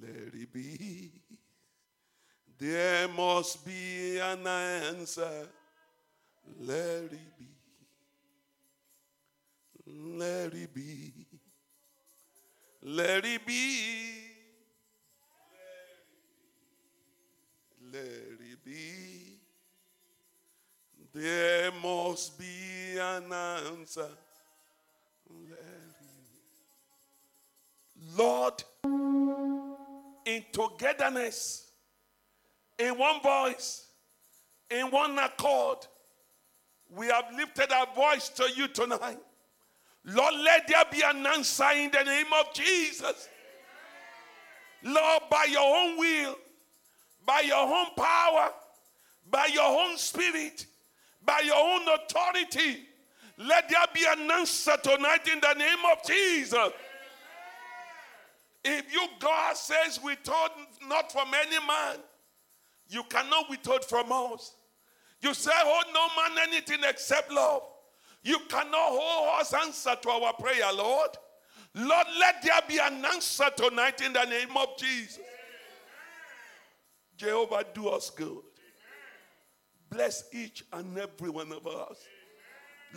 Let 0.00 0.34
it 0.34 0.52
be. 0.52 1.12
There 2.58 3.08
must 3.08 3.64
be 3.64 4.18
an 4.18 4.46
answer. 4.46 5.48
Let 6.60 7.12
it 7.12 7.38
be. 7.38 7.48
Let 9.86 10.54
it 10.54 10.74
be. 10.74 11.26
Let 12.82 13.24
it 13.24 13.46
be. 13.46 14.31
Let 17.92 18.04
it 18.04 18.64
be. 18.64 19.38
There 21.12 21.70
must 21.82 22.38
be 22.38 22.96
an 22.98 23.30
answer. 23.30 24.08
Lord, 28.16 28.64
in 30.24 30.44
togetherness, 30.52 31.70
in 32.78 32.96
one 32.96 33.20
voice, 33.20 33.86
in 34.70 34.90
one 34.90 35.18
accord, 35.18 35.86
we 36.88 37.08
have 37.08 37.26
lifted 37.36 37.70
our 37.72 37.86
voice 37.94 38.30
to 38.30 38.48
you 38.56 38.68
tonight. 38.68 39.18
Lord, 40.04 40.34
let 40.34 40.66
there 40.66 40.84
be 40.90 41.02
an 41.04 41.26
answer 41.26 41.70
in 41.74 41.90
the 41.90 42.04
name 42.04 42.32
of 42.40 42.54
Jesus. 42.54 43.28
Lord, 44.82 45.22
by 45.30 45.46
your 45.50 45.76
own 45.76 45.98
will, 45.98 46.36
by 47.26 47.40
your 47.40 47.56
own 47.58 47.86
power, 47.96 48.50
by 49.30 49.46
your 49.46 49.80
own 49.86 49.96
spirit, 49.96 50.66
by 51.24 51.40
your 51.44 51.56
own 51.56 51.82
authority, 51.88 52.84
let 53.38 53.68
there 53.68 53.86
be 53.94 54.04
an 54.06 54.30
answer 54.30 54.76
tonight 54.82 55.28
in 55.32 55.40
the 55.40 55.54
name 55.54 55.78
of 55.90 56.04
Jesus. 56.06 56.70
If 58.64 58.92
you, 58.92 59.06
God 59.18 59.56
says, 59.56 60.00
withhold 60.02 60.50
not 60.86 61.10
from 61.10 61.28
any 61.34 61.66
man, 61.66 61.96
you 62.88 63.02
cannot 63.04 63.50
withhold 63.50 63.84
from 63.84 64.12
us. 64.12 64.54
You 65.20 65.34
say, 65.34 65.50
hold 65.54 65.86
no 65.94 66.08
man 66.16 66.48
anything 66.48 66.80
except 66.88 67.32
love. 67.32 67.62
You 68.22 68.38
cannot 68.48 68.74
hold 68.74 69.40
us 69.40 69.54
answer 69.54 69.96
to 70.00 70.08
our 70.10 70.32
prayer, 70.34 70.72
Lord. 70.72 71.10
Lord, 71.74 72.06
let 72.20 72.42
there 72.42 72.60
be 72.68 72.78
an 72.78 73.04
answer 73.04 73.46
tonight 73.56 74.00
in 74.02 74.12
the 74.12 74.24
name 74.24 74.56
of 74.56 74.76
Jesus. 74.76 75.18
Jehovah, 77.22 77.64
do 77.72 77.88
us 77.88 78.10
good. 78.10 78.42
Bless 79.88 80.24
each 80.32 80.64
and 80.72 80.98
every 80.98 81.30
one 81.30 81.52
of 81.52 81.64
us. 81.68 81.96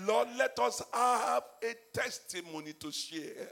Lord, 0.03 0.30
let 0.36 0.57
us 0.57 0.82
have 0.91 1.43
a 1.63 1.76
testimony 1.93 2.73
to 2.73 2.91
share. 2.91 3.51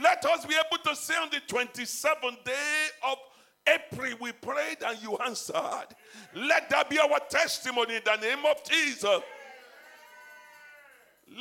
Let 0.00 0.24
us 0.26 0.46
be 0.46 0.54
able 0.54 0.82
to 0.84 0.94
say 0.94 1.14
on 1.14 1.28
the 1.30 1.40
27th 1.52 2.44
day 2.44 2.86
of 3.04 3.18
April, 3.66 4.12
we 4.20 4.32
prayed 4.32 4.78
and 4.86 5.02
you 5.02 5.16
answered. 5.16 5.88
Let 6.34 6.70
that 6.70 6.88
be 6.88 7.00
our 7.00 7.18
testimony 7.28 7.96
in 7.96 8.02
the 8.04 8.16
name 8.16 8.44
of 8.48 8.62
Jesus. 8.64 9.20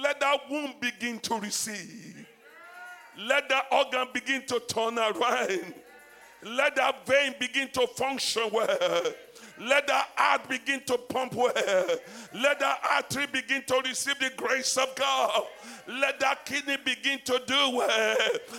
Let 0.01 0.19
that 0.21 0.39
womb 0.49 0.73
begin 0.81 1.19
to 1.19 1.35
receive. 1.35 2.27
Let 3.19 3.47
that 3.49 3.65
organ 3.71 4.07
begin 4.11 4.43
to 4.47 4.59
turn 4.61 4.97
around. 4.97 5.73
Let 6.43 6.75
that 6.75 7.05
vein 7.07 7.35
begin 7.39 7.69
to 7.73 7.87
function 7.87 8.49
well. 8.51 9.03
Let 9.59 9.87
that 9.87 10.09
heart 10.15 10.47
begin 10.47 10.81
to 10.85 10.97
pump 10.97 11.33
well. 11.33 11.53
Let 12.33 12.59
that 12.59 12.79
artery 12.91 13.25
begin 13.25 13.63
to 13.67 13.81
receive 13.83 14.19
the 14.19 14.31
grace 14.37 14.77
of 14.77 14.93
God. 14.95 15.43
Let 15.87 16.19
that 16.19 16.45
kidney 16.45 16.77
begin 16.83 17.19
to 17.25 17.41
do 17.45 17.75
well. 17.75 18.17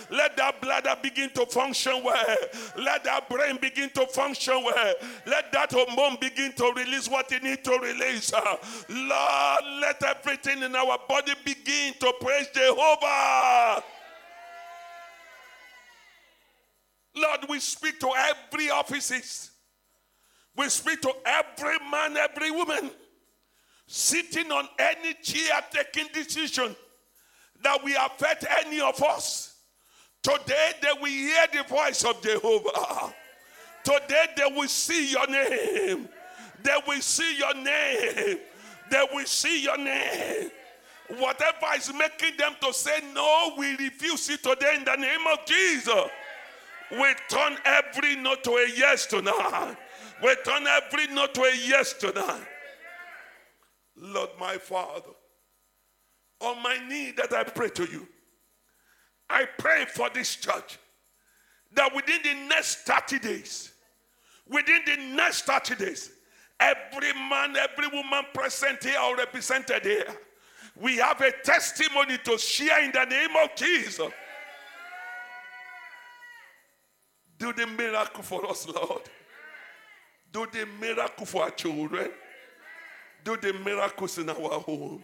Let 0.09 0.35
that 0.35 0.61
bladder 0.61 0.95
begin 1.01 1.29
to 1.31 1.45
function 1.45 2.03
well. 2.03 2.35
Let 2.77 3.05
that 3.05 3.29
brain 3.29 3.57
begin 3.61 3.89
to 3.91 4.07
function 4.07 4.61
well. 4.63 4.93
Let 5.25 5.51
that 5.53 5.71
hormone 5.71 6.17
begin 6.19 6.51
to 6.53 6.73
release 6.75 7.07
what 7.07 7.31
it 7.31 7.43
needs 7.43 7.61
to 7.63 7.79
release. 7.79 8.33
Lord, 8.89 9.63
let 9.81 10.03
everything 10.03 10.63
in 10.63 10.75
our 10.75 10.97
body 11.07 11.33
begin 11.45 11.93
to 11.99 12.13
praise 12.19 12.47
Jehovah. 12.53 13.83
Lord, 17.21 17.45
we 17.49 17.59
speak 17.59 17.99
to 17.99 18.11
every 18.15 18.69
offices. 18.69 19.51
We 20.55 20.69
speak 20.69 21.01
to 21.01 21.13
every 21.25 21.77
man, 21.89 22.17
every 22.17 22.51
woman 22.51 22.91
sitting 23.91 24.51
on 24.51 24.67
any 24.77 25.15
chair 25.15 25.59
taking 25.71 26.07
decision 26.13 26.75
that 27.63 27.83
will 27.83 27.97
affect 28.05 28.45
any 28.63 28.79
of 28.79 29.01
us. 29.01 29.55
Today 30.21 30.71
they 30.81 30.91
will 31.01 31.07
hear 31.07 31.45
the 31.51 31.63
voice 31.63 32.03
of 32.03 32.21
Jehovah. 32.21 33.13
Today 33.83 34.25
they 34.35 34.55
will 34.55 34.67
see 34.67 35.11
your 35.11 35.27
name. 35.27 36.07
They 36.61 36.75
will 36.87 37.01
see 37.01 37.37
your 37.37 37.55
name. 37.55 38.37
They 38.91 39.07
will 39.11 39.25
see 39.25 39.63
your 39.63 39.77
name. 39.77 40.51
Whatever 41.17 41.75
is 41.75 41.91
making 41.91 42.37
them 42.37 42.53
to 42.61 42.71
say 42.71 42.99
no, 43.15 43.53
we 43.57 43.75
refuse 43.77 44.29
it 44.29 44.43
today 44.43 44.75
in 44.75 44.83
the 44.83 44.95
name 44.95 45.25
of 45.33 45.45
Jesus. 45.47 46.09
We 46.91 47.13
turn 47.29 47.57
every 47.65 48.15
no 48.15 48.35
to 48.35 48.51
a 48.51 48.67
yes 48.75 49.05
tonight. 49.05 49.75
We 50.23 50.35
turn 50.43 50.65
every 50.67 51.07
no 51.13 51.27
to 51.27 51.41
a 51.41 51.55
yes 51.55 51.93
tonight. 51.93 52.47
Lord, 53.95 54.29
my 54.39 54.57
Father, 54.57 55.11
on 56.39 56.63
my 56.63 56.77
knee 56.87 57.11
that 57.17 57.33
I 57.33 57.43
pray 57.43 57.69
to 57.69 57.83
you, 57.83 58.07
I 59.29 59.45
pray 59.57 59.85
for 59.85 60.09
this 60.09 60.35
church 60.35 60.79
that 61.73 61.93
within 61.93 62.21
the 62.23 62.33
next 62.47 62.87
30 62.87 63.19
days, 63.19 63.71
within 64.47 64.81
the 64.85 64.97
next 65.15 65.43
30 65.43 65.75
days, 65.75 66.11
every 66.59 67.13
man, 67.13 67.55
every 67.55 67.87
woman 67.87 68.23
present 68.33 68.83
here 68.83 68.99
or 68.99 69.15
represented 69.15 69.83
here, 69.83 70.07
we 70.75 70.97
have 70.97 71.21
a 71.21 71.31
testimony 71.43 72.17
to 72.23 72.37
share 72.37 72.83
in 72.83 72.91
the 72.91 73.05
name 73.05 73.35
of 73.43 73.53
Jesus. 73.55 74.11
Do 77.39 77.53
the 77.53 77.65
miracle 77.65 78.21
for 78.21 78.47
us, 78.49 78.67
Lord. 78.67 79.03
Do 80.31 80.45
the 80.51 80.67
miracle 80.79 81.25
for 81.25 81.43
our 81.43 81.51
children. 81.51 82.11
Do 83.23 83.37
the 83.37 83.53
miracles 83.53 84.17
in 84.17 84.29
our 84.29 84.59
home. 84.59 85.03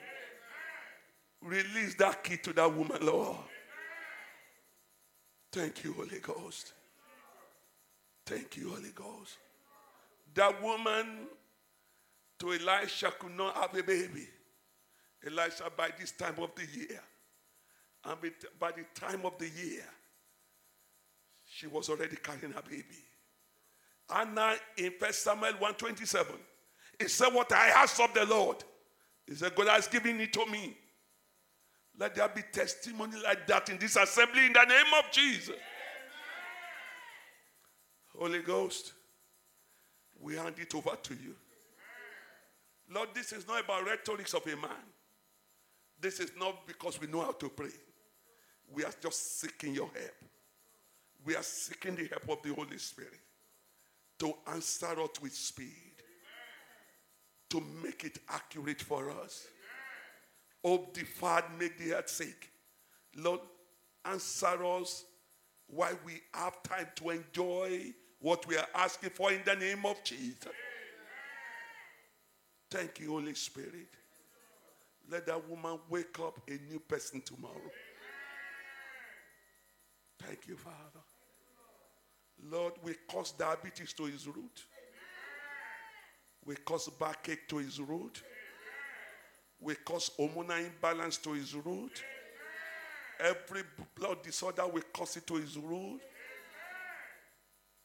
Release 1.42 1.96
that 1.96 2.24
key 2.24 2.38
to 2.38 2.54
that 2.54 2.72
woman, 2.74 2.98
Lord. 3.02 3.38
Thank 5.52 5.84
you, 5.84 5.94
Holy 5.94 6.20
Ghost. 6.20 6.74
Thank 8.26 8.58
you, 8.58 8.70
Holy 8.70 8.92
Ghost. 8.94 9.38
That 10.34 10.62
woman 10.62 11.28
to 12.40 12.54
Elisha 12.54 13.12
could 13.18 13.38
not 13.38 13.56
have 13.56 13.74
a 13.78 13.84
baby. 13.84 14.28
Elisha, 15.26 15.72
by 15.76 15.90
this 15.98 16.12
time 16.12 16.36
of 16.40 16.52
the 16.56 16.68
year, 16.78 17.02
and 18.04 18.18
by 18.60 18.72
the 18.72 18.86
time 18.94 19.26
of 19.26 19.38
the 19.38 19.50
year, 19.50 19.86
she 21.56 21.68
was 21.68 21.90
already 21.90 22.18
carrying 22.18 22.52
her 22.52 22.62
baby. 22.62 22.84
Anna 24.14 24.56
in 24.78 24.92
First 25.00 25.24
Samuel 25.24 25.54
127, 25.54 26.36
he 27.00 27.08
said, 27.08 27.30
What 27.30 27.50
I 27.54 27.70
asked 27.70 28.02
of 28.02 28.14
the 28.14 28.26
Lord, 28.26 28.58
he 29.26 29.36
said, 29.36 29.56
God 29.56 29.70
has 29.70 29.88
given 29.88 30.20
it 30.20 30.34
to 30.34 30.46
me. 30.48 30.76
Let 31.98 32.14
there 32.14 32.28
be 32.28 32.42
testimony 32.52 33.14
like 33.24 33.48
that 33.48 33.70
in 33.70 33.78
this 33.78 33.96
assembly 33.96 34.48
in 34.48 34.54
the 34.54 34.66
name 34.66 34.94
of 35.00 35.10
Jesus. 35.12 35.56
Amen. 35.56 35.62
Holy 38.20 38.40
Ghost, 38.40 38.92
we 40.20 40.36
hand 40.36 40.56
it 40.60 40.76
over 40.76 40.98
to 41.04 41.14
you. 41.14 41.36
Lord, 42.92 43.10
this 43.16 43.32
is 43.32 43.48
not 43.48 43.64
about 43.64 43.86
rhetorics 43.86 44.34
of 44.34 44.46
a 44.46 44.58
man. 44.58 44.84
This 46.02 46.20
is 46.20 46.32
not 46.38 46.68
because 46.68 47.00
we 47.00 47.08
know 47.08 47.22
how 47.22 47.32
to 47.32 47.48
pray. 47.48 47.70
We 48.70 48.84
are 48.84 48.94
just 49.02 49.40
seeking 49.40 49.74
your 49.74 49.88
help. 49.88 50.35
We 51.26 51.36
are 51.36 51.44
seeking 51.44 51.96
the 51.96 52.08
help 52.08 52.30
of 52.30 52.44
the 52.44 52.54
Holy 52.54 52.78
Spirit 52.78 53.20
to 54.20 54.34
answer 54.48 55.02
us 55.02 55.22
with 55.22 55.34
speed, 55.34 55.94
to 57.50 57.62
make 57.84 58.04
it 58.04 58.20
accurate 58.30 58.82
for 58.82 59.10
us. 59.10 59.48
Hope 60.64 60.94
deferred, 60.94 61.44
make 61.60 61.78
the 61.78 61.92
heart 61.94 62.10
sick. 62.10 62.50
Lord, 63.18 63.42
answer 64.06 64.64
us 64.66 65.04
while 65.68 65.98
we 66.06 66.22
have 66.34 66.62
time 66.64 66.88
to 66.96 67.10
enjoy 67.10 67.94
what 68.20 68.48
we 68.48 68.56
are 68.58 68.68
asking 68.76 69.10
for 69.10 69.32
in 69.32 69.42
the 69.46 69.56
name 69.56 69.86
of 69.86 70.04
Jesus. 70.04 70.38
Thank 72.70 73.00
you, 73.00 73.12
Holy 73.12 73.34
Spirit. 73.34 73.90
Let 75.10 75.26
that 75.28 75.48
woman 75.50 75.80
wake 75.90 76.20
up 76.20 76.40
a 76.48 76.60
new 76.72 76.80
person 76.80 77.22
tomorrow. 77.22 77.72
Thank 80.20 80.48
you, 80.48 80.56
Father. 80.56 81.04
Lord, 82.44 82.74
we 82.84 82.96
cause 83.08 83.32
diabetes 83.32 83.94
to 83.94 84.06
his 84.06 84.28
root. 84.28 84.66
We 86.46 86.56
cause 86.56 86.90
backache 87.00 87.48
to 87.50 87.58
his 87.58 87.80
root. 87.80 88.22
We 89.60 89.76
cause 89.76 90.12
hormonal 90.20 90.66
imbalance 90.66 91.18
to 91.18 91.34
his 91.34 91.56
root. 91.56 92.04
Every 93.20 93.64
blood 93.98 94.22
disorder, 94.22 94.68
we 94.68 94.82
cause 94.94 95.18
it 95.18 95.26
to 95.28 95.36
his 95.36 95.58
root. 95.58 96.02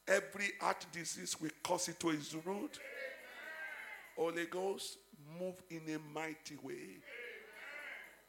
Every 0.07 0.51
heart 0.59 0.85
disease, 0.91 1.35
we 1.39 1.49
cause 1.63 1.87
it 1.87 1.99
to 2.01 2.09
his 2.09 2.35
root. 2.45 2.79
Holy 4.17 4.45
Ghost, 4.45 4.97
move 5.39 5.55
in 5.69 5.81
a 5.95 5.99
mighty 6.13 6.57
way. 6.61 6.97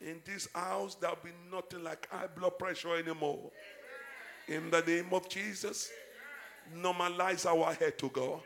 In 0.01 0.21
this 0.25 0.49
house, 0.55 0.95
there'll 0.95 1.19
be 1.23 1.31
nothing 1.51 1.85
like 1.85 2.09
high 2.11 2.27
blood 2.27 2.59
pressure 2.59 2.97
anymore. 2.97 3.51
In 4.49 4.71
the 4.71 4.81
name 4.83 5.09
of 5.13 5.29
Jesus, 5.29 5.91
normalize 6.77 7.47
our 7.47 7.73
head 7.75 7.99
to 7.99 8.09
God. 8.09 8.41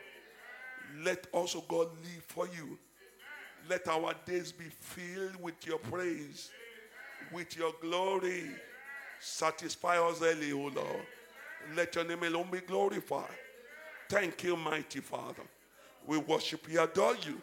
Let 1.03 1.27
also 1.31 1.61
God 1.67 1.89
live 2.03 2.23
for 2.27 2.47
you. 2.47 2.77
Let 3.69 3.87
our 3.87 4.13
days 4.25 4.51
be 4.51 4.65
filled 4.65 5.41
with 5.41 5.65
your 5.65 5.79
praise, 5.79 6.51
with 7.31 7.57
your 7.57 7.73
glory. 7.81 8.45
Satisfy 9.19 9.97
us 9.99 10.21
early, 10.21 10.51
O 10.51 10.71
Lord. 10.73 11.05
Let 11.75 11.95
your 11.95 12.05
name 12.05 12.23
alone 12.23 12.47
be 12.51 12.59
glorified. 12.59 13.29
Thank 14.09 14.43
you, 14.43 14.55
mighty 14.55 15.01
Father. 15.01 15.43
We 16.05 16.17
worship 16.17 16.69
you, 16.69 16.81
adore 16.81 17.15
you. 17.17 17.41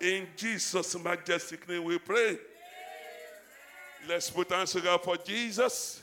In 0.00 0.26
Jesus' 0.36 0.98
majestic 0.98 1.68
name 1.68 1.84
we 1.84 1.98
pray. 1.98 2.38
Let's 4.08 4.30
put 4.30 4.50
hands 4.50 4.72
together 4.72 4.98
for 4.98 5.16
Jesus. 5.16 6.02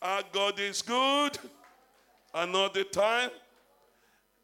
Our 0.00 0.22
God 0.30 0.60
is 0.60 0.82
good. 0.82 1.38
Another 2.34 2.84
time. 2.84 3.30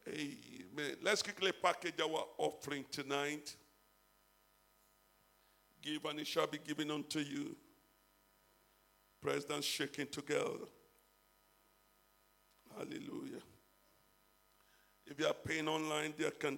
Amen. 0.08 0.96
Let's 1.02 1.22
quickly 1.22 1.52
package 1.52 2.00
our 2.00 2.24
offering 2.38 2.84
tonight. 2.90 3.54
Give 5.82 6.04
and 6.04 6.20
it 6.20 6.26
shall 6.26 6.46
be 6.46 6.58
given 6.58 6.90
unto 6.90 7.20
you. 7.20 7.56
President 9.22 9.64
shaking 9.64 10.08
together. 10.08 10.66
Hallelujah. 12.76 13.40
If 15.06 15.18
you 15.18 15.26
are 15.26 15.34
paying 15.34 15.68
online, 15.68 16.12
there 16.18 16.30
can 16.30 16.52